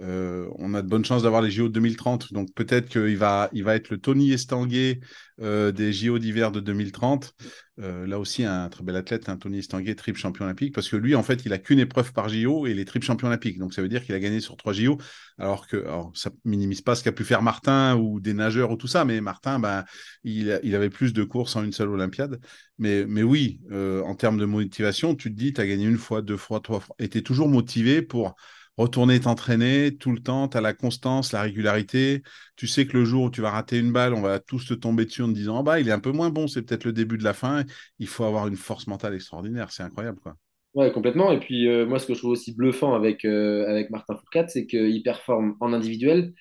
Euh, 0.00 0.48
on 0.56 0.74
a 0.74 0.82
de 0.82 0.88
bonnes 0.88 1.04
chances 1.04 1.22
d'avoir 1.22 1.40
les 1.40 1.50
JO 1.50 1.68
2030, 1.68 2.32
donc 2.32 2.52
peut-être 2.54 2.88
qu'il 2.88 3.16
va, 3.16 3.48
il 3.52 3.62
va 3.62 3.76
être 3.76 3.90
le 3.90 3.98
Tony 3.98 4.32
Estanguet 4.32 4.98
euh, 5.40 5.70
des 5.70 5.92
JO 5.92 6.18
d'hiver 6.18 6.50
de 6.50 6.58
2030. 6.58 7.32
Euh, 7.80 8.04
là 8.06 8.18
aussi, 8.18 8.44
un 8.44 8.68
très 8.68 8.82
bel 8.82 8.96
athlète, 8.96 9.28
un 9.28 9.36
Tony 9.36 9.58
Estanguet, 9.58 9.94
triple 9.94 10.18
champion 10.18 10.46
olympique, 10.46 10.74
parce 10.74 10.88
que 10.88 10.96
lui, 10.96 11.14
en 11.14 11.22
fait, 11.22 11.44
il 11.44 11.52
a 11.52 11.58
qu'une 11.58 11.78
épreuve 11.78 12.12
par 12.12 12.28
JO 12.28 12.66
et 12.66 12.72
il 12.72 12.80
est 12.80 12.84
triple 12.84 13.06
champion 13.06 13.28
olympique. 13.28 13.58
Donc 13.58 13.72
ça 13.72 13.82
veut 13.82 13.88
dire 13.88 14.04
qu'il 14.04 14.16
a 14.16 14.20
gagné 14.20 14.40
sur 14.40 14.56
trois 14.56 14.72
JO, 14.72 14.98
alors 15.38 15.68
que 15.68 15.76
alors, 15.76 16.10
ça 16.14 16.30
minimise 16.44 16.80
pas 16.80 16.96
ce 16.96 17.04
qu'a 17.04 17.12
pu 17.12 17.24
faire 17.24 17.42
Martin 17.42 17.96
ou 17.96 18.18
des 18.18 18.34
nageurs 18.34 18.72
ou 18.72 18.76
tout 18.76 18.88
ça, 18.88 19.04
mais 19.04 19.20
Martin, 19.20 19.60
ben, 19.60 19.84
il, 20.24 20.60
il 20.64 20.74
avait 20.74 20.90
plus 20.90 21.12
de 21.12 21.22
courses 21.22 21.54
en 21.54 21.62
une 21.62 21.72
seule 21.72 21.88
Olympiade. 21.88 22.40
Mais, 22.78 23.04
mais 23.06 23.22
oui, 23.22 23.60
en 23.70 24.14
termes 24.16 24.38
de 24.38 24.44
motivation, 24.44 25.14
tu 25.14 25.32
te 25.32 25.38
dis, 25.38 25.52
tu 25.52 25.60
as 25.60 25.66
gagné 25.66 25.86
une 25.86 25.98
fois, 25.98 26.22
deux 26.22 26.36
fois, 26.36 26.58
trois 26.58 26.80
fois, 26.80 26.96
et 26.98 27.08
tu 27.08 27.18
es 27.18 27.22
toujours 27.22 27.48
motivé 27.48 28.02
pour 28.02 28.34
retourner 28.76 29.20
t'entraîner 29.20 29.96
tout 29.96 30.12
le 30.12 30.20
temps, 30.20 30.48
tu 30.48 30.56
as 30.56 30.60
la 30.60 30.74
constance, 30.74 31.32
la 31.32 31.42
régularité. 31.42 32.22
Tu 32.56 32.66
sais 32.66 32.86
que 32.86 32.96
le 32.98 33.04
jour 33.04 33.24
où 33.24 33.30
tu 33.30 33.40
vas 33.40 33.50
rater 33.50 33.78
une 33.78 33.92
balle, 33.92 34.14
on 34.14 34.22
va 34.22 34.40
tous 34.40 34.66
te 34.66 34.74
tomber 34.74 35.04
dessus 35.04 35.22
en 35.22 35.28
te 35.28 35.32
disant 35.34 35.60
oh 35.60 35.62
bah, 35.62 35.80
il 35.80 35.88
est 35.88 35.92
un 35.92 36.00
peu 36.00 36.12
moins 36.12 36.30
bon, 36.30 36.48
c'est 36.48 36.62
peut-être 36.62 36.84
le 36.84 36.92
début 36.92 37.18
de 37.18 37.24
la 37.24 37.34
fin. 37.34 37.64
Il 37.98 38.08
faut 38.08 38.24
avoir 38.24 38.46
une 38.48 38.56
force 38.56 38.86
mentale 38.86 39.14
extraordinaire, 39.14 39.70
c'est 39.70 39.82
incroyable. 39.82 40.20
quoi. 40.20 40.36
Ouais, 40.74 40.90
complètement. 40.90 41.30
Et 41.30 41.38
puis, 41.38 41.68
euh, 41.68 41.86
moi, 41.86 42.00
ce 42.00 42.06
que 42.06 42.14
je 42.14 42.18
trouve 42.18 42.32
aussi 42.32 42.52
bluffant 42.54 42.94
avec, 42.94 43.24
euh, 43.24 43.68
avec 43.68 43.90
Martin 43.90 44.16
Fourcade, 44.16 44.50
c'est 44.50 44.66
qu'il 44.66 45.02
performe 45.04 45.56
en 45.60 45.72
individuel. 45.72 46.34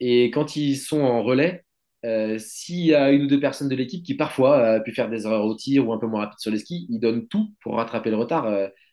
Et 0.00 0.30
quand 0.30 0.56
ils 0.56 0.76
sont 0.76 1.00
en 1.02 1.22
relais, 1.24 1.64
euh, 2.04 2.38
s'il 2.38 2.86
y 2.86 2.94
a 2.94 3.12
une 3.12 3.24
ou 3.24 3.26
deux 3.28 3.40
personnes 3.40 3.68
de 3.68 3.76
l'équipe 3.76 4.04
qui 4.04 4.14
parfois 4.16 4.58
a 4.76 4.80
pu 4.80 4.92
faire 4.92 5.10
des 5.10 5.26
erreurs 5.26 5.46
au 5.46 5.54
tir 5.56 5.88
ou 5.88 5.92
un 5.92 5.98
peu 5.98 6.06
moins 6.06 6.22
rapide 6.22 6.38
sur 6.40 6.52
les 6.52 6.58
skis, 6.60 6.86
ils 6.90 7.00
donnent 7.00 7.28
tout 7.28 7.54
pour 7.62 7.76
rattraper 7.76 8.10
le 8.10 8.16
retard. 8.16 8.46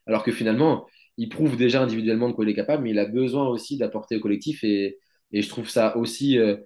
alors 0.07 0.23
que 0.23 0.31
finalement, 0.31 0.87
il 1.21 1.29
prouve 1.29 1.55
déjà 1.55 1.83
individuellement 1.83 2.29
de 2.29 2.33
quoi 2.33 2.45
il 2.45 2.49
est 2.51 2.55
capable, 2.55 2.83
mais 2.83 2.91
il 2.91 2.99
a 2.99 3.05
besoin 3.05 3.47
aussi 3.47 3.77
d'apporter 3.77 4.15
au 4.17 4.19
collectif. 4.19 4.63
Et, 4.63 4.97
je 5.31 5.47
trouve 5.47 5.69
ça 5.69 5.95
aussi 5.97 6.37
euh, 6.39 6.57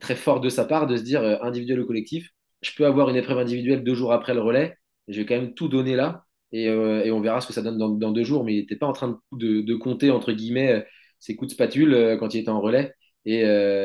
très 0.00 0.16
fort 0.16 0.40
de 0.40 0.48
sa 0.50 0.64
part 0.64 0.86
de 0.88 0.96
se 0.96 1.02
dire 1.02 1.22
euh, 1.22 1.36
individuel 1.42 1.80
ou 1.80 1.86
collectif. 1.86 2.30
Je 2.62 2.72
peux 2.76 2.86
avoir 2.86 3.08
une 3.10 3.16
épreuve 3.16 3.38
individuelle 3.38 3.84
deux 3.84 3.94
jours 3.94 4.12
après 4.12 4.34
le 4.34 4.40
relais. 4.40 4.76
je 5.08 5.20
vais 5.20 5.26
quand 5.26 5.36
même 5.36 5.54
tout 5.54 5.68
donner 5.68 5.96
là. 5.96 6.24
Et, 6.52 6.68
euh, 6.68 7.08
on 7.14 7.20
verra 7.20 7.40
ce 7.40 7.46
que 7.46 7.52
ça 7.52 7.62
donne 7.62 7.78
dans, 7.78 8.10
deux 8.12 8.24
jours. 8.24 8.44
Mais 8.44 8.54
il 8.54 8.60
n'était 8.60 8.76
pas 8.76 8.86
en 8.86 8.92
train 8.92 9.20
de, 9.32 9.74
compter, 9.76 10.10
entre 10.10 10.32
guillemets, 10.32 10.84
ses 11.20 11.36
coups 11.36 11.50
de 11.50 11.54
spatule 11.54 12.16
quand 12.20 12.34
il 12.34 12.40
était 12.40 12.50
en 12.50 12.60
relais. 12.60 12.92
Et, 13.26 13.42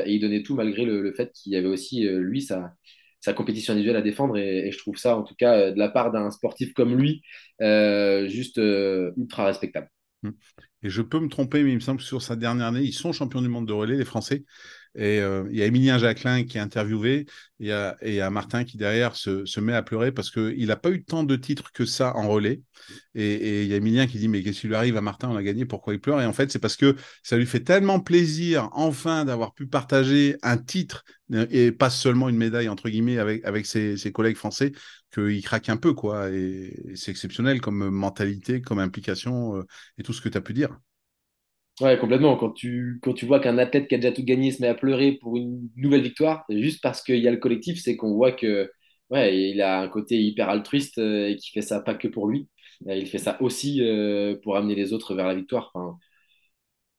il 0.07 0.19
donnait 0.19 0.43
tout 0.43 0.55
malgré 0.55 0.85
le, 0.85 1.01
le 1.01 1.13
fait 1.13 1.31
qu'il 1.33 1.53
y 1.53 1.55
avait 1.55 1.67
aussi, 1.67 2.03
lui, 2.03 2.41
sa, 2.41 2.73
sa 3.21 3.33
compétition 3.33 3.73
individuelle 3.73 3.97
à 3.97 4.01
défendre. 4.01 4.37
Et, 4.37 4.71
je 4.71 4.77
trouve 4.79 4.97
ça, 4.97 5.17
en 5.17 5.23
tout 5.23 5.35
cas, 5.35 5.71
de 5.71 5.79
la 5.79 5.89
part 5.89 6.11
d'un 6.11 6.31
sportif 6.31 6.73
comme 6.73 6.95
lui, 6.95 7.21
juste 8.27 8.57
ultra 8.57 9.45
respectable. 9.45 9.89
Mmh. 10.23 10.32
Et 10.84 10.89
je 10.89 11.01
peux 11.01 11.19
me 11.19 11.29
tromper, 11.29 11.63
mais 11.63 11.71
il 11.71 11.75
me 11.75 11.82
semble 11.82 11.99
que 11.99 12.05
sur 12.05 12.21
sa 12.21 12.36
dernière 12.36 12.67
année, 12.67 12.82
ils 12.82 12.93
sont 12.93 13.12
champions 13.12 13.41
du 13.41 13.49
monde 13.49 13.67
de 13.67 13.73
relais, 13.73 13.97
les 13.97 14.05
Français. 14.05 14.43
Et 14.95 15.19
euh, 15.19 15.47
il 15.51 15.58
y 15.58 15.62
a 15.62 15.65
Émilien 15.65 15.97
Jacquelin 15.97 16.43
qui 16.45 16.58
est 16.58 16.62
interviewé, 16.62 17.25
et 17.60 17.71
il 18.01 18.13
y 18.13 18.21
a, 18.21 18.29
Martin 18.32 18.63
qui 18.63 18.77
derrière 18.77 19.15
se, 19.15 19.60
met 19.60 19.73
à 19.73 19.84
pleurer 19.84 20.12
parce 20.12 20.32
qu'il 20.32 20.65
n'a 20.65 20.75
pas 20.77 20.89
eu 20.89 21.03
tant 21.03 21.23
de 21.23 21.36
titres 21.36 21.71
que 21.71 21.86
ça 21.86 22.15
en 22.15 22.27
relais. 22.27 22.62
Et, 23.13 23.63
il 23.63 23.67
y 23.67 23.73
a 23.73 23.77
Émilien 23.77 24.08
qui 24.08 24.17
dit 24.17 24.27
Mais 24.27 24.41
qu'est-ce 24.41 24.62
qui 24.62 24.67
lui 24.67 24.75
arrive 24.75 24.97
à 24.97 25.01
Martin? 25.01 25.29
On 25.29 25.36
a 25.36 25.43
gagné, 25.43 25.65
pourquoi 25.65 25.93
il 25.93 26.01
pleure? 26.01 26.21
Et 26.21 26.25
en 26.25 26.34
fait, 26.34 26.51
c'est 26.51 26.60
parce 26.60 26.75
que 26.75 26.95
ça 27.23 27.38
lui 27.38 27.45
fait 27.45 27.60
tellement 27.60 27.99
plaisir, 27.99 28.69
enfin, 28.71 29.25
d'avoir 29.25 29.53
pu 29.53 29.67
partager 29.67 30.38
un 30.41 30.58
titre 30.58 31.03
et 31.32 31.71
pas 31.71 31.91
seulement 31.91 32.27
une 32.27 32.38
médaille, 32.38 32.69
entre 32.69 32.89
guillemets, 32.89 33.19
avec, 33.19 33.65
ses 33.65 34.12
collègues 34.12 34.38
français, 34.38 34.71
qu'il 35.13 35.41
craque 35.43 35.69
un 35.69 35.77
peu, 35.77 35.93
quoi. 35.93 36.29
Et, 36.29 36.95
c'est 36.95 37.11
exceptionnel 37.11 37.61
comme 37.61 37.89
mentalité, 37.89 38.61
comme 38.61 38.79
implication 38.79 39.57
euh, 39.57 39.63
et 39.97 40.03
tout 40.03 40.13
ce 40.13 40.21
que 40.21 40.29
tu 40.29 40.37
as 40.37 40.41
pu 40.41 40.53
dire. 40.53 40.77
Ouais, 41.81 41.97
complètement. 41.97 42.35
Quand 42.35 42.51
tu, 42.51 42.99
quand 43.01 43.13
tu 43.13 43.25
vois 43.25 43.39
qu'un 43.39 43.57
athlète 43.57 43.87
qui 43.87 43.95
a 43.95 43.97
déjà 43.97 44.11
tout 44.11 44.23
gagné 44.23 44.51
se 44.51 44.61
met 44.61 44.67
à 44.67 44.75
pleurer 44.75 45.13
pour 45.13 45.37
une 45.37 45.69
nouvelle 45.77 46.01
victoire, 46.01 46.43
juste 46.49 46.81
parce 46.81 47.01
qu'il 47.01 47.19
y 47.19 47.27
a 47.27 47.31
le 47.31 47.37
collectif, 47.37 47.79
c'est 47.81 47.95
qu'on 47.95 48.13
voit 48.15 48.33
que 48.33 48.69
ouais, 49.09 49.51
il 49.51 49.61
a 49.61 49.79
un 49.79 49.87
côté 49.87 50.21
hyper 50.21 50.49
altruiste 50.49 50.97
euh, 50.97 51.29
et 51.29 51.35
qui 51.37 51.51
fait 51.51 51.61
ça 51.61 51.79
pas 51.79 51.95
que 51.95 52.07
pour 52.07 52.27
lui. 52.27 52.49
Euh, 52.87 52.95
il 52.95 53.07
fait 53.07 53.17
ça 53.17 53.41
aussi 53.41 53.81
pour 54.43 54.57
amener 54.57 54.75
les 54.75 54.93
autres 54.93 55.15
vers 55.15 55.27
la 55.27 55.35
victoire. 55.35 55.71
Enfin, 55.73 55.97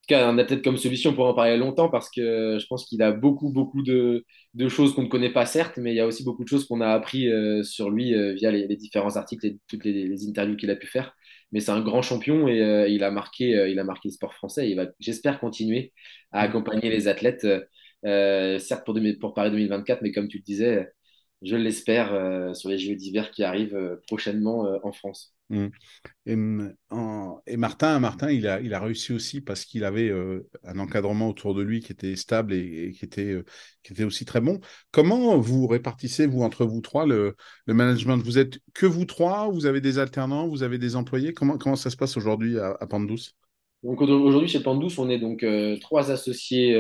cas, 0.09 0.29
un 0.29 0.39
athlète 0.39 0.63
comme 0.63 0.77
celui-ci, 0.77 1.09
on 1.09 1.15
pourrait 1.15 1.31
en 1.31 1.35
parler 1.35 1.57
longtemps 1.57 1.89
parce 1.89 2.11
que 2.11 2.59
je 2.61 2.67
pense 2.67 2.85
qu'il 2.87 3.03
a 3.03 3.13
beaucoup, 3.13 3.51
beaucoup 3.51 3.83
de, 3.83 4.25
de 4.55 4.69
choses 4.69 4.95
qu'on 4.95 5.03
ne 5.03 5.09
connaît 5.09 5.33
pas, 5.33 5.47
certes, 5.47 5.77
mais 5.79 5.93
il 5.93 5.97
y 5.97 6.01
a 6.01 6.07
aussi 6.07 6.25
beaucoup 6.25 6.45
de 6.45 6.49
choses 6.49 6.67
qu'on 6.67 6.81
a 6.81 6.89
appris 6.89 7.29
euh, 7.29 7.63
sur 7.63 7.91
lui 7.91 8.15
euh, 8.15 8.35
via 8.35 8.51
les, 8.51 8.67
les, 8.67 8.77
différents 8.77 9.17
articles 9.17 9.47
et 9.47 9.59
toutes 9.69 9.85
les, 9.85 10.09
les 10.09 10.29
interviews 10.29 10.57
qu'il 10.57 10.71
a 10.71 10.77
pu 10.77 10.87
faire. 10.87 11.15
Mais 11.53 11.61
c'est 11.61 11.73
un 11.73 11.81
grand 11.81 12.03
champion 12.03 12.49
et 12.49 12.63
euh, 12.63 12.89
il, 12.89 13.03
a 13.05 13.11
marqué, 13.11 13.71
il 13.71 13.79
a 13.79 13.85
marqué 13.85 14.09
le 14.09 14.13
sport 14.13 14.35
français. 14.35 14.67
Et 14.69 14.71
il 14.71 14.77
va, 14.77 14.87
j'espère, 15.01 15.41
continuer 15.41 15.93
à 16.33 16.41
accompagner 16.43 16.91
les 16.91 17.09
athlètes, 17.09 17.47
certes 18.03 18.85
pour, 18.85 18.99
pour 19.21 19.35
Paris 19.35 19.51
2024, 19.51 20.03
mais 20.03 20.13
comme 20.13 20.29
tu 20.29 20.39
le 20.39 20.43
disais, 20.45 20.89
je 21.43 21.57
l'espère 21.57 22.55
sur 22.55 22.69
les 22.71 22.79
Jeux 22.79 22.95
d'hiver 22.95 23.31
qui 23.31 23.43
arrivent 23.45 23.99
prochainement 24.07 24.67
en 24.83 24.93
France. 24.93 25.35
Mmh. 25.51 25.67
Et, 26.27 26.37
en, 26.91 27.43
et, 27.47 27.57
Martin, 27.57 27.99
Martin, 27.99 28.31
il 28.31 28.47
a, 28.47 28.61
il 28.61 28.73
a 28.73 28.79
réussi 28.79 29.13
aussi 29.13 29.41
parce 29.41 29.65
qu'il 29.65 29.85
avait 29.85 30.09
euh, 30.09 30.49
un 30.63 30.79
encadrement 30.79 31.29
autour 31.29 31.55
de 31.55 31.63
lui 31.63 31.81
qui 31.81 31.91
était 31.91 32.15
stable 32.15 32.55
et, 32.55 32.85
et 32.87 32.93
qui, 32.93 33.05
était, 33.05 33.33
euh, 33.33 33.45
qui 33.83 33.93
était 33.93 34.05
aussi 34.05 34.25
très 34.25 34.41
bon. 34.41 34.61
Comment 34.93 35.37
vous 35.39 35.67
répartissez, 35.67 36.27
vous, 36.29 36.43
entre 36.43 36.65
vous 36.65 36.81
trois, 36.81 37.05
le, 37.05 37.35
le 37.67 37.75
management? 37.75 38.19
Vous 38.19 38.39
êtes 38.39 38.61
que 38.75 38.87
vous 38.87 39.05
trois 39.05 39.51
Vous 39.51 39.67
avez 39.67 39.81
des 39.81 39.99
alternants 39.99 40.47
Vous 40.47 40.63
avez 40.63 40.79
des 40.79 40.95
employés? 40.95 41.35
Comment, 41.35 41.59
comment 41.59 41.77
ça 41.77 41.91
se 41.91 41.97
passe 41.97 42.17
aujourd'hui 42.17 42.59
à, 42.59 42.77
à 42.81 42.87
donc 43.83 44.03
aujourd'hui 44.03 44.47
chez 44.47 44.61
Pandouce, 44.61 44.99
on 44.99 45.09
est 45.09 45.19
donc 45.19 45.43
euh, 45.43 45.79
trois 45.81 46.11
associés 46.11 46.75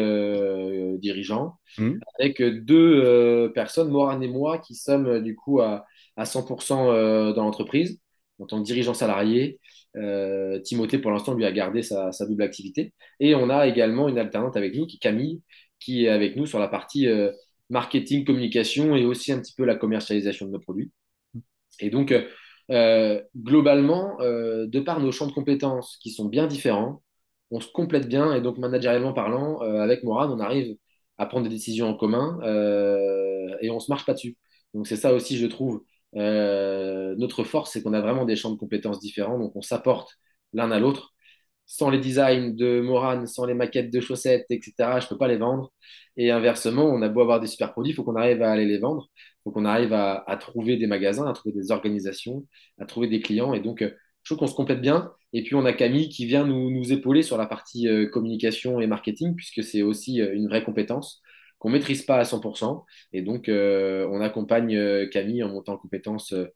dirigeants 0.98 1.54
mmh. 1.78 1.92
avec 2.18 2.42
deux 2.42 3.50
personnes, 3.54 3.88
Morane 3.88 4.22
et 4.22 4.28
moi, 4.28 4.58
qui 4.58 4.74
sommes 4.74 5.22
du 5.22 5.34
coup 5.34 5.62
à, 5.62 5.86
à 6.16 6.24
100% 6.24 7.32
dans 7.32 7.44
l'entreprise 7.44 7.98
en 8.40 8.46
tant 8.46 8.60
que 8.60 8.66
dirigeant 8.66 8.94
salarié. 8.94 9.60
Euh, 9.96 10.58
Timothée, 10.60 10.98
pour 10.98 11.10
l'instant, 11.10 11.34
lui 11.34 11.44
a 11.44 11.52
gardé 11.52 11.82
sa, 11.82 12.10
double 12.26 12.42
activité. 12.42 12.92
Et 13.20 13.34
on 13.34 13.50
a 13.50 13.66
également 13.66 14.08
une 14.08 14.18
alternante 14.18 14.56
avec 14.56 14.74
nous, 14.74 14.86
qui 14.86 14.98
Camille, 14.98 15.42
qui 15.78 16.04
est 16.06 16.08
avec 16.08 16.36
nous 16.36 16.46
sur 16.46 16.58
la 16.58 16.68
partie 16.68 17.08
euh, 17.08 17.32
marketing, 17.68 18.24
communication 18.24 18.96
et 18.96 19.04
aussi 19.04 19.32
un 19.32 19.40
petit 19.40 19.54
peu 19.54 19.64
la 19.64 19.76
commercialisation 19.76 20.46
de 20.46 20.52
nos 20.52 20.58
produits. 20.60 20.90
Et 21.80 21.90
donc, 21.90 22.14
euh, 22.70 23.22
globalement, 23.36 24.18
de 24.20 24.80
par 24.80 25.00
nos 25.00 25.12
champs 25.12 25.26
de 25.26 25.32
compétences 25.32 25.98
qui 26.02 26.10
sont 26.10 26.26
bien 26.26 26.46
différents, 26.46 27.02
on 27.50 27.60
se 27.60 27.70
complète 27.72 28.08
bien. 28.08 28.34
Et 28.34 28.40
donc, 28.40 28.58
managérialement 28.58 29.12
parlant, 29.12 29.60
avec 29.60 30.04
Morad, 30.04 30.30
on 30.30 30.40
arrive 30.40 30.76
à 31.18 31.26
prendre 31.26 31.44
des 31.44 31.54
décisions 31.54 31.88
en 31.88 31.94
commun 31.94 32.38
et 33.60 33.70
on 33.70 33.80
se 33.80 33.90
marche 33.90 34.04
pas 34.06 34.14
dessus. 34.14 34.36
Donc, 34.74 34.86
c'est 34.86 34.96
ça 34.96 35.12
aussi, 35.12 35.36
je 35.36 35.46
trouve, 35.46 35.82
euh, 36.16 37.14
notre 37.16 37.44
force, 37.44 37.72
c'est 37.72 37.82
qu'on 37.82 37.92
a 37.92 38.00
vraiment 38.00 38.24
des 38.24 38.36
champs 38.36 38.50
de 38.50 38.56
compétences 38.58 39.00
différents, 39.00 39.38
donc 39.38 39.54
on 39.56 39.62
s'apporte 39.62 40.18
l'un 40.52 40.70
à 40.70 40.78
l'autre. 40.80 41.14
Sans 41.66 41.88
les 41.90 42.00
designs 42.00 42.50
de 42.56 42.80
Moran, 42.80 43.26
sans 43.26 43.46
les 43.46 43.54
maquettes 43.54 43.92
de 43.92 44.00
chaussettes, 44.00 44.46
etc., 44.50 44.72
je 45.00 45.04
ne 45.04 45.08
peux 45.08 45.18
pas 45.18 45.28
les 45.28 45.36
vendre. 45.36 45.72
Et 46.16 46.30
inversement, 46.32 46.84
on 46.86 47.00
a 47.02 47.08
beau 47.08 47.20
avoir 47.20 47.38
des 47.40 47.46
super 47.46 47.72
produits, 47.72 47.92
il 47.92 47.94
faut 47.94 48.02
qu'on 48.04 48.16
arrive 48.16 48.42
à 48.42 48.50
aller 48.50 48.66
les 48.66 48.78
vendre, 48.78 49.08
il 49.14 49.42
faut 49.44 49.52
qu'on 49.52 49.64
arrive 49.64 49.92
à, 49.92 50.36
trouver 50.40 50.76
des 50.76 50.88
magasins, 50.88 51.26
à 51.28 51.32
trouver 51.32 51.54
des 51.54 51.70
organisations, 51.70 52.46
à 52.78 52.86
trouver 52.86 53.06
des 53.08 53.20
clients. 53.20 53.54
Et 53.54 53.60
donc, 53.60 53.82
euh, 53.82 53.90
je 54.22 54.34
trouve 54.34 54.38
qu'on 54.38 54.52
se 54.52 54.56
complète 54.56 54.80
bien. 54.80 55.12
Et 55.32 55.44
puis, 55.44 55.54
on 55.54 55.64
a 55.64 55.72
Camille 55.72 56.08
qui 56.08 56.26
vient 56.26 56.44
nous, 56.44 56.92
épauler 56.92 57.22
sur 57.22 57.38
la 57.38 57.46
partie 57.46 57.88
euh, 57.88 58.06
communication 58.08 58.80
et 58.80 58.86
marketing, 58.88 59.36
puisque 59.36 59.62
c'est 59.62 59.82
aussi 59.82 60.18
une 60.18 60.48
vraie 60.48 60.64
compétence 60.64 61.22
qu'on 61.60 61.70
maîtrise 61.70 62.02
pas 62.02 62.16
à 62.16 62.24
100%. 62.24 62.84
Et 63.12 63.22
donc, 63.22 63.48
euh, 63.48 64.08
on 64.10 64.20
accompagne 64.20 64.76
euh, 64.76 65.06
Camille 65.06 65.44
en 65.44 65.50
montant 65.50 65.74
en 65.74 65.76
compétences 65.76 66.32
euh, 66.32 66.46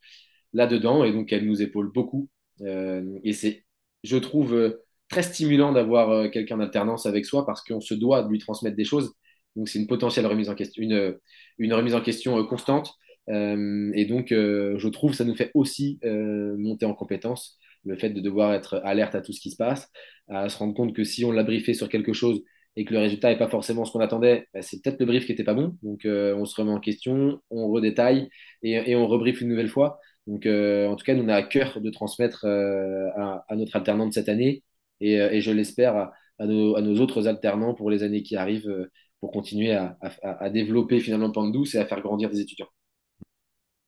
là-dedans. 0.53 1.05
Et 1.05 1.13
donc, 1.13 1.33
elle 1.33 1.47
nous 1.47 1.63
épaule 1.63 1.93
beaucoup. 1.93 2.29
et 2.61 3.33
c'est, 3.33 3.65
je 4.03 4.17
trouve, 4.17 4.79
très 5.09 5.23
stimulant 5.23 5.73
d'avoir 5.73 6.31
quelqu'un 6.31 6.57
d'alternance 6.59 7.07
avec 7.07 7.27
soi 7.27 7.45
parce 7.47 7.63
qu'on 7.63 7.81
se 7.81 7.95
doit 7.95 8.23
de 8.23 8.31
lui 8.31 8.39
transmettre 8.39 8.77
des 8.77 8.85
choses. 8.85 9.15
Donc, 9.57 9.69
c'est 9.69 9.79
une 9.79 9.87
potentielle 9.87 10.27
remise 10.27 10.49
en 10.49 10.55
question, 10.55 10.83
une, 10.83 11.19
une 11.59 11.75
remise 11.75 11.95
en 11.95 12.01
question 12.01 12.43
constante. 12.47 12.95
et 13.29 14.07
donc, 14.09 14.29
je 14.31 14.89
trouve 14.89 15.15
ça 15.15 15.25
nous 15.25 15.35
fait 15.35 15.51
aussi 15.55 15.99
monter 16.03 16.87
en 16.87 16.95
compétences 16.95 17.59
le 17.85 17.97
fait 17.97 18.11
de 18.11 18.21
devoir 18.21 18.55
être 18.55 18.81
alerte 18.85 19.15
à 19.15 19.21
tout 19.21 19.33
ce 19.33 19.41
qui 19.41 19.51
se 19.51 19.57
passe, 19.57 19.91
à 20.29 20.49
se 20.49 20.57
rendre 20.59 20.75
compte 20.75 20.95
que 20.95 21.05
si 21.05 21.25
on 21.25 21.33
l'a 21.33 21.43
briefé 21.43 21.75
sur 21.75 21.89
quelque 21.89 22.13
chose, 22.13 22.43
et 22.77 22.85
que 22.85 22.93
le 22.93 23.01
résultat 23.01 23.31
n'est 23.31 23.39
pas 23.39 23.49
forcément 23.49 23.85
ce 23.85 23.93
qu'on 23.93 24.01
attendait, 24.01 24.49
bah, 24.53 24.63
c'est 24.63 24.83
peut-être 24.83 25.01
le 25.01 25.07
brief 25.07 25.27
qui 25.27 25.33
n'était 25.33 25.45
pas 25.45 25.55
bon. 25.55 25.77
Donc, 25.83 26.05
euh, 26.05 26.35
on 26.37 26.45
se 26.45 26.61
remet 26.61 26.73
en 26.73 26.81
question, 26.81 27.41
on 27.51 27.69
redétaille 27.71 28.29
et, 28.63 28.97
on 28.97 29.07
rebrief 29.07 29.41
une 29.41 29.49
nouvelle 29.49 29.69
fois. 29.69 30.01
Donc, 30.27 30.47
euh, 30.47 30.89
en 30.89 30.97
tout 30.97 31.05
cas, 31.05 31.15
nous, 31.15 31.25
on 31.25 31.29
a 31.29 31.35
à 31.35 31.43
cœur 31.43 31.81
de 31.81 31.91
transmettre 31.91 32.45
euh, 32.47 33.09
à, 33.17 33.57
notre 33.57 33.77
alternante 33.77 34.13
cette 34.15 34.29
année 34.29 34.63
et, 35.01 35.41
je 35.41 35.51
l'espère 35.53 35.97
à, 35.97 36.13
à, 36.39 36.47
nos, 36.47 36.77
à, 36.77 36.83
nos, 36.83 37.01
autres 37.01 37.29
alternants 37.29 37.75
pour 37.75 37.91
les 37.91 38.03
années 38.03 38.23
qui 38.23 38.37
arrivent 38.37 38.89
pour 39.21 39.33
continuer 39.33 39.73
à, 39.73 40.51
développer 40.51 41.01
finalement 41.01 41.31
Pandouce 41.31 41.75
et 41.75 41.79
à 41.79 41.87
faire 41.87 42.01
grandir 42.01 42.31
des 42.31 42.41
étudiants. 42.41 42.69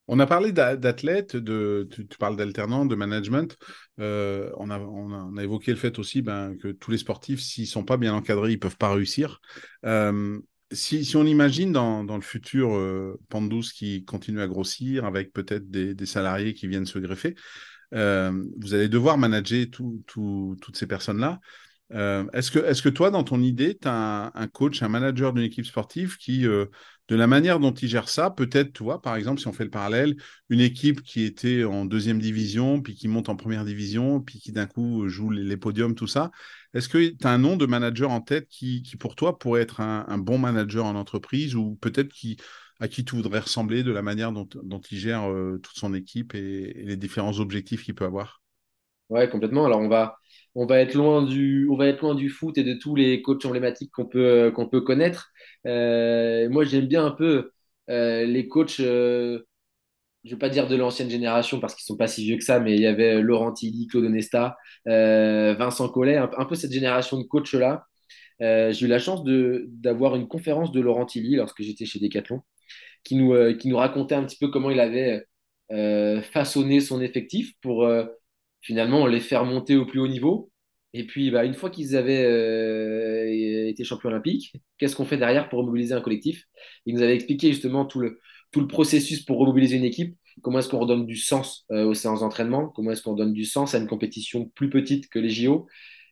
On 0.08 0.20
a 0.20 0.26
parlé 0.26 0.52
d'athlètes, 0.52 1.36
de, 1.36 1.88
tu, 1.90 2.06
parles 2.18 2.36
d'alternants, 2.36 2.86
de 2.86 2.94
management. 2.94 3.56
Euh, 3.98 4.50
on, 4.56 4.70
a, 4.70 4.76
a, 4.76 5.42
évoqué 5.42 5.72
le 5.72 5.76
fait 5.76 5.98
aussi 5.98 6.22
ben, 6.22 6.56
que 6.56 6.68
tous 6.68 6.92
les 6.92 6.98
sportifs, 6.98 7.40
s'ils 7.40 7.64
ne 7.64 7.68
sont 7.68 7.84
pas 7.84 7.96
bien 7.96 8.14
encadrés, 8.14 8.50
ils 8.50 8.56
ne 8.56 8.60
peuvent 8.60 8.76
pas 8.76 8.92
réussir. 8.92 9.40
Euh, 9.84 10.38
si, 10.70 11.12
on 11.16 11.26
imagine 11.26 11.72
dans, 11.72 12.02
le 12.04 12.20
futur 12.20 12.74
euh, 12.74 13.18
qui 13.74 14.04
continue 14.04 14.40
à 14.40 14.46
grossir, 14.46 15.04
avec 15.04 15.32
peut-être 15.32 15.70
des, 15.70 16.06
salariés 16.06 16.54
qui 16.54 16.68
viennent 16.68 16.86
se 16.86 16.98
greffer, 16.98 17.34
euh, 17.94 18.44
vous 18.58 18.74
allez 18.74 18.88
devoir 18.88 19.18
manager 19.18 19.66
tout, 19.70 20.02
tout, 20.06 20.56
toutes 20.60 20.76
ces 20.76 20.86
personnes-là. 20.86 21.40
Est-ce 21.90 22.50
que, 22.82 22.88
toi, 22.88 23.10
dans 23.10 23.24
ton 23.24 23.40
idée, 23.40 23.76
tu 23.76 23.88
as 23.88 24.30
un, 24.34 24.46
coach, 24.48 24.82
un 24.82 24.88
manager 24.88 25.32
d'une 25.32 25.44
équipe 25.44 25.66
sportive 25.66 26.16
qui, 26.16 26.46
de 27.08 27.16
la 27.16 27.26
manière 27.26 27.60
dont 27.60 27.72
il 27.72 27.88
gère 27.88 28.08
ça, 28.08 28.30
peut-être, 28.30 28.72
tu 28.72 28.82
vois, 28.82 29.00
par 29.00 29.16
exemple, 29.16 29.40
si 29.40 29.46
on 29.46 29.52
fait 29.52 29.64
le 29.64 29.70
parallèle, 29.70 30.16
une 30.48 30.60
équipe 30.60 31.02
qui 31.02 31.22
était 31.22 31.64
en 31.64 31.84
deuxième 31.84 32.20
division, 32.20 32.82
puis 32.82 32.94
qui 32.94 33.06
monte 33.08 33.28
en 33.28 33.36
première 33.36 33.64
division, 33.64 34.20
puis 34.20 34.40
qui 34.40 34.52
d'un 34.52 34.66
coup 34.66 35.08
joue 35.08 35.30
les, 35.30 35.56
podiums, 35.56 35.94
tout 35.94 36.08
ça, 36.08 36.30
est-ce 36.74 36.88
que 36.88 37.08
tu 37.08 37.26
as 37.26 37.30
un 37.30 37.38
nom 37.38 37.56
de 37.56 37.66
manager 37.66 38.10
en 38.10 38.20
tête 38.20 38.48
qui, 38.48 38.82
pour 38.98 39.14
toi, 39.14 39.38
pourrait 39.38 39.62
être 39.62 39.80
un, 39.80 40.18
bon 40.18 40.38
manager 40.38 40.84
en 40.84 40.96
entreprise 40.96 41.54
ou 41.54 41.76
peut-être 41.80 42.12
qui 42.12 42.36
à 42.78 42.88
qui 42.88 43.06
tu 43.06 43.16
voudrais 43.16 43.40
ressembler 43.40 43.82
de 43.82 43.90
la 43.90 44.02
manière 44.02 44.32
dont, 44.32 44.46
il 44.90 44.98
gère 44.98 45.30
euh, 45.30 45.58
toute 45.62 45.78
son 45.78 45.94
équipe 45.94 46.34
et, 46.34 46.82
et 46.82 46.84
les 46.84 46.98
différents 46.98 47.38
objectifs 47.40 47.84
qu'il 47.84 47.94
peut 47.94 48.04
avoir? 48.04 48.42
Ouais, 49.08 49.30
complètement. 49.30 49.64
Alors, 49.64 49.80
on 49.80 49.88
va, 49.88 50.18
on 50.56 50.66
va 50.66 50.80
être 50.80 50.94
loin 50.94 51.22
du, 51.22 51.68
on 51.70 51.76
va 51.76 51.86
être 51.86 52.00
loin 52.00 52.14
du 52.14 52.30
foot 52.30 52.56
et 52.58 52.64
de 52.64 52.74
tous 52.74 52.96
les 52.96 53.22
coachs 53.22 53.44
emblématiques 53.44 53.92
qu'on 53.92 54.06
peut, 54.06 54.50
qu'on 54.54 54.68
peut 54.68 54.80
connaître. 54.80 55.30
Euh, 55.66 56.48
moi, 56.48 56.64
j'aime 56.64 56.86
bien 56.86 57.04
un 57.06 57.10
peu 57.10 57.52
euh, 57.90 58.24
les 58.24 58.48
coachs, 58.48 58.80
euh, 58.80 59.40
je 60.24 60.30
vais 60.30 60.38
pas 60.38 60.48
dire 60.48 60.66
de 60.68 60.76
l'ancienne 60.76 61.10
génération 61.10 61.60
parce 61.60 61.74
qu'ils 61.74 61.84
sont 61.84 61.96
pas 61.96 62.08
si 62.08 62.24
vieux 62.24 62.38
que 62.38 62.44
ça, 62.44 62.58
mais 62.60 62.74
il 62.74 62.80
y 62.80 62.86
avait 62.86 63.20
Laurent 63.20 63.52
Tilly, 63.52 63.86
Claude 63.86 64.06
Onesta, 64.06 64.56
euh, 64.88 65.54
Vincent 65.58 65.88
Collet, 65.90 66.16
un, 66.16 66.46
peu 66.46 66.54
cette 66.54 66.72
génération 66.72 67.18
de 67.18 67.24
coachs-là. 67.24 67.84
Euh, 68.42 68.72
j'ai 68.72 68.86
eu 68.86 68.88
la 68.88 68.98
chance 68.98 69.22
d'avoir 69.24 70.16
une 70.16 70.28
conférence 70.28 70.72
de 70.72 70.80
Laurent 70.80 71.06
Tilly 71.06 71.36
lorsque 71.36 71.62
j'étais 71.62 71.86
chez 71.86 72.00
Decathlon, 72.00 72.42
qui 73.04 73.16
nous, 73.16 73.34
euh, 73.34 73.54
qui 73.54 73.68
nous 73.68 73.76
racontait 73.78 74.14
un 74.14 74.24
petit 74.24 74.38
peu 74.38 74.48
comment 74.48 74.70
il 74.70 74.80
avait 74.80 75.24
façonné 76.32 76.80
son 76.80 77.00
effectif 77.02 77.54
pour 77.60 77.88
finalement 78.66 79.06
les 79.06 79.20
faire 79.20 79.44
monter 79.44 79.76
au 79.76 79.86
plus 79.86 80.00
haut 80.00 80.08
niveau. 80.08 80.50
Et 80.92 81.06
puis, 81.06 81.30
bah, 81.30 81.44
une 81.44 81.54
fois 81.54 81.70
qu'ils 81.70 81.96
avaient 81.96 82.24
euh, 82.24 83.68
été 83.68 83.84
champions 83.84 84.08
olympiques, 84.08 84.54
qu'est-ce 84.78 84.96
qu'on 84.96 85.04
fait 85.04 85.18
derrière 85.18 85.48
pour 85.48 85.60
remobiliser 85.60 85.94
un 85.94 86.00
collectif? 86.00 86.44
Il 86.84 86.94
nous 86.94 87.02
avait 87.02 87.14
expliqué 87.14 87.48
justement 87.52 87.84
tout 87.84 88.00
le, 88.00 88.18
tout 88.50 88.60
le 88.60 88.66
processus 88.66 89.22
pour 89.22 89.38
remobiliser 89.38 89.76
une 89.76 89.84
équipe. 89.84 90.16
Comment 90.42 90.58
est-ce 90.58 90.68
qu'on 90.68 90.80
redonne 90.80 91.06
du 91.06 91.16
sens 91.16 91.64
euh, 91.70 91.84
aux 91.84 91.94
séances 91.94 92.20
d'entraînement? 92.20 92.68
Comment 92.68 92.90
est-ce 92.90 93.02
qu'on 93.02 93.14
donne 93.14 93.32
du 93.32 93.44
sens 93.44 93.74
à 93.74 93.78
une 93.78 93.86
compétition 93.86 94.46
plus 94.54 94.68
petite 94.68 95.08
que 95.08 95.18
les 95.18 95.30
JO 95.30 95.66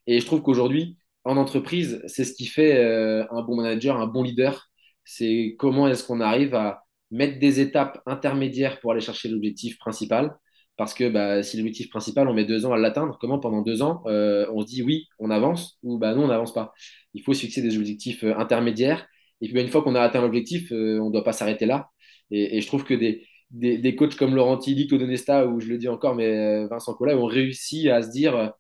Et 0.06 0.20
je 0.20 0.26
trouve 0.26 0.42
qu'aujourd'hui, 0.42 0.96
en 1.24 1.36
entreprise, 1.36 2.02
c'est 2.06 2.24
ce 2.24 2.34
qui 2.34 2.46
fait 2.46 2.76
euh, 2.76 3.24
un 3.30 3.42
bon 3.42 3.56
manager, 3.56 4.00
un 4.00 4.06
bon 4.06 4.22
leader. 4.22 4.68
C'est 5.04 5.56
comment 5.58 5.88
est-ce 5.88 6.04
qu'on 6.04 6.20
arrive 6.20 6.54
à 6.54 6.84
mettre 7.10 7.38
des 7.38 7.60
étapes 7.60 8.00
intermédiaires 8.06 8.80
pour 8.80 8.92
aller 8.92 9.00
chercher 9.00 9.28
l'objectif 9.28 9.78
principal 9.78 10.36
parce 10.76 10.94
que 10.94 11.08
bah, 11.08 11.42
si 11.42 11.56
l'objectif 11.56 11.88
principal, 11.88 12.28
on 12.28 12.34
met 12.34 12.44
deux 12.44 12.66
ans 12.66 12.72
à 12.72 12.78
l'atteindre, 12.78 13.18
comment 13.20 13.38
pendant 13.38 13.62
deux 13.62 13.82
ans, 13.82 14.02
euh, 14.06 14.46
on 14.52 14.62
se 14.62 14.66
dit 14.66 14.82
oui, 14.82 15.06
on 15.18 15.30
avance 15.30 15.78
ou 15.82 15.98
bah, 15.98 16.14
non, 16.14 16.24
on 16.24 16.28
n'avance 16.28 16.52
pas? 16.52 16.72
Il 17.14 17.22
faut 17.22 17.32
se 17.32 17.40
fixer 17.40 17.62
des 17.62 17.76
objectifs 17.78 18.24
euh, 18.24 18.36
intermédiaires. 18.36 19.06
Et 19.40 19.46
puis 19.46 19.54
bah, 19.54 19.60
une 19.60 19.68
fois 19.68 19.82
qu'on 19.82 19.94
a 19.94 20.00
atteint 20.00 20.20
l'objectif, 20.20 20.72
euh, 20.72 20.98
on 21.00 21.08
ne 21.08 21.12
doit 21.12 21.24
pas 21.24 21.32
s'arrêter 21.32 21.66
là. 21.66 21.90
Et, 22.30 22.60
je 22.60 22.66
trouve 22.66 22.84
que 22.84 22.94
des, 22.94 23.26
des, 23.50 23.78
des 23.78 23.96
coachs 23.96 24.16
comme 24.16 24.34
Laurent 24.34 24.58
Tilly, 24.58 24.88
Claude 24.88 25.02
Onesta, 25.02 25.46
ou 25.46 25.60
je 25.60 25.68
le 25.68 25.78
dis 25.78 25.88
encore, 25.88 26.14
mais 26.14 26.66
Vincent 26.66 26.94
Collet, 26.94 27.14
ont 27.14 27.26
réussi 27.26 27.90
à 27.90 28.02
se 28.02 28.10
dire 28.10 28.52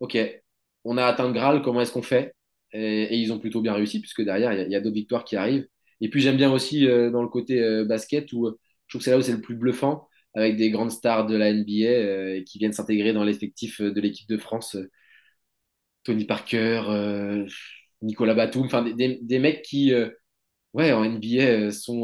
OK, 0.00 0.18
on 0.84 0.98
a 0.98 1.04
atteint 1.06 1.26
le 1.28 1.32
Graal, 1.32 1.62
comment 1.62 1.80
est-ce 1.80 1.92
qu'on 1.92 2.02
fait? 2.02 2.34
Et, 2.72 3.16
ils 3.16 3.32
ont 3.32 3.38
plutôt 3.38 3.60
bien 3.62 3.72
réussi, 3.74 4.00
puisque 4.00 4.22
derrière, 4.22 4.52
il 4.52 4.70
y 4.70 4.76
a, 4.76 4.80
d'autres 4.80 4.94
victoires 4.96 5.24
qui 5.24 5.36
arrivent. 5.36 5.66
Et 6.00 6.10
puis 6.10 6.20
j'aime 6.20 6.36
bien 6.36 6.52
aussi 6.52 6.86
dans 6.86 7.22
le 7.22 7.28
côté 7.28 7.84
basket, 7.84 8.32
où 8.32 8.48
je 8.48 8.92
trouve 8.92 9.00
que 9.00 9.04
c'est 9.04 9.10
là 9.12 9.18
où 9.18 9.22
c'est 9.22 9.32
le 9.32 9.40
plus 9.40 9.56
bluffant 9.56 10.08
avec 10.34 10.56
des 10.56 10.70
grandes 10.70 10.90
stars 10.90 11.26
de 11.26 11.36
la 11.36 11.52
NBA 11.52 11.86
euh, 11.86 12.42
qui 12.44 12.58
viennent 12.58 12.72
s'intégrer 12.72 13.12
dans 13.12 13.24
l'effectif 13.24 13.80
de 13.80 14.00
l'équipe 14.00 14.28
de 14.28 14.36
France. 14.36 14.76
Tony 16.04 16.24
Parker, 16.26 16.82
Nicolas 18.02 18.34
Batum, 18.34 18.64
enfin 18.66 18.82
des, 18.82 19.38
mecs 19.38 19.62
qui, 19.62 19.92
ouais, 20.74 20.92
en 20.92 21.04
NBA 21.04 21.70
sont, 21.70 22.02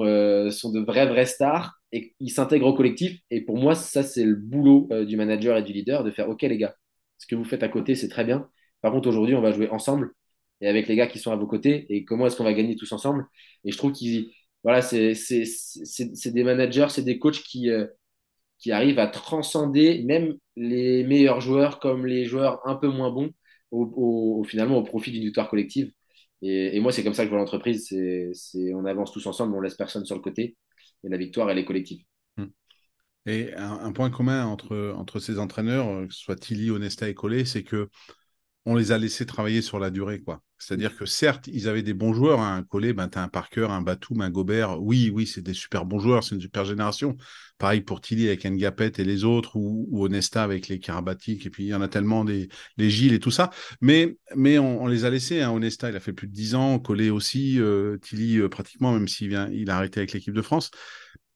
sont 0.51 0.73
de 0.73 0.81
vrais, 0.81 1.07
vrais 1.07 1.27
stars 1.27 1.75
et 1.93 2.15
ils 2.19 2.31
s'intègrent 2.31 2.67
au 2.67 2.75
collectif. 2.75 3.21
Et 3.31 3.43
pour 3.43 3.59
moi, 3.59 3.75
ça, 3.75 4.03
c'est 4.03 4.25
le 4.25 4.37
boulot 4.37 4.89
du 5.07 5.19
manager 5.19 5.59
et 5.59 5.63
du 5.63 5.75
leader 5.75 6.03
de 6.03 6.11
faire 6.11 6.31
OK, 6.31 6.41
les 6.43 6.57
gars, 6.57 6.75
ce 7.19 7.27
que 7.27 7.35
vous 7.35 7.45
faites 7.45 7.63
à 7.63 7.69
côté, 7.69 7.95
c'est 7.95 8.09
très 8.09 8.25
bien. 8.25 8.49
Par 8.81 8.93
contre, 8.93 9.09
aujourd'hui, 9.09 9.35
on 9.35 9.43
va 9.43 9.53
jouer 9.53 9.69
ensemble 9.69 10.15
et 10.61 10.69
avec 10.69 10.89
les 10.89 10.97
gars 10.97 11.07
qui 11.07 11.19
sont 11.19 11.33
à 11.33 11.37
vos 11.37 11.47
côtés 11.47 11.87
et 11.89 12.05
comment 12.05 12.27
est-ce 12.27 12.37
qu'on 12.37 12.45
va 12.45 12.53
gagner 12.53 12.77
tous 12.77 12.93
ensemble? 12.93 13.27
Et 13.65 13.73
je 13.73 13.79
trouve 13.79 13.93
qu'ils, 13.93 14.31
voilà, 14.63 14.83
c'est 14.83 15.15
des 16.27 16.45
managers, 16.45 16.89
c'est 16.91 17.03
des 17.05 17.19
coachs 17.19 17.43
qui, 17.43 17.71
euh, 17.71 17.87
qui 18.61 18.73
arrivent 18.73 18.99
à 18.99 19.07
transcender 19.07 20.03
même 20.05 20.35
les 20.57 21.03
meilleurs 21.05 21.41
joueurs 21.41 21.81
comme 21.81 22.07
les 22.07 22.27
joueurs 22.27 22.61
un 22.67 22.77
peu 22.77 22.89
moins 22.89 23.11
bons 23.11 23.31
au, 23.71 24.45
finalement 24.47 24.77
au 24.77 24.83
profit 24.83 25.13
d'une 25.13 25.25
victoire 25.25 25.49
collective. 25.49 25.93
Et, 26.43 26.81
moi, 26.81 26.91
c'est 26.93 27.05
comme 27.05 27.15
ça 27.15 27.23
que 27.23 27.27
je 27.27 27.31
vois 27.31 27.39
l'entreprise. 27.39 27.87
C'est 28.33 28.75
on 28.75 28.85
avance 28.85 29.13
tous 29.13 29.27
ensemble, 29.27 29.55
on 29.55 29.61
laisse 29.61 29.75
personne 29.75 30.05
sur 30.05 30.17
le 30.17 30.23
côté 30.23 30.57
et 31.05 31.09
la 31.09 31.17
victoire, 31.17 31.51
elle 31.51 31.59
est 31.59 31.65
collective. 31.65 32.03
Hmm. 32.37 32.47
Et 33.27 33.55
un, 33.55 33.73
un, 33.73 33.93
point 33.93 34.11
commun 34.11 34.47
entre, 34.47 34.95
entre 34.97 35.19
ces 35.19 35.39
entraîneurs, 35.39 35.89
euh, 35.89 36.07
que 36.07 36.15
ce 36.15 36.21
soit 36.21 36.37
Tilly, 36.37 36.71
Onesta 36.71 37.09
et 37.09 37.15
Collet, 37.15 37.45
c'est 37.45 37.63
que 37.63 37.89
on 38.67 38.77
les 38.77 38.93
a 38.93 38.99
laissés 38.99 39.25
travailler 39.25 39.63
sur 39.63 39.79
la 39.79 39.91
durée. 39.91 40.23
C'est-à-dire 40.59 40.95
que 40.95 41.07
certes, 41.07 41.47
ils 41.47 41.69
avaient 41.69 41.83
des 41.83 41.95
bons 41.95 42.13
joueurs. 42.13 42.41
Hein. 42.41 42.57
Un 42.57 42.63
Collet, 42.63 42.93
ben, 42.93 43.09
tu 43.09 43.19
as 43.19 43.23
un 43.23 43.29
Parker, 43.29 43.69
un 43.71 43.81
Batum, 43.81 44.21
un 44.21 44.29
Gobert. 44.29 44.83
Oui, 44.83 45.11
oui, 45.13 45.27
c'est 45.27 45.41
des 45.41 45.55
super 45.55 45.87
bons 45.87 45.99
joueurs, 45.99 46.23
c'est 46.23 46.35
une 46.35 46.41
super 46.41 46.67
génération. 46.67 47.17
Pareil 47.57 47.81
pour 47.81 48.03
Tilly 48.03 48.29
avec 48.29 48.45
Ngapet 48.45 48.93
et 48.99 49.05
les 49.05 49.25
autres, 49.25 49.57
ou, 49.57 49.89
Onesta 50.05 50.43
avec 50.43 50.69
les 50.69 50.79
Karabatic, 50.79 51.47
et 51.47 51.51
puis 51.51 51.65
il 51.65 51.69
y 51.69 51.75
en 51.75 51.81
a 51.81 51.89
tellement 51.89 52.25
des 52.25 52.49
les 52.77 52.91
Gilles 52.91 53.15
et 53.15 53.19
tout 53.19 53.31
ça. 53.31 53.51
Mais, 53.81 54.17
mais 54.37 54.59
on, 54.59 54.87
les 54.87 55.07
a 55.07 55.11
laissés. 55.11 55.41
Hein. 55.41 55.51
Onesta, 55.51 55.89
il 55.89 55.97
a 55.97 56.01
fait 56.01 56.13
plus 56.13 56.29
de 56.29 56.33
10 56.33 56.55
ans. 56.55 56.79
Collet 56.79 57.11
aussi. 57.11 57.59
Euh, 57.59 57.97
Tilly, 57.99 58.39
euh, 58.39 58.49
pratiquement, 58.51 58.93
même 58.93 59.09
s'il 59.09 59.29
vient, 59.29 59.49
il 59.51 59.71
a 59.71 59.77
arrêté 59.77 60.01
avec 60.01 60.13
l'équipe 60.13 60.35
de 60.35 60.43
France. 60.43 60.71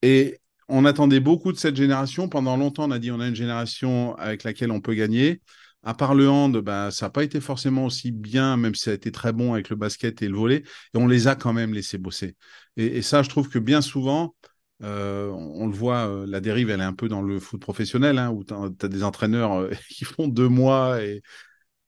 Et 0.03 0.39
on 0.67 0.85
attendait 0.85 1.19
beaucoup 1.19 1.51
de 1.51 1.57
cette 1.57 1.75
génération. 1.75 2.29
Pendant 2.29 2.57
longtemps, 2.57 2.87
on 2.87 2.91
a 2.91 2.99
dit 2.99 3.11
on 3.11 3.19
a 3.19 3.27
une 3.27 3.35
génération 3.35 4.15
avec 4.17 4.43
laquelle 4.43 4.71
on 4.71 4.81
peut 4.81 4.93
gagner. 4.93 5.41
À 5.85 5.93
part 5.93 6.15
le 6.15 6.27
hand, 6.27 6.57
bah, 6.57 6.89
ça 6.89 7.05
n'a 7.05 7.09
pas 7.11 7.23
été 7.23 7.39
forcément 7.39 7.85
aussi 7.85 8.11
bien, 8.11 8.57
même 8.57 8.73
si 8.73 8.83
ça 8.83 8.91
a 8.91 8.93
été 8.95 9.11
très 9.11 9.33
bon 9.33 9.53
avec 9.53 9.69
le 9.69 9.75
basket 9.75 10.21
et 10.23 10.27
le 10.27 10.35
volet. 10.35 10.63
Et 10.93 10.97
on 10.97 11.07
les 11.07 11.27
a 11.27 11.35
quand 11.35 11.53
même 11.53 11.73
laissés 11.75 11.99
bosser. 11.99 12.35
Et, 12.75 13.03
ça, 13.03 13.21
je 13.21 13.29
trouve 13.29 13.49
que 13.49 13.59
bien 13.59 13.81
souvent, 13.81 14.35
euh, 14.83 15.29
on, 15.29 15.67
le 15.67 15.73
voit, 15.73 16.07
euh, 16.07 16.25
la 16.27 16.41
dérive, 16.41 16.71
elle 16.71 16.81
est 16.81 16.83
un 16.83 16.93
peu 16.93 17.07
dans 17.07 17.21
le 17.21 17.39
foot 17.39 17.61
professionnel, 17.61 18.17
hein, 18.17 18.31
où 18.31 18.43
tu 18.43 18.53
as, 18.53 18.87
des 18.89 19.03
entraîneurs 19.03 19.53
euh, 19.53 19.69
qui 19.89 20.05
font 20.05 20.27
deux 20.27 20.49
mois. 20.49 21.03
Et, 21.03 21.21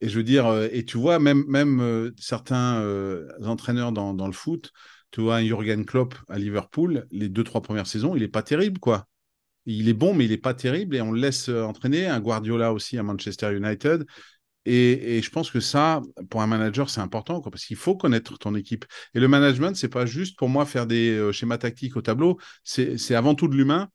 je 0.02 0.16
veux 0.16 0.24
dire, 0.24 0.48
et 0.72 0.86
tu 0.86 0.98
vois, 0.98 1.18
même, 1.20 2.12
certains 2.20 2.84
entraîneurs 3.44 3.92
dans, 3.92 4.14
dans, 4.14 4.28
le 4.28 4.34
foot, 4.34 4.72
tu 5.10 5.22
vois, 5.22 5.38
un 5.38 5.44
Jürgen 5.44 5.86
Klopp 5.86 6.16
à 6.30 6.38
Liverpool, 6.38 7.08
les 7.12 7.30
deux, 7.30 7.44
trois 7.44 7.62
premières 7.62 7.88
saisons, 7.88 8.16
il 8.16 8.22
n'est 8.22 8.28
pas 8.28 8.44
terrible, 8.44 8.80
quoi 8.80 9.08
il 9.68 9.90
est 9.90 9.94
bon, 9.94 10.14
mais 10.14 10.26
il 10.26 10.32
n'est 10.32 10.38
pas 10.38 10.54
terrible 10.54 10.96
et 10.96 11.02
on 11.02 11.12
le 11.12 11.20
laisse 11.20 11.50
euh, 11.50 11.64
entraîner. 11.64 12.08
Un 12.08 12.20
Guardiola 12.22 12.74
aussi 12.74 12.98
à 12.98 13.04
Manchester 13.04 13.56
United. 13.56 14.06
Et, 14.66 15.22
je 15.22 15.30
pense 15.30 15.50
que 15.50 15.62
ça, 15.62 16.02
pour 16.30 16.42
un 16.42 16.48
manager, 16.48 16.90
c'est 16.90 17.00
important 17.00 17.40
parce 17.42 17.66
qu'il 17.66 17.78
faut 17.78 17.96
connaître 17.96 18.38
ton 18.38 18.54
équipe. 18.56 18.86
Et 19.14 19.20
le 19.20 19.28
management, 19.30 19.76
c'est 19.76 19.88
pas 19.88 20.06
juste 20.06 20.38
pour 20.38 20.50
moi 20.50 20.66
faire 20.66 20.88
des 20.88 21.12
euh, 21.12 21.32
schémas 21.32 21.58
tactiques 21.58 21.96
au 21.96 22.02
tableau. 22.02 22.38
C'est 22.64 23.16
avant 23.16 23.36
tout 23.36 23.48
de 23.48 23.56
l'humain. 23.56 23.90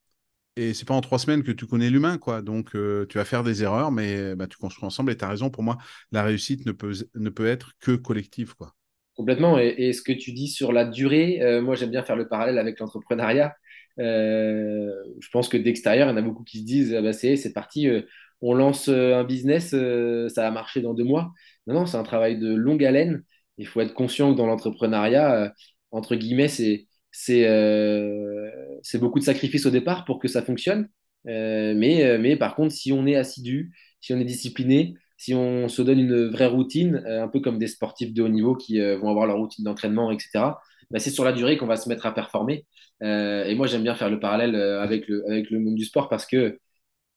Et 0.57 0.75
c'est 0.75 0.87
pas 0.87 0.95
en 0.95 1.01
trois 1.01 1.19
semaines 1.19 1.43
que 1.43 1.53
tu 1.53 1.67
connais 1.67 1.89
l'humain, 1.89 2.19
quoi. 2.19 2.43
Donc, 2.43 2.75
euh, 2.75 3.07
tu 3.09 3.17
vas 3.17 3.25
faire 3.25 3.43
des 3.43 3.63
erreurs, 3.63 3.91
mais 3.91 4.35
bah, 4.37 4.47
tu 4.47 4.59
construis 4.59 4.87
ensemble. 4.87 5.11
Et 5.13 5.17
tu 5.17 5.25
as 5.25 5.29
raison, 5.29 5.49
pour 5.49 5.63
moi, 5.63 5.79
la 6.11 6.23
réussite 6.23 6.67
ne 6.67 6.73
peut, 6.73 6.93
ne 7.15 7.31
peut 7.31 7.47
être 7.47 7.73
que 7.81 7.93
collective, 7.93 8.55
quoi. 8.55 8.75
Complètement. 9.15 9.59
Et, 9.59 9.93
ce 9.95 10.03
que 10.03 10.13
tu 10.13 10.33
dis 10.33 10.49
sur 10.49 10.73
la 10.73 10.85
durée, 10.85 11.61
moi, 11.63 11.75
j'aime 11.75 11.91
bien 11.91 12.03
faire 12.03 12.17
le 12.17 12.29
parallèle 12.29 12.59
avec 12.59 12.79
l'entrepreneuriat. 12.81 13.55
Euh, 13.99 14.91
je 15.21 15.29
pense 15.31 15.49
que 15.49 15.57
d'extérieur, 15.57 16.09
il 16.09 16.11
y 16.11 16.15
en 16.15 16.17
a 16.17 16.23
beaucoup 16.23 16.45
qui 16.45 16.61
se 16.61 16.65
disent 16.65 16.95
ah 16.95 17.03
bah 17.03 17.13
c'est 17.13 17.53
parti, 17.53 17.89
euh, 17.89 18.03
on 18.41 18.55
lance 18.55 18.89
euh, 18.89 19.15
un 19.17 19.25
business, 19.25 19.71
ça 19.71 20.43
va 20.43 20.51
marcher 20.51 20.81
dans 20.83 20.95
deux 20.95 21.05
mois. 21.05 21.33
Non, 21.67 21.75
non, 21.75 21.87
c'est 21.87 21.97
un 21.97 22.03
travail 22.03 22.39
de 22.39 22.55
longue 22.55 22.85
haleine. 22.85 23.23
Il 23.59 23.67
faut 23.67 23.81
être 23.81 23.95
conscient 23.95 24.33
que 24.33 24.39
dans 24.39 24.47
l'entrepreneuriat, 24.47 25.53
entre 25.91 26.17
guillemets, 26.17 26.49
c'est 26.49 26.87
c'est 27.13 28.99
beaucoup 28.99 29.19
de 29.19 29.25
sacrifices 29.25 29.67
au 29.67 29.71
départ 29.71 30.05
pour 30.05 30.19
que 30.19 30.29
ça 30.29 30.43
fonctionne. 30.43 30.89
mais, 31.25 32.19
mais 32.19 32.37
par 32.37 32.55
contre, 32.57 32.73
si 32.75 32.93
on 32.93 33.07
est 33.07 33.17
assidu, 33.17 33.73
si 34.01 34.13
on 34.15 34.19
est 34.21 34.25
discipliné, 34.25 34.95
si 35.17 35.35
on 35.35 35.69
se 35.69 35.83
donne 35.83 36.01
une 36.01 36.29
vraie 36.29 36.47
routine, 36.47 37.05
un 37.07 37.29
peu 37.29 37.41
comme 37.41 37.59
des 37.59 37.69
sportifs 37.69 38.13
de 38.13 38.23
haut 38.23 38.29
niveau 38.29 38.57
qui 38.57 38.81
vont 38.81 39.11
avoir 39.11 39.27
leur 39.27 39.37
routine 39.37 39.65
d'entraînement, 39.65 40.11
etc., 40.11 40.57
bah, 40.93 40.99
c'est 40.99 41.11
sur 41.11 41.25
la 41.25 41.33
durée 41.33 41.57
qu'on 41.57 41.67
va 41.67 41.77
se 41.77 41.89
mettre 41.89 42.07
à 42.07 42.15
performer. 42.15 42.67
Euh, 43.03 43.45
et 43.45 43.55
moi, 43.55 43.67
j'aime 43.67 43.83
bien 43.83 43.95
faire 43.95 44.11
le 44.11 44.21
parallèle 44.21 44.55
euh, 44.55 44.81
avec 44.83 45.09
le, 45.09 45.59
monde 45.59 45.75
du 45.75 45.85
sport 45.85 46.09
parce 46.09 46.27
que 46.27 46.59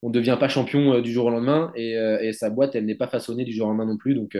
on 0.01 0.09
ne 0.09 0.13
devient 0.13 0.38
pas 0.39 0.49
champion 0.49 0.95
euh, 0.95 1.01
du 1.01 1.11
jour 1.11 1.26
au 1.28 1.30
lendemain 1.30 1.71
et, 1.76 2.34
sa 2.34 2.49
boîte, 2.49 2.76
elle 2.76 2.86
n'est 2.86 2.95
pas 2.95 3.07
façonnée 3.07 3.45
du 3.45 3.53
jour 3.53 3.67
au 3.67 3.69
lendemain 3.69 3.86
non 3.86 3.97
plus. 3.97 4.15
Donc, 4.15 4.38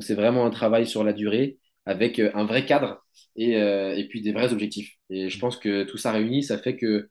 c'est 0.00 0.14
vraiment 0.14 0.46
un 0.46 0.50
travail 0.50 0.86
sur 0.86 1.04
la 1.04 1.12
durée 1.12 1.58
avec 1.86 2.20
un 2.20 2.44
vrai 2.44 2.66
cadre 2.66 3.02
et, 3.36 4.06
puis 4.10 4.22
des 4.22 4.32
vrais 4.32 4.52
objectifs. 4.52 4.94
Et 5.10 5.28
je 5.30 5.38
pense 5.38 5.56
que 5.56 5.84
tout 5.84 5.98
ça 5.98 6.12
réuni, 6.12 6.42
ça 6.42 6.58
fait 6.58 6.76
que 6.76 7.08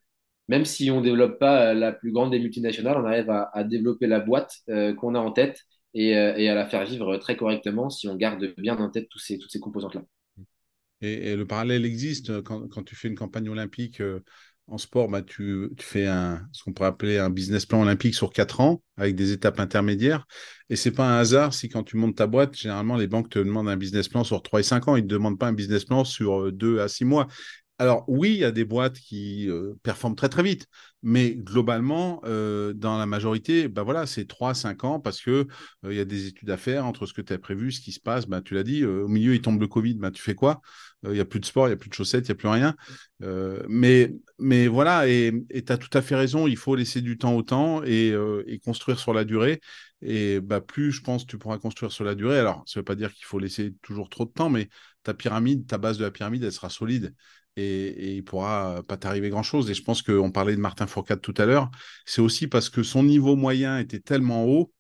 même 0.47 0.65
si 0.65 0.91
on 0.91 0.99
ne 0.99 1.05
développe 1.05 1.39
pas 1.39 1.73
la 1.73 1.91
plus 1.91 2.11
grande 2.11 2.31
des 2.31 2.39
multinationales, 2.39 2.97
on 2.97 3.05
arrive 3.05 3.29
à, 3.29 3.63
développer 3.63 4.07
la 4.07 4.19
boîte 4.19 4.53
qu'on 4.97 5.15
a 5.15 5.19
en 5.19 5.31
tête 5.31 5.61
et, 5.93 6.15
à 6.15 6.55
la 6.55 6.65
faire 6.67 6.85
vivre 6.85 7.17
très 7.17 7.35
correctement 7.37 7.89
si 7.89 8.07
on 8.07 8.15
garde 8.15 8.53
bien 8.57 8.77
en 8.77 8.89
tête 8.89 9.09
toutes 9.09 9.21
ces 9.21 9.59
composantes-là. 9.59 10.03
Et, 11.01 11.35
le 11.35 11.45
parallèle 11.45 11.85
existe 11.85 12.29
euh, 12.29 12.41
quand, 12.41 12.83
tu 12.83 12.95
fais 12.95 13.07
une 13.07 13.15
campagne 13.15 13.49
olympique 13.49 14.01
euh, 14.01 14.23
en 14.67 14.77
sport, 14.77 15.07
bah, 15.07 15.21
tu, 15.21 15.69
fais 15.79 16.07
ce 16.51 16.63
qu'on 16.63 16.73
pourrait 16.73 16.89
appeler 16.89 17.17
un 17.19 17.29
business 17.29 17.65
plan 17.65 17.81
olympique 17.81 18.15
sur 18.15 18.33
quatre 18.33 18.59
ans 18.59 18.83
avec 18.97 19.15
des 19.15 19.31
étapes 19.31 19.61
intermédiaires. 19.61 20.27
Et 20.69 20.75
c'est 20.75 20.91
pas 20.91 21.07
un 21.07 21.19
hasard 21.19 21.53
si 21.53 21.69
quand 21.69 21.83
tu 21.83 21.95
montes 21.95 22.17
ta 22.17 22.27
boîte, 22.27 22.53
généralement 22.53 22.97
les 22.97 23.07
banques 23.07 23.29
te 23.29 23.39
demandent 23.39 23.69
un 23.69 23.77
business 23.77 24.09
plan 24.09 24.25
sur 24.25 24.43
trois 24.43 24.59
et 24.59 24.63
cinq 24.63 24.89
ans. 24.89 24.97
Ils 24.97 25.03
ne 25.03 25.07
te 25.07 25.13
demandent 25.13 25.39
pas 25.39 25.47
un 25.47 25.53
business 25.53 25.85
plan 25.85 26.03
sur 26.03 26.47
euh, 26.47 26.51
deux 26.51 26.81
à 26.81 26.89
six 26.89 27.05
mois. 27.05 27.27
Alors 27.79 28.05
oui, 28.07 28.31
il 28.31 28.37
y 28.37 28.43
a 28.43 28.51
des 28.51 28.65
boîtes 28.65 28.97
qui 28.99 29.47
performent 29.83 30.15
très 30.15 30.29
très 30.29 30.41
vite, 30.41 30.67
mais 31.03 31.35
globalement, 31.35 32.21
dans 32.23 32.97
la 32.97 33.05
majorité, 33.05 33.67
bah 33.67 33.83
voilà, 33.83 34.07
c'est 34.07 34.25
3-5 34.25 34.83
ans 34.83 34.99
parce 34.99 35.21
que 35.21 35.45
il 35.83 35.93
y 35.93 35.99
a 35.99 36.05
des 36.05 36.25
études 36.27 36.49
à 36.49 36.57
faire 36.57 36.85
entre 36.87 37.05
ce 37.05 37.13
que 37.13 37.21
tu 37.21 37.33
as 37.33 37.37
prévu, 37.37 37.71
ce 37.71 37.79
qui 37.81 37.91
se 37.91 37.99
passe. 37.99 38.25
Bah, 38.25 38.41
tu 38.41 38.55
l'as 38.55 38.63
dit, 38.63 38.83
au 38.83 39.07
milieu, 39.07 39.35
il 39.35 39.41
tombe 39.41 39.61
le 39.61 39.67
Covid, 39.67 39.93
bah, 39.95 40.09
tu 40.09 40.21
fais 40.23 40.33
quoi? 40.33 40.59
Il 41.03 41.11
n'y 41.11 41.19
a 41.19 41.25
plus 41.25 41.39
de 41.39 41.45
sport, 41.45 41.67
il 41.67 41.69
n'y 41.69 41.73
a 41.73 41.77
plus 41.77 41.89
de 41.89 41.93
chaussettes, 41.93 42.25
il 42.27 42.31
n'y 42.31 42.33
a 42.33 42.35
plus 42.35 42.47
rien. 42.47 42.75
mais, 43.69 44.67
voilà, 44.67 45.07
et 45.07 45.31
tu 45.65 45.71
as 45.71 45.77
tout 45.77 45.95
à 45.95 46.01
fait 46.01 46.15
raison, 46.15 46.47
il 46.47 46.57
faut 46.57 46.75
laisser 46.75 47.01
du 47.01 47.17
temps 47.17 47.35
au 47.35 47.43
temps 47.43 47.83
et, 47.83 48.13
et 48.47 48.59
construire 48.59 48.99
sur 48.99 49.13
la 49.13 49.23
durée. 49.23 49.61
Et 50.01 50.39
bah, 50.41 50.61
plus, 50.61 50.91
je 50.91 51.01
pense, 51.01 51.25
tu 51.25 51.37
pourras 51.37 51.57
construire 51.57 51.91
sur 51.91 52.03
la 52.03 52.15
durée. 52.15 52.39
Alors, 52.39 52.63
ça 52.65 52.79
ne 52.79 52.81
veut 52.81 52.85
pas 52.85 52.95
dire 52.95 53.13
qu'il 53.13 53.25
faut 53.25 53.39
laisser 53.39 53.73
toujours 53.81 54.09
trop 54.09 54.25
de 54.25 54.31
temps, 54.31 54.49
mais 54.49 54.69
ta 55.03 55.13
pyramide, 55.13 55.67
ta 55.67 55.77
base 55.77 55.97
de 55.97 56.03
la 56.03 56.11
pyramide, 56.11 56.43
elle 56.43 56.51
sera 56.51 56.69
solide 56.69 57.13
et, 57.57 58.13
il 58.13 58.17
ne 58.17 58.21
pourra 58.21 58.83
pas 58.87 58.97
t'arriver 58.97 59.29
grand-chose. 59.29 59.69
Et 59.69 59.73
je 59.73 59.83
pense 59.83 60.01
qu'on 60.01 60.31
parlait 60.31 60.55
de 60.55 60.61
Martin 60.61 60.87
Fourcade 60.87 61.21
tout 61.21 61.33
à 61.37 61.45
l'heure, 61.45 61.69
c'est 62.05 62.21
aussi 62.21 62.47
parce 62.47 62.69
que 62.69 62.83
son 62.83 63.03
niveau 63.03 63.35
moyen 63.35 63.79
était 63.79 63.99
tellement 63.99 64.45
haut 64.45 64.71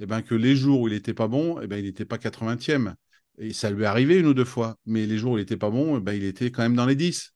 et 0.00 0.04
eh 0.04 0.06
ben, 0.06 0.22
que 0.22 0.34
les 0.34 0.56
jours 0.56 0.80
où 0.80 0.88
il 0.88 0.94
n'était 0.94 1.14
pas 1.14 1.28
bon, 1.28 1.60
et 1.60 1.64
eh 1.64 1.66
ben, 1.68 1.76
il 1.76 1.84
n'était 1.84 2.04
pas 2.04 2.16
80e. 2.16 2.94
Et 3.38 3.52
ça 3.52 3.70
lui 3.70 3.84
est 3.84 3.86
arrivé 3.86 4.18
une 4.18 4.26
ou 4.26 4.34
deux 4.34 4.44
fois, 4.44 4.76
mais 4.86 5.06
les 5.06 5.18
jours 5.18 5.32
où 5.32 5.38
il 5.38 5.40
n'était 5.42 5.56
pas 5.56 5.70
bon, 5.70 5.94
et 5.94 5.98
eh 5.98 6.00
ben, 6.00 6.14
il 6.14 6.24
était 6.24 6.50
quand 6.50 6.62
même 6.62 6.74
dans 6.74 6.86
les 6.86 6.96
10. 6.96 7.32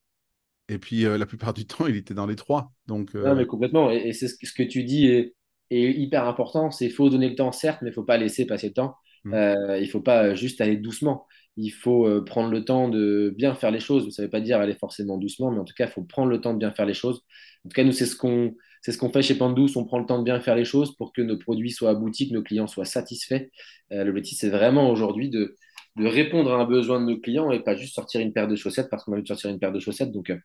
Et 0.69 0.79
puis 0.79 1.07
euh, 1.07 1.19
la 1.19 1.27
plupart 1.27 1.55
du 1.55 1.67
temps, 1.67 1.87
il 1.87 1.97
était 1.97 2.15
dans 2.15 2.27
les 2.27 2.35
3. 2.35 2.73
Donc, 2.87 3.15
euh, 3.15 3.25
Non, 3.25 3.37
mais 3.37 3.47
complètement. 3.47 3.93
Et, 3.93 4.13
c'est 4.13 4.27
ce, 4.27 4.53
que 4.53 4.65
tu 4.65 4.83
dis 4.83 5.07
est, 5.07 5.35
hyper 5.71 6.27
important. 6.27 6.73
C'est 6.73 6.91
faut 6.91 7.09
donner 7.11 7.29
le 7.29 7.37
temps, 7.37 7.53
certes, 7.53 7.79
mais 7.83 7.89
il 7.89 7.93
ne 7.93 7.95
faut 7.95 8.05
pas 8.05 8.17
laisser 8.17 8.45
passer 8.45 8.69
le 8.69 8.75
temps. 8.75 8.97
Mmh. 9.25 9.35
Euh, 9.35 9.79
il 9.79 9.85
ne 9.85 9.91
faut 9.91 10.01
pas 10.01 10.35
juste 10.35 10.61
aller 10.61 10.77
doucement 10.77 11.27
il 11.59 11.71
faut 11.71 12.07
euh, 12.07 12.25
prendre 12.25 12.51
le 12.51 12.65
temps 12.65 12.89
de 12.89 13.35
bien 13.37 13.55
faire 13.55 13.73
les 13.73 13.81
choses. 13.81 14.15
Ça 14.15 14.23
ne 14.23 14.27
veut 14.27 14.31
pas 14.31 14.41
dire 14.41 14.61
aller 14.61 14.77
forcément 14.77 15.19
doucement, 15.19 15.51
mais 15.51 15.59
en 15.59 15.65
tout 15.65 15.75
cas, 15.75 15.87
il 15.87 15.91
faut 15.91 16.03
prendre 16.03 16.31
le 16.31 16.41
temps 16.41 16.55
de 16.55 16.59
bien 16.59 16.71
faire 16.71 16.87
les 16.87 16.95
choses. 16.95 17.23
En 17.65 17.69
tout 17.69 17.75
cas, 17.75 17.83
nous, 17.83 17.93
c'est 17.93 18.07
ce 18.07 18.15
qu'on 18.15 19.11
fait 19.11 19.23
chez 19.23 19.35
Pandous. 19.35 19.77
On 19.77 19.85
prend 19.85 19.99
le 19.99 20.07
temps 20.07 20.21
de 20.21 20.25
bien 20.25 20.41
faire 20.41 20.55
les 20.55 20.65
choses 20.65 20.97
pour 20.97 21.13
que 21.13 21.21
nos 21.21 21.37
produits 21.37 21.73
soient 21.73 21.91
aboutis, 21.91 22.29
que 22.29 22.35
nos 22.35 22.45
clients 22.45 22.69
soient 22.69 22.85
satisfaits. 22.85 23.49
Euh, 23.93 24.05
L'objectif, 24.05 24.39
c'est 24.39 24.51
vraiment 24.51 24.89
aujourd'hui 24.91 25.31
de, 25.31 25.57
répondre 25.97 26.53
à 26.53 26.61
un 26.61 26.65
besoin 26.65 27.01
de 27.01 27.07
nos 27.07 27.19
clients 27.19 27.51
et 27.51 27.59
pas 27.59 27.75
juste 27.75 27.97
sortir 27.97 28.21
une 28.21 28.33
paire 28.33 28.47
de 28.47 28.55
chaussettes 28.55 28.87
parce 28.89 29.03
qu'on 29.03 29.11
a 29.11 29.15
envie 29.17 29.25
de 29.25 29.29
sortir 29.29 29.51
une 29.51 29.59
paire 29.59 29.73
de 29.73 29.81
chaussettes. 29.81 30.13
Donc, 30.13 30.31
euh, 30.31 30.39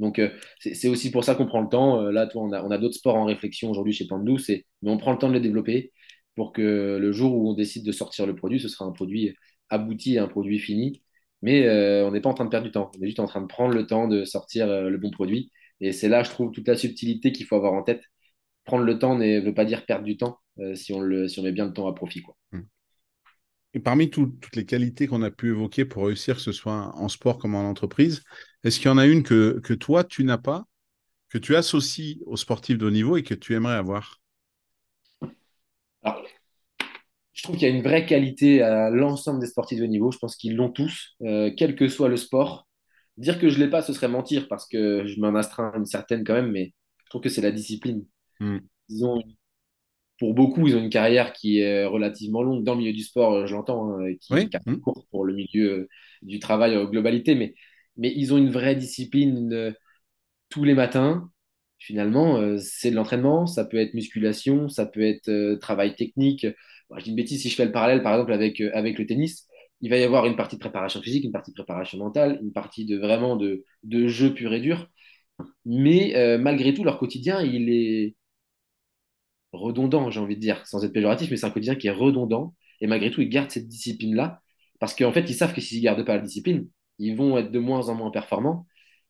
donc 0.00 0.20
c'est 0.58 0.88
aussi 0.88 1.12
pour 1.12 1.22
ça 1.22 1.36
qu'on 1.36 1.46
prend 1.46 1.60
le 1.60 1.68
temps. 1.68 2.02
là, 2.10 2.26
toi, 2.26 2.42
on 2.42 2.50
a, 2.50 2.64
on 2.64 2.72
a 2.72 2.78
d'autres 2.78 2.96
sports 2.96 3.14
en 3.14 3.24
réflexion 3.24 3.70
aujourd'hui 3.70 3.92
chez 3.92 4.08
Pandous, 4.08 4.40
mais 4.48 4.90
on 4.90 4.96
prend 4.98 5.12
le 5.12 5.18
temps 5.18 5.28
de 5.28 5.34
les 5.34 5.40
développer 5.40 5.92
pour 6.34 6.52
que 6.52 6.98
le 7.00 7.12
jour 7.12 7.36
où 7.36 7.48
on 7.50 7.54
décide 7.54 7.86
de 7.86 7.92
sortir 7.92 8.26
le 8.26 8.34
produit, 8.34 8.58
ce 8.58 8.68
sera 8.68 8.84
un 8.84 8.90
produit 8.90 9.32
abouti 9.70 10.18
à 10.18 10.24
un 10.24 10.28
produit 10.28 10.58
fini. 10.58 11.02
Mais 11.42 11.66
euh, 11.66 12.06
on 12.06 12.12
n'est 12.12 12.20
pas 12.20 12.30
en 12.30 12.34
train 12.34 12.44
de 12.44 12.50
perdre 12.50 12.66
du 12.66 12.72
temps. 12.72 12.90
On 12.98 13.02
est 13.02 13.06
juste 13.06 13.20
en 13.20 13.26
train 13.26 13.42
de 13.42 13.46
prendre 13.46 13.74
le 13.74 13.86
temps 13.86 14.08
de 14.08 14.24
sortir 14.24 14.68
euh, 14.68 14.88
le 14.88 14.98
bon 14.98 15.10
produit. 15.10 15.50
Et 15.80 15.92
c'est 15.92 16.08
là, 16.08 16.22
je 16.22 16.30
trouve, 16.30 16.50
toute 16.50 16.66
la 16.66 16.76
subtilité 16.76 17.32
qu'il 17.32 17.46
faut 17.46 17.56
avoir 17.56 17.74
en 17.74 17.82
tête. 17.82 18.02
Prendre 18.64 18.84
le 18.84 18.98
temps 18.98 19.16
ne 19.16 19.40
veut 19.40 19.54
pas 19.54 19.64
dire 19.64 19.84
perdre 19.84 20.04
du 20.04 20.16
temps 20.16 20.38
euh, 20.58 20.74
si, 20.74 20.92
on 20.92 21.00
le, 21.00 21.28
si 21.28 21.38
on 21.38 21.42
met 21.42 21.52
bien 21.52 21.66
le 21.66 21.72
temps 21.72 21.86
à 21.86 21.94
profit. 21.94 22.22
Quoi. 22.22 22.36
Mmh. 22.52 22.62
Et 23.74 23.80
parmi 23.80 24.10
toutes 24.10 24.56
les 24.56 24.64
qualités 24.64 25.06
qu'on 25.06 25.22
a 25.22 25.30
pu 25.30 25.50
évoquer 25.50 25.84
pour 25.84 26.06
réussir, 26.06 26.36
que 26.36 26.40
ce 26.40 26.52
soit 26.52 26.96
en 26.96 27.08
sport 27.08 27.38
comme 27.38 27.54
en 27.54 27.68
entreprise, 27.68 28.22
est-ce 28.64 28.78
qu'il 28.78 28.86
y 28.86 28.90
en 28.90 28.98
a 28.98 29.06
une 29.06 29.22
que, 29.22 29.60
que 29.60 29.74
toi, 29.74 30.02
tu 30.02 30.24
n'as 30.24 30.38
pas, 30.38 30.64
que 31.28 31.36
tu 31.36 31.54
associes 31.54 32.22
aux 32.24 32.38
sportifs 32.38 32.78
de 32.78 32.86
haut 32.86 32.90
niveau 32.90 33.18
et 33.18 33.22
que 33.22 33.34
tu 33.34 33.54
aimerais 33.54 33.74
avoir? 33.74 34.22
Alors, 36.02 36.22
je 37.36 37.42
trouve 37.42 37.56
qu'il 37.56 37.68
y 37.68 37.70
a 37.70 37.74
une 37.74 37.82
vraie 37.82 38.06
qualité 38.06 38.62
à 38.62 38.88
l'ensemble 38.90 39.40
des 39.40 39.46
sportifs 39.46 39.78
de 39.78 39.84
haut 39.84 39.88
niveau. 39.88 40.10
Je 40.10 40.18
pense 40.18 40.36
qu'ils 40.36 40.56
l'ont 40.56 40.70
tous, 40.70 41.16
euh, 41.22 41.50
quel 41.56 41.76
que 41.76 41.86
soit 41.86 42.08
le 42.08 42.16
sport. 42.16 42.66
Dire 43.18 43.38
que 43.38 43.50
je 43.50 43.58
ne 43.58 43.64
l'ai 43.64 43.70
pas, 43.70 43.82
ce 43.82 43.92
serait 43.92 44.08
mentir 44.08 44.48
parce 44.48 44.66
que 44.66 45.06
je 45.06 45.20
m'en 45.20 45.34
astreins 45.34 45.72
une 45.76 45.86
certaine 45.86 46.24
quand 46.24 46.34
même, 46.34 46.50
mais 46.50 46.72
je 47.04 47.10
trouve 47.10 47.20
que 47.20 47.28
c'est 47.28 47.42
la 47.42 47.50
discipline. 47.52 48.04
Hmm. 48.40 48.58
Ils 48.88 49.04
ont 49.04 49.22
pour 50.18 50.34
beaucoup, 50.34 50.66
ils 50.66 50.76
ont 50.76 50.80
une 50.82 50.90
carrière 50.90 51.32
qui 51.32 51.58
est 51.58 51.84
relativement 51.84 52.42
longue 52.42 52.64
dans 52.64 52.72
le 52.72 52.80
milieu 52.80 52.92
du 52.92 53.02
sport, 53.02 53.34
euh, 53.34 53.46
je 53.46 53.54
l'entends, 53.54 53.98
hein, 53.98 54.14
qui 54.18 54.32
est 54.32 54.66
mmh. 54.66 54.80
courte 54.80 55.06
pour 55.10 55.24
le 55.24 55.34
milieu 55.34 55.70
euh, 55.70 55.88
du 56.22 56.38
travail 56.38 56.76
en 56.76 56.86
globalité, 56.86 57.34
mais, 57.34 57.54
mais 57.96 58.12
ils 58.16 58.32
ont 58.32 58.38
une 58.38 58.50
vraie 58.50 58.76
discipline 58.76 59.52
euh, 59.52 59.72
tous 60.48 60.64
les 60.64 60.74
matins. 60.74 61.30
Finalement, 61.78 62.56
c'est 62.58 62.90
de 62.90 62.96
l'entraînement, 62.96 63.46
ça 63.46 63.66
peut 63.66 63.76
être 63.76 63.92
musculation, 63.92 64.70
ça 64.70 64.86
peut 64.86 65.02
être 65.02 65.56
travail 65.56 65.94
technique. 65.94 66.46
Je 66.96 67.04
dis 67.04 67.10
une 67.10 67.16
bêtise, 67.16 67.42
si 67.42 67.48
je 67.48 67.56
fais 67.56 67.64
le 67.64 67.72
parallèle 67.72 68.02
par 68.02 68.14
exemple 68.14 68.32
avec, 68.32 68.60
avec 68.60 68.98
le 68.98 69.06
tennis, 69.06 69.46
il 69.80 69.90
va 69.90 69.98
y 69.98 70.04
avoir 70.04 70.26
une 70.26 70.36
partie 70.36 70.56
de 70.56 70.60
préparation 70.60 71.02
physique, 71.02 71.24
une 71.24 71.32
partie 71.32 71.50
de 71.50 71.56
préparation 71.56 71.98
mentale, 71.98 72.38
une 72.42 72.52
partie 72.52 72.86
de 72.86 72.96
vraiment 72.98 73.36
de, 73.36 73.64
de 73.82 74.06
jeu 74.08 74.32
pur 74.34 74.52
et 74.54 74.60
dur. 74.60 74.88
Mais 75.66 76.38
malgré 76.38 76.74
tout, 76.74 76.84
leur 76.84 76.98
quotidien, 76.98 77.42
il 77.42 77.70
est, 77.70 78.16
redondant, 79.56 80.10
j'ai 80.10 80.20
envie 80.20 80.36
de 80.36 80.40
dire, 80.40 80.66
sans 80.66 80.84
être 80.84 80.92
péjoratif, 80.92 81.30
mais 81.30 81.36
c'est 81.36 81.46
un 81.46 81.50
quotidien 81.50 81.74
qui 81.74 81.88
est 81.88 81.90
redondant. 81.90 82.54
Et 82.80 82.86
malgré 82.86 83.10
tout, 83.10 83.20
ils 83.22 83.28
gardent 83.28 83.50
cette 83.50 83.68
discipline-là. 83.68 84.40
Parce 84.80 84.94
qu'en 84.94 85.12
fait, 85.12 85.28
ils 85.30 85.34
savent 85.34 85.54
que 85.54 85.60
s'ils 85.60 85.78
ne 85.78 85.84
gardent 85.84 86.04
pas 86.04 86.16
la 86.16 86.22
discipline, 86.22 86.68
ils 86.98 87.16
vont 87.16 87.38
être 87.38 87.50
de 87.50 87.58
moins 87.58 87.88
en 87.88 87.94
moins 87.94 88.10
performants. 88.10 88.66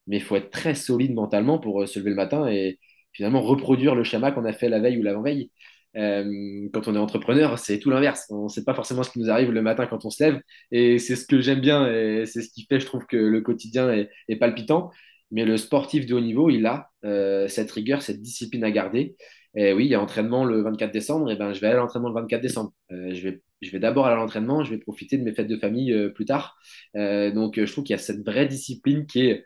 Mais 0.06 0.16
il 0.18 0.22
faut 0.22 0.36
être 0.36 0.50
très 0.50 0.74
solide 0.74 1.14
mentalement 1.14 1.58
pour 1.58 1.82
euh, 1.82 1.86
se 1.86 1.98
lever 1.98 2.10
le 2.10 2.16
matin 2.16 2.46
et 2.48 2.78
finalement 3.12 3.42
reproduire 3.42 3.94
le 3.94 4.04
schéma 4.04 4.30
qu'on 4.32 4.44
a 4.44 4.52
fait 4.52 4.68
la 4.68 4.78
veille 4.78 4.98
ou 4.98 5.02
l'avant-veille. 5.02 5.50
Euh, 5.96 6.68
quand 6.72 6.88
on 6.88 6.94
est 6.94 6.98
entrepreneur, 6.98 7.58
c'est 7.58 7.78
tout 7.78 7.90
l'inverse. 7.90 8.26
On 8.30 8.44
ne 8.44 8.48
sait 8.48 8.64
pas 8.64 8.74
forcément 8.74 9.02
ce 9.02 9.10
qui 9.10 9.18
nous 9.18 9.30
arrive 9.30 9.50
le 9.50 9.62
matin 9.62 9.86
quand 9.86 10.04
on 10.04 10.10
se 10.10 10.22
lève. 10.22 10.40
Et 10.70 10.98
c'est 10.98 11.16
ce 11.16 11.26
que 11.26 11.40
j'aime 11.40 11.60
bien 11.60 11.90
et 11.90 12.26
c'est 12.26 12.42
ce 12.42 12.50
qui 12.50 12.66
fait, 12.66 12.80
je 12.80 12.86
trouve, 12.86 13.06
que 13.06 13.16
le 13.16 13.40
quotidien 13.40 13.90
est, 14.28 14.36
palpitant. 14.36 14.90
Mais 15.30 15.44
le 15.44 15.56
sportif 15.56 16.06
de 16.06 16.14
haut 16.14 16.20
niveau, 16.20 16.50
il 16.50 16.66
a 16.66 16.90
euh, 17.04 17.48
cette 17.48 17.70
rigueur, 17.72 18.02
cette 18.02 18.22
discipline 18.22 18.64
à 18.64 18.70
garder. 18.70 19.16
Et 19.56 19.72
oui, 19.72 19.86
il 19.86 19.90
y 19.90 19.94
a 19.94 20.00
entraînement 20.00 20.44
le 20.44 20.60
24 20.62 20.92
décembre, 20.92 21.30
et 21.30 21.36
ben, 21.36 21.54
je 21.54 21.60
vais 21.60 21.68
aller 21.68 21.76
à 21.76 21.80
l'entraînement 21.80 22.08
le 22.08 22.14
24 22.14 22.42
décembre. 22.42 22.72
Euh, 22.92 23.14
je 23.14 23.22
vais, 23.28 23.42
je 23.62 23.70
vais 23.70 23.78
d'abord 23.78 24.06
aller 24.06 24.16
à 24.16 24.18
l'entraînement, 24.18 24.64
je 24.64 24.70
vais 24.70 24.78
profiter 24.78 25.16
de 25.16 25.24
mes 25.24 25.32
fêtes 25.32 25.48
de 25.48 25.56
famille 25.56 25.94
plus 26.14 26.26
tard. 26.26 26.56
Donc, 26.94 27.58
je 27.58 27.72
trouve 27.72 27.84
qu'il 27.84 27.94
y 27.94 27.98
a 27.98 28.02
cette 28.02 28.24
vraie 28.24 28.46
discipline 28.46 29.06
qui 29.06 29.26
est, 29.28 29.44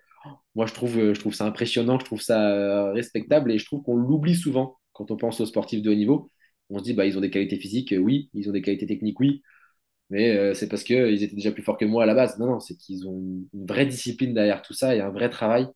moi, 0.57 0.67
je 0.67 0.75
trouve, 0.75 1.13
je 1.13 1.21
trouve 1.21 1.35
ça 1.35 1.47
impressionnant, 1.47 1.99
je 2.01 2.05
trouve 2.05 2.21
ça 2.21 2.91
respectable, 2.93 3.53
et 3.53 3.59
je 3.59 3.65
trouve 3.65 3.83
qu'on 3.83 3.97
l'oublie 3.97 4.35
souvent 4.35 4.79
quand 4.93 5.11
on 5.13 5.17
pense 5.17 5.41
aux 5.41 5.47
sportifs 5.47 5.83
de 5.83 5.91
haut 5.91 5.95
niveau. 5.95 6.31
On 6.71 6.79
se 6.79 6.85
dit, 6.85 6.95
bah, 6.95 7.07
ils 7.07 7.19
ont 7.19 7.21
des 7.21 7.31
qualités 7.31 7.57
physiques, 7.59 7.95
oui, 7.99 8.31
ils 8.35 8.49
ont 8.49 8.53
des 8.53 8.63
qualités 8.63 8.87
techniques, 8.87 9.21
oui, 9.21 9.43
mais 10.11 10.55
c'est 10.55 10.69
parce 10.69 10.85
qu'ils 10.85 11.23
étaient 11.23 11.37
déjà 11.37 11.53
plus 11.53 11.63
forts 11.63 11.79
que 11.79 11.85
moi 11.85 12.05
à 12.05 12.07
la 12.07 12.15
base. 12.15 12.39
Non, 12.39 12.47
non, 12.47 12.61
c'est 12.61 12.77
qu'ils 12.77 13.07
ont 13.09 13.19
une 13.53 13.67
vraie 13.67 13.87
discipline 13.87 14.35
derrière 14.35 14.63
tout 14.63 14.75
ça 14.75 14.95
et 14.95 15.01
un 15.01 15.11
vrai 15.11 15.31
travail. 15.31 15.69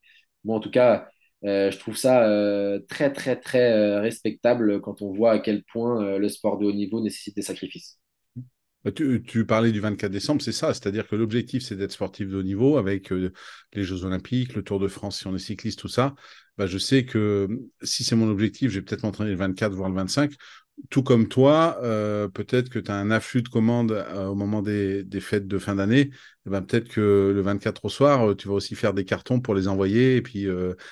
Moi, 0.44 0.56
en 0.56 0.60
tout 0.60 0.70
cas, 0.70 1.08
euh, 1.44 1.70
je 1.70 1.78
trouve 1.78 1.96
ça 1.96 2.26
euh, 2.26 2.80
très, 2.88 3.12
très, 3.12 3.38
très 3.38 3.72
euh, 3.72 4.00
respectable 4.00 4.80
quand 4.80 5.02
on 5.02 5.12
voit 5.12 5.32
à 5.32 5.38
quel 5.38 5.62
point 5.64 6.18
le 6.18 6.28
sport 6.28 6.58
de 6.58 6.66
haut 6.66 6.72
niveau 6.72 7.00
nécessite 7.00 7.36
des 7.36 7.42
sacrifices. 7.42 7.98
Bah, 8.84 8.92
tu, 8.92 9.46
parlais 9.46 9.72
du 9.72 9.80
24 9.80 10.12
décembre, 10.12 10.42
c'est 10.42 10.52
ça, 10.52 10.74
c'est-à-dire 10.74 11.08
que 11.08 11.16
l'objectif, 11.16 11.62
c'est 11.62 11.74
d'être 11.74 11.92
sportif 11.92 12.28
de 12.28 12.36
haut 12.36 12.42
niveau 12.42 12.76
avec 12.76 13.10
les 13.10 13.82
Jeux 13.82 14.04
Olympiques, 14.04 14.54
le 14.54 14.62
Tour 14.62 14.78
de 14.78 14.88
France 14.88 15.20
si 15.20 15.26
on 15.26 15.34
est 15.34 15.38
cycliste, 15.38 15.78
tout 15.78 15.88
ça. 15.88 16.14
Bah, 16.58 16.66
je 16.66 16.76
sais 16.76 17.06
que 17.06 17.48
si 17.82 18.04
c'est 18.04 18.14
mon 18.14 18.28
objectif, 18.28 18.70
je 18.70 18.78
vais 18.78 18.84
peut-être 18.84 19.02
m'entraîner 19.02 19.30
le 19.30 19.36
24, 19.36 19.72
voire 19.72 19.88
le 19.88 19.96
25 19.96 20.32
tout 20.90 21.02
comme 21.02 21.28
toi, 21.28 21.78
euh, 21.82 22.28
peut-être 22.28 22.68
que 22.68 22.78
tu 22.78 22.90
as 22.90 22.96
un 22.96 23.10
afflux 23.10 23.42
de 23.42 23.48
commandes 23.48 23.92
euh, 23.92 24.26
au 24.26 24.34
moment 24.34 24.62
des, 24.62 25.06
fêtes 25.20 25.46
de 25.46 25.58
fin 25.58 25.76
d'année. 25.76 26.10
Eh 26.46 26.50
ben, 26.50 26.62
peut-être 26.62 26.88
que 26.88 27.32
le 27.34 27.40
24 27.40 27.84
au 27.84 27.88
soir, 27.88 28.30
euh, 28.30 28.34
tu 28.34 28.48
vas 28.48 28.54
aussi 28.54 28.74
faire 28.74 28.92
des 28.92 29.04
cartons 29.04 29.40
pour 29.40 29.54
les 29.54 29.68
envoyer 29.68 30.16
et 30.16 30.22
puis 30.22 30.46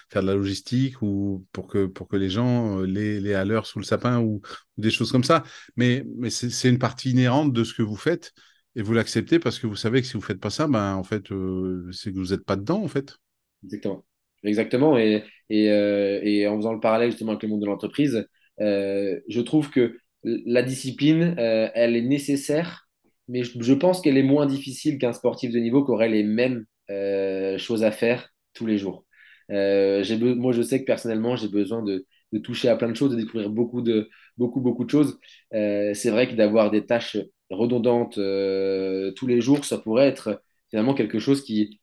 faire 0.09 0.23
de 0.23 0.27
la 0.27 0.35
logistique 0.35 1.03
ou 1.03 1.47
pour 1.53 1.67
que, 1.67 1.87
pour 1.87 2.09
que 2.09 2.17
les 2.17 2.31
gens 2.31 2.81
les, 2.81 3.21
les 3.21 3.35
à 3.35 3.45
l'heure 3.45 3.67
sous 3.67 3.79
le 3.79 3.85
sapin 3.85 4.21
ou, 4.21 4.41
des 4.79 4.91
choses 4.91 5.13
comme 5.13 5.25
ça. 5.25 5.43
Mais, 5.77 6.05
mais 6.17 6.31
c'est 6.31 6.69
une 6.69 6.79
partie 6.79 7.11
inhérente 7.11 7.53
de 7.53 7.65
ce 7.65 7.75
que 7.75 7.83
vous 7.83 7.97
faites 7.97 8.33
et 8.75 8.83
vous 8.83 8.95
l'acceptez 8.95 9.39
parce 9.39 9.59
que 9.59 9.67
vous 9.67 9.77
savez 9.77 10.01
que 10.01 10.07
si 10.07 10.15
vous 10.15 10.21
ne 10.21 10.25
faites 10.25 10.41
pas 10.41 10.51
ça, 10.51 10.67
ben, 10.67 10.95
en 10.95 11.05
fait, 11.05 11.25
c'est 11.93 12.13
que 12.13 12.19
vous 12.19 12.31
n'êtes 12.33 12.45
pas 12.45 12.57
dedans, 12.57 12.83
en 12.83 12.89
fait. 12.89 13.17
Exactement. 13.65 14.05
Exactement. 14.45 14.99
Et, 14.99 15.25
et, 15.51 15.67
et 15.67 16.49
en 16.49 16.57
faisant 16.57 16.73
le 16.73 16.81
parallèle 16.81 17.11
justement 17.11 17.33
avec 17.33 17.43
le 17.43 17.51
monde 17.51 17.61
de 17.61 17.67
l'entreprise, 17.67 18.27
euh, 18.63 19.21
je 19.29 19.41
trouve 19.41 19.71
que 19.71 19.99
la 20.25 20.63
discipline, 20.63 21.35
euh, 21.39 21.69
elle 21.75 21.97
est 21.97 22.03
nécessaire, 22.03 22.89
mais 23.29 23.43
je, 23.45 23.75
pense 23.75 24.01
qu'elle 24.01 24.17
est 24.17 24.23
moins 24.23 24.47
difficile 24.47 24.99
qu'un 24.99 25.13
sportif 25.13 25.53
de 25.53 25.59
niveau 25.59 25.85
qui 25.85 25.91
aurait 25.91 26.09
les 26.09 26.23
mêmes 26.23 26.65
euh, 26.91 27.59
choses 27.59 27.85
à 27.85 27.91
faire 27.93 28.31
tous 28.55 28.67
les 28.67 28.79
jours. 28.79 29.07
moi, 29.49 30.53
je 30.53 30.63
sais 30.63 30.81
que 30.81 30.87
personnellement, 30.87 31.37
j'ai 31.37 31.49
besoin 31.49 31.83
de, 31.83 32.07
toucher 32.43 32.69
à 32.69 32.77
plein 32.77 32.89
de 32.89 32.97
choses, 32.97 33.13
de 33.13 33.17
découvrir 33.17 33.51
beaucoup, 33.51 33.83
de, 33.83 34.09
beaucoup, 34.39 34.61
beaucoup 34.61 34.85
de 34.85 34.91
choses. 34.91 35.19
c'est 35.51 36.11
vrai 36.11 36.29
que 36.29 36.35
d'avoir 36.35 36.71
des 36.71 36.87
tâches 36.87 37.17
redondantes 37.51 38.15
tous 39.17 39.27
les 39.27 39.41
jours, 39.41 39.65
ça 39.65 39.79
pourrait 39.79 40.09
être 40.09 40.43
finalement 40.71 40.95
quelque 40.95 41.19
chose 41.19 41.45
qui, 41.45 41.81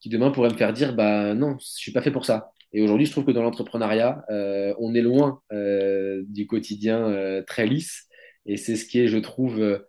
qui 0.00 0.08
demain 0.08 0.30
pourrait 0.30 0.50
me 0.50 0.56
faire 0.56 0.72
dire 0.72 0.94
bah 0.94 1.34
non, 1.34 1.56
je 1.60 1.66
suis 1.66 1.92
pas 1.92 2.02
fait 2.02 2.12
pour 2.12 2.24
ça. 2.26 2.52
Et 2.72 2.82
aujourd'hui, 2.82 3.06
je 3.06 3.12
trouve 3.12 3.24
que 3.24 3.32
dans 3.32 3.42
l'entrepreneuriat, 3.42 4.24
euh, 4.30 4.74
on 4.78 4.94
est 4.94 5.00
loin 5.02 5.42
euh, 5.52 6.22
du 6.28 6.46
quotidien 6.46 7.08
euh, 7.08 7.42
très 7.46 7.66
lisse. 7.66 8.06
Et 8.46 8.56
c'est 8.56 8.76
ce 8.76 8.86
qui 8.86 9.00
est, 9.00 9.08
je 9.08 9.18
trouve, 9.18 9.82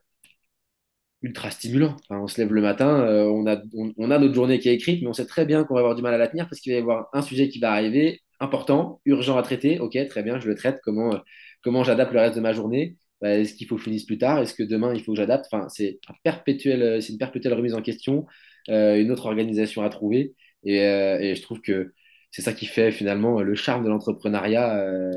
ultra 1.21 1.51
stimulant. 1.51 1.95
on 2.09 2.27
se 2.27 2.41
lève 2.41 2.51
le 2.53 2.61
matin, 2.61 3.05
on, 3.29 3.45
a, 3.47 3.61
on, 3.97 4.11
a 4.11 4.17
notre 4.19 4.33
journée 4.33 4.59
qui 4.59 4.69
est 4.69 4.73
écrite, 4.73 5.01
mais 5.01 5.07
on 5.07 5.13
sait 5.13 5.25
très 5.25 5.45
bien 5.45 5.63
qu'on 5.63 5.75
va 5.75 5.81
avoir 5.81 5.95
du 5.95 6.01
mal 6.01 6.13
à 6.13 6.17
la 6.17 6.27
tenir 6.27 6.47
parce 6.49 6.59
qu'il 6.59 6.73
va 6.73 6.79
y 6.79 6.81
avoir 6.81 7.09
un 7.13 7.21
sujet 7.21 7.47
qui 7.49 7.59
va 7.59 7.71
arriver, 7.71 8.21
important, 8.39 9.01
urgent 9.05 9.37
à 9.37 9.43
traiter. 9.43 9.79
Ok, 9.79 9.97
très 10.09 10.23
bien, 10.23 10.39
je 10.39 10.47
le 10.47 10.55
traite. 10.55 10.79
Comment, 10.83 11.19
comment 11.63 11.83
j'adapte 11.83 12.13
le 12.13 12.19
reste 12.19 12.35
de 12.35 12.41
ma 12.41 12.53
journée? 12.53 12.97
Bah, 13.21 13.37
Est-ce 13.37 13.53
qu'il 13.53 13.67
faut 13.67 13.75
que 13.75 13.81
je 13.81 13.85
finisse 13.85 14.05
plus 14.05 14.17
tard? 14.17 14.39
Est-ce 14.39 14.53
que 14.55 14.63
demain, 14.63 14.93
il 14.93 15.03
faut 15.03 15.13
que 15.13 15.17
j'adapte? 15.17 15.45
Enfin, 15.51 15.69
C'est 15.69 15.99
perpétuel, 16.23 16.99
une 17.07 17.17
perpétuelle 17.17 17.53
remise 17.53 17.75
en 17.75 17.81
question, 17.81 18.25
une 18.67 19.11
autre 19.11 19.27
organisation 19.27 19.83
à 19.83 19.89
trouver. 19.89 20.33
Et 20.63 21.35
je 21.35 21.41
trouve 21.41 21.61
que 21.61 21.93
c'est 22.31 22.41
ça 22.41 22.53
qui 22.53 22.65
fait 22.65 22.91
finalement 22.91 23.41
le 23.41 23.55
charme 23.55 23.83
de 23.83 23.89
l'entrepreneuriat 23.89 24.77
euh, 24.77 25.11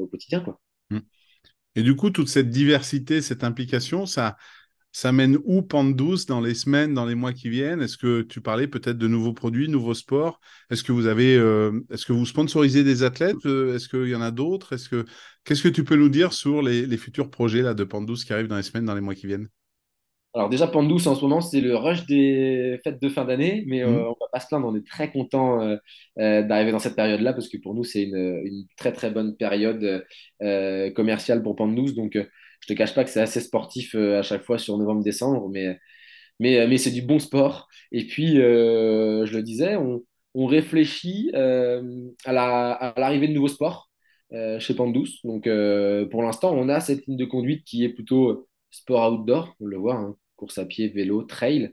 au 0.00 0.06
quotidien. 0.06 0.44
Mmh. 0.90 0.98
Et 1.76 1.82
du 1.82 1.94
coup, 1.94 2.10
toute 2.10 2.28
cette 2.28 2.50
diversité, 2.50 3.22
cette 3.22 3.44
implication, 3.44 4.04
ça, 4.04 4.36
ça 4.96 5.12
mène 5.12 5.38
où 5.44 5.60
Pande 5.62 5.94
dans 6.26 6.40
les 6.40 6.54
semaines, 6.54 6.94
dans 6.94 7.04
les 7.04 7.14
mois 7.14 7.34
qui 7.34 7.50
viennent? 7.50 7.82
Est-ce 7.82 7.98
que 7.98 8.22
tu 8.22 8.40
parlais 8.40 8.66
peut-être 8.66 8.96
de 8.96 9.06
nouveaux 9.06 9.34
produits, 9.34 9.68
nouveaux 9.68 9.92
sports? 9.92 10.40
Est-ce 10.70 10.82
que 10.82 10.90
vous 10.90 11.06
avez, 11.06 11.36
euh, 11.36 11.80
est-ce 11.90 12.06
que 12.06 12.14
vous 12.14 12.24
sponsorisez 12.24 12.82
des 12.82 13.02
athlètes? 13.02 13.44
Euh, 13.44 13.74
Est-ce 13.76 13.90
qu'il 13.90 14.08
y 14.08 14.14
en 14.14 14.22
a 14.22 14.30
d'autres? 14.30 14.72
Est-ce 14.72 14.88
que 14.88 15.04
qu'est-ce 15.44 15.62
que 15.62 15.68
tu 15.68 15.84
peux 15.84 15.96
nous 15.96 16.08
dire 16.08 16.32
sur 16.32 16.62
les, 16.62 16.96
futurs 16.96 17.30
projets 17.30 17.60
là 17.60 17.74
de 17.74 17.84
Pande 17.84 18.10
qui 18.10 18.32
arrivent 18.32 18.48
dans 18.48 18.56
les 18.56 18.62
semaines, 18.62 18.86
dans 18.86 18.94
les 18.94 19.02
mois 19.02 19.14
qui 19.14 19.26
viennent? 19.26 19.48
Alors 20.36 20.50
déjà, 20.50 20.66
Pandous, 20.66 21.06
en 21.06 21.14
ce 21.14 21.22
moment, 21.22 21.40
c'est 21.40 21.62
le 21.62 21.74
rush 21.76 22.04
des 22.04 22.78
fêtes 22.84 23.00
de 23.00 23.08
fin 23.08 23.24
d'année, 23.24 23.64
mais 23.66 23.82
euh, 23.82 23.88
mmh. 23.88 24.06
on 24.08 24.16
va 24.20 24.26
pas 24.30 24.38
se 24.38 24.46
plaindre, 24.48 24.66
on 24.66 24.76
est 24.76 24.86
très 24.86 25.10
content 25.10 25.62
euh, 25.62 25.76
euh, 26.18 26.42
d'arriver 26.42 26.72
dans 26.72 26.78
cette 26.78 26.94
période-là, 26.94 27.32
parce 27.32 27.48
que 27.48 27.56
pour 27.56 27.74
nous, 27.74 27.84
c'est 27.84 28.02
une, 28.02 28.66
très 28.76 28.92
très 28.92 29.10
bonne 29.10 29.34
période 29.36 30.04
commerciale 30.94 31.42
pour 31.42 31.56
Pandous. 31.56 31.92
Donc, 31.92 32.18
je 32.60 32.66
te 32.66 32.74
cache 32.74 32.94
pas 32.94 33.04
que 33.04 33.10
c'est 33.10 33.20
assez 33.20 33.40
sportif 33.40 33.94
à 33.94 34.20
chaque 34.22 34.44
fois 34.44 34.58
sur 34.58 34.76
novembre-décembre, 34.76 35.48
mais, 35.48 35.78
mais, 36.38 36.66
mais 36.66 36.76
c'est 36.76 36.90
du 36.90 37.02
bon 37.02 37.18
sport. 37.18 37.68
Et 37.90 38.06
puis, 38.06 38.34
je 38.36 39.36
le 39.36 39.42
disais, 39.42 39.76
on, 39.76 40.02
on 40.34 40.44
réfléchit 40.44 41.30
à 41.34 41.80
l'arrivée 42.26 43.26
la, 43.26 43.32
de 43.32 43.32
nouveaux 43.32 43.48
sports 43.48 43.90
chez 44.58 44.74
Pandous. 44.74 45.08
Donc, 45.24 45.48
pour 46.10 46.22
l'instant, 46.22 46.52
on 46.54 46.68
a 46.68 46.80
cette 46.80 47.06
ligne 47.06 47.16
de 47.16 47.24
conduite 47.24 47.64
qui 47.64 47.84
est 47.84 47.88
plutôt 47.88 48.46
sport 48.70 49.12
outdoor, 49.12 49.54
on 49.60 49.66
le 49.66 49.78
voit, 49.78 49.94
hein, 49.94 50.16
course 50.36 50.58
à 50.58 50.66
pied, 50.66 50.88
vélo, 50.88 51.22
trail. 51.22 51.72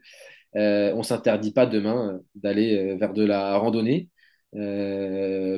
Euh, 0.56 0.92
on 0.94 1.00
ne 1.00 1.04
s'interdit 1.04 1.52
pas 1.52 1.66
demain 1.66 2.16
euh, 2.16 2.20
d'aller 2.36 2.78
euh, 2.78 2.96
vers 2.98 3.14
de 3.14 3.24
la 3.24 3.58
randonnée 3.58 4.10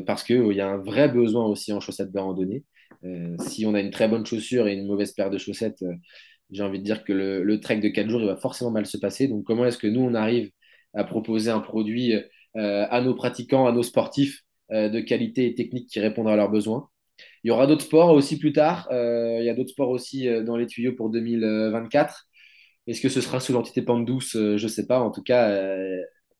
parce 0.06 0.24
qu'il 0.24 0.54
y 0.54 0.62
a 0.62 0.70
un 0.70 0.78
vrai 0.78 1.10
besoin 1.10 1.46
aussi 1.46 1.74
en 1.74 1.82
chaussettes 1.82 2.14
de 2.14 2.20
randonnée. 2.20 2.64
si 3.40 3.66
on 3.66 3.74
a 3.74 3.82
une 3.82 3.90
très 3.92 4.08
bonne 4.08 4.26
chaussure 4.26 4.68
et 4.70 4.74
une 4.74 4.88
mauvaise 4.88 5.12
paire 5.12 5.30
de 5.30 5.38
chaussettes, 5.38 5.84
j'ai 6.50 6.64
envie 6.64 6.80
de 6.80 6.86
dire 6.86 7.04
que 7.04 7.12
le, 7.12 7.60
trek 7.60 7.80
de 7.80 7.90
4 7.90 8.10
jours, 8.10 8.22
il 8.22 8.28
va 8.28 8.38
forcément 8.38 8.72
mal 8.72 8.86
se 8.86 8.98
passer. 8.98 9.28
Donc 9.28 9.44
comment 9.44 9.66
est-ce 9.66 9.78
que 9.78 9.88
nous, 9.88 10.00
on 10.00 10.14
arrive 10.14 10.50
à 10.94 11.04
proposer 11.04 11.52
un 11.52 11.60
produit 11.60 12.14
à 12.54 13.02
nos 13.02 13.16
pratiquants, 13.16 13.68
à 13.68 13.74
nos 13.74 13.84
sportifs 13.84 14.44
de 14.72 15.00
qualité 15.02 15.48
et 15.48 15.56
technique 15.56 15.90
qui 15.90 16.00
répondent 16.00 16.30
à 16.30 16.38
leurs 16.38 16.50
besoins? 16.50 16.88
Il 17.44 17.50
y 17.50 17.52
aura 17.52 17.68
d'autres 17.68 17.84
sports 17.84 18.12
aussi 18.12 18.40
plus 18.40 18.54
tard. 18.54 18.88
il 18.92 19.44
y 19.44 19.50
a 19.50 19.54
d'autres 19.54 19.72
sports 19.72 19.90
aussi 19.90 20.30
dans 20.46 20.56
les 20.56 20.68
tuyaux 20.68 20.94
pour 20.96 21.10
2024. 21.10 22.30
Est-ce 22.88 23.02
que 23.02 23.10
ce 23.10 23.22
sera 23.22 23.40
sous 23.40 23.54
l'entité 23.54 23.82
Pandouce 23.82 24.34
Je 24.34 24.62
ne 24.64 24.68
sais 24.68 24.86
pas. 24.88 25.00
En 25.00 25.12
tout 25.12 25.24
cas, 25.24 25.50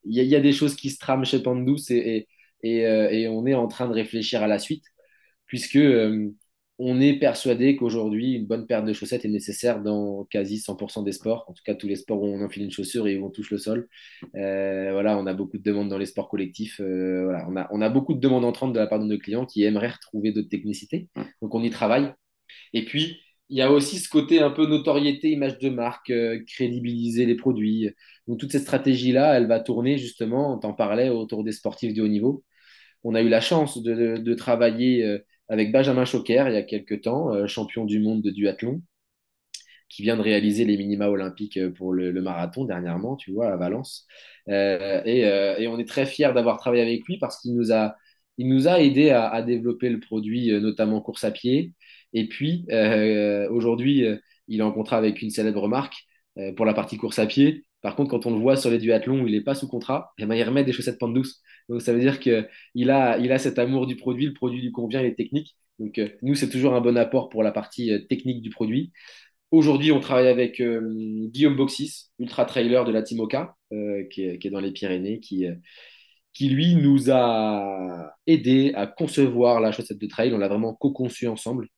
il 0.04 0.18
y, 0.20 0.24
y, 0.24 0.36
a 0.36 0.40
des 0.40 0.52
choses 0.52 0.76
qui 0.76 0.90
se 0.90 0.98
trament 0.98 1.24
chez 1.24 1.42
Pandouce 1.42 1.90
et, 1.90 2.28
et, 2.62 2.78
et, 2.80 3.22
et, 3.22 3.28
on 3.28 3.46
est 3.46 3.54
en 3.54 3.68
train 3.68 3.88
de 3.88 3.92
réfléchir 3.94 4.42
à 4.42 4.46
la 4.46 4.58
suite, 4.58 4.84
puisque 5.46 5.78
on 6.78 7.00
est 7.00 7.18
persuadé 7.18 7.74
qu'aujourd'hui, 7.76 8.34
une 8.34 8.46
bonne 8.46 8.66
paire 8.66 8.84
de 8.84 8.92
chaussettes 8.92 9.24
est 9.24 9.28
nécessaire 9.28 9.82
dans 9.82 10.24
quasi 10.24 10.58
100% 10.58 11.02
des 11.04 11.12
sports. 11.12 11.44
En 11.48 11.54
tout 11.54 11.62
cas, 11.64 11.74
tous 11.74 11.88
les 11.88 11.96
sports 11.96 12.20
où 12.20 12.26
on 12.26 12.44
enfile 12.44 12.64
une 12.64 12.70
chaussure 12.70 13.08
et 13.08 13.16
où 13.16 13.26
on 13.26 13.30
touche 13.30 13.50
le 13.50 13.56
sol. 13.56 13.88
Euh, 14.34 14.90
voilà, 14.92 15.16
on 15.18 15.26
a 15.26 15.32
beaucoup 15.32 15.56
de 15.56 15.62
demandes 15.62 15.88
dans 15.88 15.96
les 15.96 16.06
sports 16.06 16.28
collectifs. 16.28 16.80
Euh, 16.80 17.24
voilà, 17.24 17.46
on 17.48 17.56
a, 17.56 17.68
on 17.70 17.80
a 17.80 17.88
beaucoup 17.88 18.12
de 18.12 18.20
demandes 18.20 18.44
entrantes 18.44 18.74
de 18.74 18.78
la 18.78 18.86
part 18.86 18.98
de 18.98 19.06
nos 19.06 19.18
clients 19.18 19.46
qui 19.46 19.64
aimeraient 19.64 19.88
retrouver 19.88 20.32
d'autres 20.32 20.50
technicités. 20.50 21.08
Donc, 21.40 21.54
on 21.54 21.62
y 21.62 21.70
travaille. 21.70 22.12
Et 22.74 22.84
puis, 22.84 23.20
il 23.48 23.58
y 23.58 23.62
a 23.62 23.70
aussi 23.70 23.98
ce 23.98 24.08
côté 24.08 24.40
un 24.40 24.50
peu 24.50 24.66
notoriété, 24.66 25.30
image 25.30 25.58
de 25.58 25.68
marque, 25.70 26.10
euh, 26.10 26.42
crédibiliser 26.46 27.26
les 27.26 27.36
produits. 27.36 27.90
Donc, 28.26 28.38
toute 28.40 28.52
cette 28.52 28.62
stratégie-là, 28.62 29.36
elle 29.36 29.46
va 29.46 29.60
tourner 29.60 29.98
justement, 29.98 30.54
on 30.54 30.58
t'en 30.58 30.74
parlait, 30.74 31.08
autour 31.10 31.44
des 31.44 31.52
sportifs 31.52 31.94
de 31.94 32.02
haut 32.02 32.08
niveau. 32.08 32.44
On 33.04 33.14
a 33.14 33.22
eu 33.22 33.28
la 33.28 33.40
chance 33.40 33.82
de, 33.82 34.34
travailler 34.34 35.20
avec 35.48 35.72
Benjamin 35.72 36.04
Choquer 36.04 36.44
il 36.48 36.54
y 36.54 36.56
a 36.56 36.62
quelques 36.62 37.02
temps, 37.02 37.32
euh, 37.32 37.46
champion 37.46 37.84
du 37.84 38.00
monde 38.00 38.22
de 38.22 38.30
duathlon, 38.30 38.82
qui 39.88 40.02
vient 40.02 40.16
de 40.16 40.22
réaliser 40.22 40.64
les 40.64 40.76
minima 40.76 41.08
olympiques 41.08 41.56
euh, 41.58 41.70
pour 41.70 41.92
le, 41.92 42.12
marathon 42.20 42.64
dernièrement, 42.64 43.16
tu 43.16 43.32
vois, 43.32 43.52
à 43.52 43.56
Valence. 43.56 44.06
Euh, 44.48 45.02
et, 45.04 45.68
on 45.68 45.78
est 45.78 45.88
très 45.88 46.06
fiers 46.06 46.32
d'avoir 46.34 46.58
travaillé 46.58 46.82
avec 46.82 47.04
lui 47.06 47.18
parce 47.18 47.40
qu'il 47.40 47.54
nous 47.54 47.72
a, 47.72 47.96
il 48.38 48.66
aidé 48.66 49.10
à, 49.10 49.42
développer 49.42 49.88
le 49.88 50.00
produit, 50.00 50.52
notamment 50.60 51.00
course 51.00 51.24
à 51.24 51.30
pied. 51.30 51.72
Et 52.16 52.26
puis, 52.28 52.64
euh, 52.72 53.48
aujourd'hui, 53.50 54.04
il 54.48 54.60
est 54.60 54.62
en 54.62 54.72
contrat 54.72 54.96
avec 54.96 55.20
une 55.22 55.30
célèbre 55.30 55.68
marque 55.68 55.94
pour 56.56 56.66
la 56.66 56.74
partie 56.74 56.96
course 56.96 57.18
à 57.18 57.26
pied. 57.26 57.66
Par 57.82 57.94
contre, 57.94 58.10
quand 58.10 58.26
on 58.26 58.34
le 58.34 58.40
voit 58.40 58.56
sur 58.56 58.70
les 58.70 58.78
duathlons 58.78 59.22
où 59.22 59.26
il 59.28 59.34
n'est 59.34 59.42
pas 59.42 59.54
sous 59.54 59.68
contrat, 59.68 60.12
eh 60.18 60.26
ben, 60.26 60.34
il 60.34 60.42
remet 60.42 60.64
des 60.64 60.72
chaussettes 60.72 60.98
pente 60.98 61.14
douce. 61.14 61.42
Donc 61.68 61.82
ça 61.82 61.92
veut 61.92 62.00
dire 62.00 62.18
qu'il 62.18 62.90
a, 62.90 63.18
il 63.18 63.32
a 63.32 63.38
cet 63.38 63.58
amour 63.58 63.86
du 63.86 63.96
produit, 63.96 64.26
le 64.26 64.32
produit 64.32 64.62
lui 64.62 64.72
convient, 64.72 65.02
il 65.02 65.06
est 65.06 65.14
technique. 65.14 65.56
Donc 65.78 65.98
euh, 65.98 66.08
nous, 66.22 66.34
c'est 66.34 66.48
toujours 66.48 66.74
un 66.74 66.80
bon 66.80 66.96
apport 66.96 67.28
pour 67.28 67.42
la 67.42 67.52
partie 67.52 67.92
euh, 67.92 67.98
technique 67.98 68.40
du 68.42 68.50
produit. 68.50 68.92
Aujourd'hui, 69.50 69.92
on 69.92 70.00
travaille 70.00 70.28
avec 70.28 70.60
euh, 70.60 70.80
Guillaume 71.30 71.56
Boxis, 71.56 72.10
ultra 72.18 72.46
trailer 72.46 72.84
de 72.84 72.92
la 72.92 73.02
Timoca, 73.02 73.56
est, 73.70 74.08
qui, 74.10 74.22
est, 74.22 74.50
dans 74.50 74.60
les 74.60 74.72
Pyrénées, 74.72 75.20
qui, 75.20 75.46
qui 76.32 76.48
lui 76.48 76.76
nous 76.76 77.10
a 77.10 78.12
aidé 78.26 78.72
à 78.74 78.86
concevoir 78.86 79.60
la 79.60 79.70
chaussette 79.72 80.00
de 80.00 80.06
trail. 80.06 80.32
On 80.34 80.38
l'a 80.38 80.48
vraiment 80.48 80.74
co-conçu 80.74 81.28
ensemble 81.28 81.68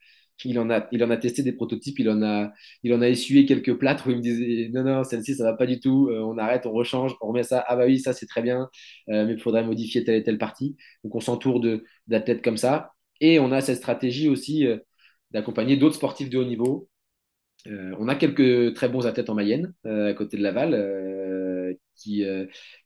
il 0.44 0.58
en 0.58 0.70
a, 0.70 0.86
il 0.92 1.02
en 1.04 1.10
a 1.10 1.16
testé 1.16 1.42
des 1.42 1.52
prototypes, 1.52 1.98
il 1.98 2.08
en 2.10 2.22
a, 2.22 2.52
il 2.82 2.92
en 2.94 3.00
a 3.02 3.08
essuyé 3.08 3.46
quelques 3.46 3.74
plâtres 3.74 4.06
où 4.06 4.10
il 4.10 4.18
me 4.18 4.22
disait 4.22 4.70
non, 4.72 4.84
non, 4.84 5.04
celle-ci, 5.04 5.34
ça 5.34 5.44
va 5.44 5.54
pas 5.54 5.66
du 5.66 5.80
tout, 5.80 6.08
euh, 6.10 6.20
on 6.20 6.38
arrête, 6.38 6.66
on 6.66 6.72
rechange, 6.72 7.16
on 7.20 7.28
remet 7.28 7.42
ça, 7.42 7.64
ah 7.66 7.76
bah 7.76 7.84
oui, 7.86 7.98
ça 7.98 8.12
c'est 8.12 8.26
très 8.26 8.42
bien, 8.42 8.68
euh, 9.08 9.26
mais 9.26 9.34
il 9.34 9.40
faudrait 9.40 9.64
modifier 9.64 10.04
telle 10.04 10.16
et 10.16 10.22
telle 10.22 10.38
partie. 10.38 10.76
Donc 11.04 11.14
on 11.14 11.20
s'entoure 11.20 11.60
d'athlètes 12.06 12.42
comme 12.42 12.56
ça. 12.56 12.92
Et 13.20 13.40
on 13.40 13.52
a 13.52 13.60
cette 13.60 13.78
stratégie 13.78 14.28
aussi 14.28 14.66
euh, 14.66 14.78
d'accompagner 15.32 15.76
d'autres 15.76 15.96
sportifs 15.96 16.30
de 16.30 16.38
haut 16.38 16.44
niveau. 16.44 16.88
on 17.66 18.08
a 18.08 18.14
quelques 18.14 18.74
très 18.74 18.88
bons 18.88 19.06
athlètes 19.06 19.30
en 19.30 19.34
Mayenne, 19.34 19.74
à 19.84 20.12
côté 20.14 20.36
de 20.36 20.42
Laval, 20.42 21.76
qui, 21.96 22.24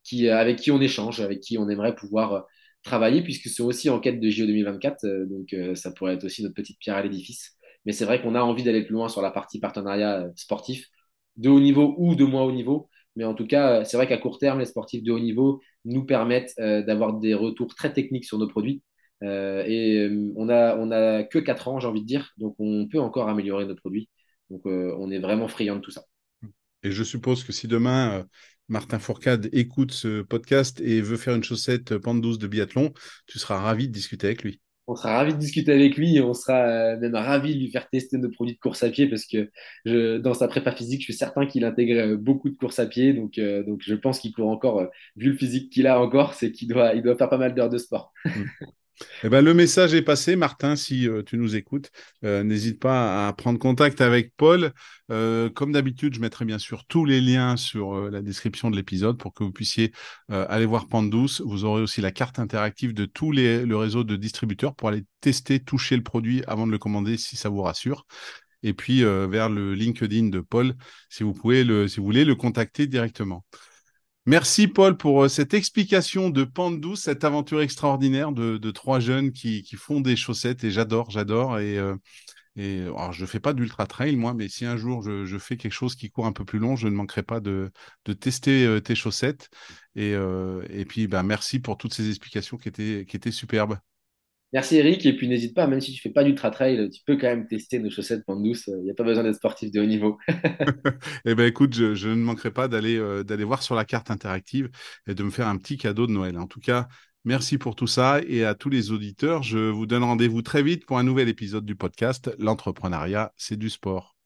qui, 0.03 0.28
avec 0.28 0.59
qui 0.59 0.70
on 0.70 0.80
échange, 0.80 1.20
avec 1.20 1.40
qui 1.40 1.59
on 1.59 1.68
aimerait 1.68 1.94
pouvoir 1.94 2.46
travailler, 2.83 3.22
puisque 3.22 3.49
c'est 3.49 3.62
aussi 3.62 3.91
en 3.91 4.01
quête 4.01 4.20
de 4.20 4.30
JO 4.30 4.47
2024, 4.47 5.05
euh, 5.05 5.26
donc 5.26 5.53
euh, 5.53 5.74
ça 5.74 5.93
pourrait 5.93 6.14
être 6.14 6.24
aussi 6.24 6.43
notre 6.43 6.55
petite 6.55 6.78
pierre 6.78 6.97
à 6.97 7.03
l'édifice. 7.03 7.57
Mais 7.85 7.93
c'est 7.93 8.05
vrai 8.05 8.22
qu'on 8.22 8.35
a 8.35 8.43
envie 8.43 8.62
d'aller 8.62 8.83
plus 8.85 8.95
loin 8.95 9.09
sur 9.09 9.22
la 9.22 9.30
partie 9.30 9.61
partenariat 9.61 10.22
euh, 10.22 10.30
sportif, 10.37 10.89
de 11.37 11.49
haut 11.51 11.61
niveau 11.61 11.95
ou 11.99 12.14
de 12.14 12.24
moins 12.24 12.43
haut 12.43 12.53
niveau. 12.53 12.89
Mais 13.16 13.24
en 13.24 13.35
tout 13.35 13.47
cas, 13.47 13.85
c'est 13.85 13.97
vrai 13.97 14.07
qu'à 14.09 14.18
court 14.18 14.39
terme, 14.39 14.59
les 14.61 14.66
sportifs 14.66 15.03
de 15.03 15.12
haut 15.12 15.18
niveau 15.20 15.61
nous 15.85 16.05
permettent 16.05 16.55
d'avoir 16.59 17.14
des 17.20 17.35
retours 17.35 17.74
très 17.74 17.93
techniques 17.93 18.24
sur 18.24 18.39
nos 18.39 18.49
produits. 18.49 18.83
et 19.22 20.09
on 20.37 20.49
a, 20.49 20.76
on 20.78 20.91
a 20.91 21.22
que 21.24 21.39
4 21.39 21.68
ans, 21.68 21.78
j'ai 21.80 21.89
envie 21.89 22.01
de 22.03 22.07
dire, 22.07 22.33
donc 22.39 22.55
on 22.59 22.89
peut 22.89 23.01
encore 23.01 23.28
améliorer 23.28 23.66
nos 23.66 23.74
produits. 23.76 24.09
Donc 24.51 24.62
on 24.66 25.11
est 25.11 25.18
vraiment 25.18 25.49
friand 25.49 25.76
de 25.76 25.80
tout 25.80 25.91
ça. 25.91 26.05
Et 26.83 26.91
je 26.91 27.03
suppose 27.03 27.45
que 27.45 27.53
si 27.53 27.68
demain 27.68 28.26
Martin 28.68 28.99
Fourcade 28.99 29.49
écoute 29.53 29.93
ce 29.93 30.22
podcast 30.22 30.80
et 30.80 31.01
veut 31.01 31.16
faire 31.16 31.35
une 31.35 31.45
chaussette 31.45 31.97
pente 31.99 32.20
douce 32.20 32.39
de 32.39 32.47
biathlon, 32.47 32.93
tu 33.26 33.39
seras 33.39 33.59
ravi 33.59 33.89
de 33.89 33.93
discuter 33.93 34.26
avec 34.26 34.43
lui. 34.43 34.61
On 34.89 34.97
sera 34.97 35.16
ravi 35.16 35.33
de 35.33 35.39
discuter 35.39 35.72
avec 35.72 35.97
lui 35.97 36.16
et 36.16 36.20
on 36.20 36.35
sera 36.35 36.59
euh, 36.66 36.99
même 36.99 37.14
ravi 37.14 37.55
de 37.55 37.61
lui 37.61 37.70
faire 37.70 37.89
tester 37.89 38.18
nos 38.18 38.30
produits 38.30 38.55
de 38.55 38.59
course 38.59 38.83
à 38.83 38.91
pied 38.91 39.09
parce 39.09 39.26
que 39.26 39.51
je, 39.85 40.18
dans 40.18 40.35
sa 40.35 40.49
prépa 40.49 40.72
physique, 40.72 41.01
je 41.01 41.05
suis 41.05 41.14
certain 41.14 41.47
qu'il 41.47 41.64
intègre 41.64 42.01
euh, 42.01 42.16
beaucoup 42.16 42.51
de 42.51 42.57
course 42.57 42.80
à 42.80 42.87
pied. 42.87 43.12
Donc, 43.12 43.39
euh, 43.39 43.62
donc 43.62 43.80
je 43.83 43.95
pense 43.95 44.18
qu'il 44.18 44.33
court 44.33 44.49
encore, 44.49 44.89
vu 45.16 45.30
le 45.30 45.37
physique 45.37 45.70
qu'il 45.70 45.87
a 45.87 46.01
encore, 46.01 46.35
c'est 46.35 46.51
qu'il 46.51 46.68
doit, 46.68 46.95
il 46.95 47.03
doit 47.03 47.16
faire 47.16 47.28
pas 47.28 47.39
mal 47.39 47.55
d'heures 47.55 47.70
de 47.70 47.78
sport. 47.78 48.12
Mm. 48.24 48.30
Eh 49.24 49.28
ben, 49.28 49.44
le 49.44 49.55
message 49.55 49.94
est 49.94 50.03
passé. 50.03 50.36
Martin, 50.36 50.76
si 50.76 51.09
euh, 51.09 51.22
tu 51.22 51.36
nous 51.38 51.57
écoutes, 51.57 51.90
euh, 52.24 52.42
n'hésite 52.42 52.80
pas 52.80 53.28
à 53.28 53.32
prendre 53.32 53.59
contact 53.59 54.00
avec 54.00 54.32
Paul. 54.36 54.72
Euh, 55.11 55.48
comme 55.50 55.72
d'habitude, 55.72 56.14
je 56.14 56.20
mettrai 56.20 56.44
bien 56.44 56.59
sûr 56.59 56.84
tous 56.86 57.05
les 57.05 57.20
liens 57.20 57.57
sur 57.57 58.11
la 58.11 58.22
description 58.22 58.70
de 58.70 58.76
l'épisode 58.76 59.18
pour 59.18 59.34
que 59.34 59.44
vous 59.44 59.53
puissiez 59.53 59.92
aller 60.28 60.66
voir 60.66 60.88
Pandouce. 60.88 61.40
Vous 61.42 61.64
aurez 61.64 61.82
aussi 61.82 62.00
la 62.00 62.11
carte 62.11 62.38
interactive 62.38 62.94
de 62.94 63.05
tous 63.05 63.32
les 63.32 63.64
le 63.64 63.76
réseau 63.76 64.05
de 64.05 64.16
distributeurs 64.16 64.74
pour 64.74 64.88
aller 64.88 65.05
tester, 65.20 65.61
toucher 65.61 65.96
le 65.96 66.03
produit 66.03 66.42
avant 66.46 66.66
de 66.66 66.72
le 66.72 66.78
commander 66.78 67.16
si 67.16 67.36
ça 67.36 67.48
vous 67.48 67.62
rassure. 67.62 68.07
Et 68.62 68.72
puis 68.74 69.03
vers 69.03 69.48
le 69.48 69.74
LinkedIn 69.74 70.28
de 70.28 70.40
Paul, 70.40 70.74
si 71.11 71.22
vous 71.24 71.32
pouvez 71.34 71.62
si 71.88 71.98
vous 71.98 72.07
voulez 72.07 72.24
le 72.24 72.34
contacter 72.34 72.86
directement. 72.86 73.44
Merci 74.26 74.68
Paul 74.68 74.96
pour 74.96 75.24
euh, 75.24 75.28
cette 75.28 75.52
explication 75.52 76.30
de 76.30 76.44
Pandou, 76.44 76.94
cette 76.94 77.24
aventure 77.24 77.60
extraordinaire 77.60 78.30
de, 78.30 78.70
trois 78.70 79.00
jeunes 79.00 79.32
qui, 79.32 79.64
font 79.76 80.00
des 80.00 80.14
chaussettes 80.14 80.62
et 80.62 80.70
j'adore, 80.70 81.10
j'adore. 81.10 81.58
Et, 81.58 81.76
euh, 81.76 81.96
et 82.54 82.82
alors 82.82 83.12
je 83.12 83.26
fais 83.26 83.40
pas 83.40 83.52
d'ultra 83.52 83.86
trail 83.86 84.14
moi, 84.16 84.32
mais 84.34 84.48
si 84.48 84.64
un 84.64 84.76
jour 84.76 85.02
je, 85.02 85.38
fais 85.38 85.56
quelque 85.56 85.72
chose 85.72 85.96
qui 85.96 86.10
court 86.10 86.26
un 86.26 86.32
peu 86.32 86.44
plus 86.44 86.60
long, 86.60 86.76
je 86.76 86.86
ne 86.86 86.94
manquerai 86.94 87.24
pas 87.24 87.40
de, 87.40 87.72
tester 88.20 88.64
euh, 88.64 88.80
tes 88.80 88.94
chaussettes. 88.94 89.48
Et, 89.96 90.12
et 90.70 90.84
puis 90.86 91.08
bah, 91.08 91.22
merci 91.22 91.58
pour 91.58 91.76
toutes 91.76 91.94
ces 91.94 92.08
explications 92.08 92.56
qui 92.58 92.68
étaient, 92.68 93.04
qui 93.08 93.16
étaient 93.16 93.32
superbes. 93.32 93.76
Merci 94.53 94.76
Eric, 94.76 95.07
et 95.07 95.16
puis 95.16 95.28
n'hésite 95.28 95.55
pas, 95.55 95.66
même 95.66 95.80
si 95.80 95.92
tu 95.92 96.00
fais 96.00 96.11
pas 96.11 96.24
d'ultra 96.24 96.50
trail, 96.50 96.90
tu 96.90 97.00
peux 97.07 97.16
quand 97.16 97.28
même 97.28 97.46
tester 97.46 97.78
nos 97.78 97.88
chaussettes 97.88 98.24
pente 98.26 98.42
douce. 98.42 98.66
Il 98.66 98.84
n'y 98.84 98.90
a 98.90 98.94
pas 98.94 99.05
besoin 99.05 99.24
d'être 99.24 99.36
sportif 99.36 99.70
de 99.70 99.80
haut 99.80 99.86
niveau. 99.86 100.18
eh 101.24 101.34
ben 101.34 101.46
écoute, 101.46 101.72
je, 101.74 102.09
ne 102.09 102.14
manquerai 102.16 102.50
pas 102.50 102.68
d'aller 102.68 102.98
euh, 102.98 103.24
d'aller 103.24 103.44
voir 103.44 103.62
sur 103.62 103.74
la 103.74 103.86
carte 103.86 104.11
interactive 104.11 104.68
et 105.07 105.14
de 105.14 105.22
me 105.22 105.30
faire 105.30 105.48
un 105.48 105.57
petit 105.57 105.78
cadeau 105.78 106.07
de 106.07 106.12
Noël. 106.12 106.38
En 106.38 106.46
tout 106.46 106.61
cas, 106.61 106.88
merci 107.24 107.57
pour 107.57 107.74
tout 107.76 107.86
ça 107.86 108.20
et 108.26 108.44
à 108.44 108.55
tous 108.55 108.68
les 108.68 108.90
auditeurs, 108.90 109.42
je 109.42 109.59
vous 109.59 109.86
donne 109.86 110.05
rendez-vous 110.05 110.42
très 110.42 110.62
vite 110.62 110.84
pour 110.84 110.98
un 110.98 111.05
nouvel 111.05 111.30
épisode 111.30 111.64
du 111.64 111.74
podcast. 111.74 112.30
L'entrepreneuriat, 112.38 113.32
c'est 113.36 113.57
du 113.57 113.70
sport. 113.70 114.11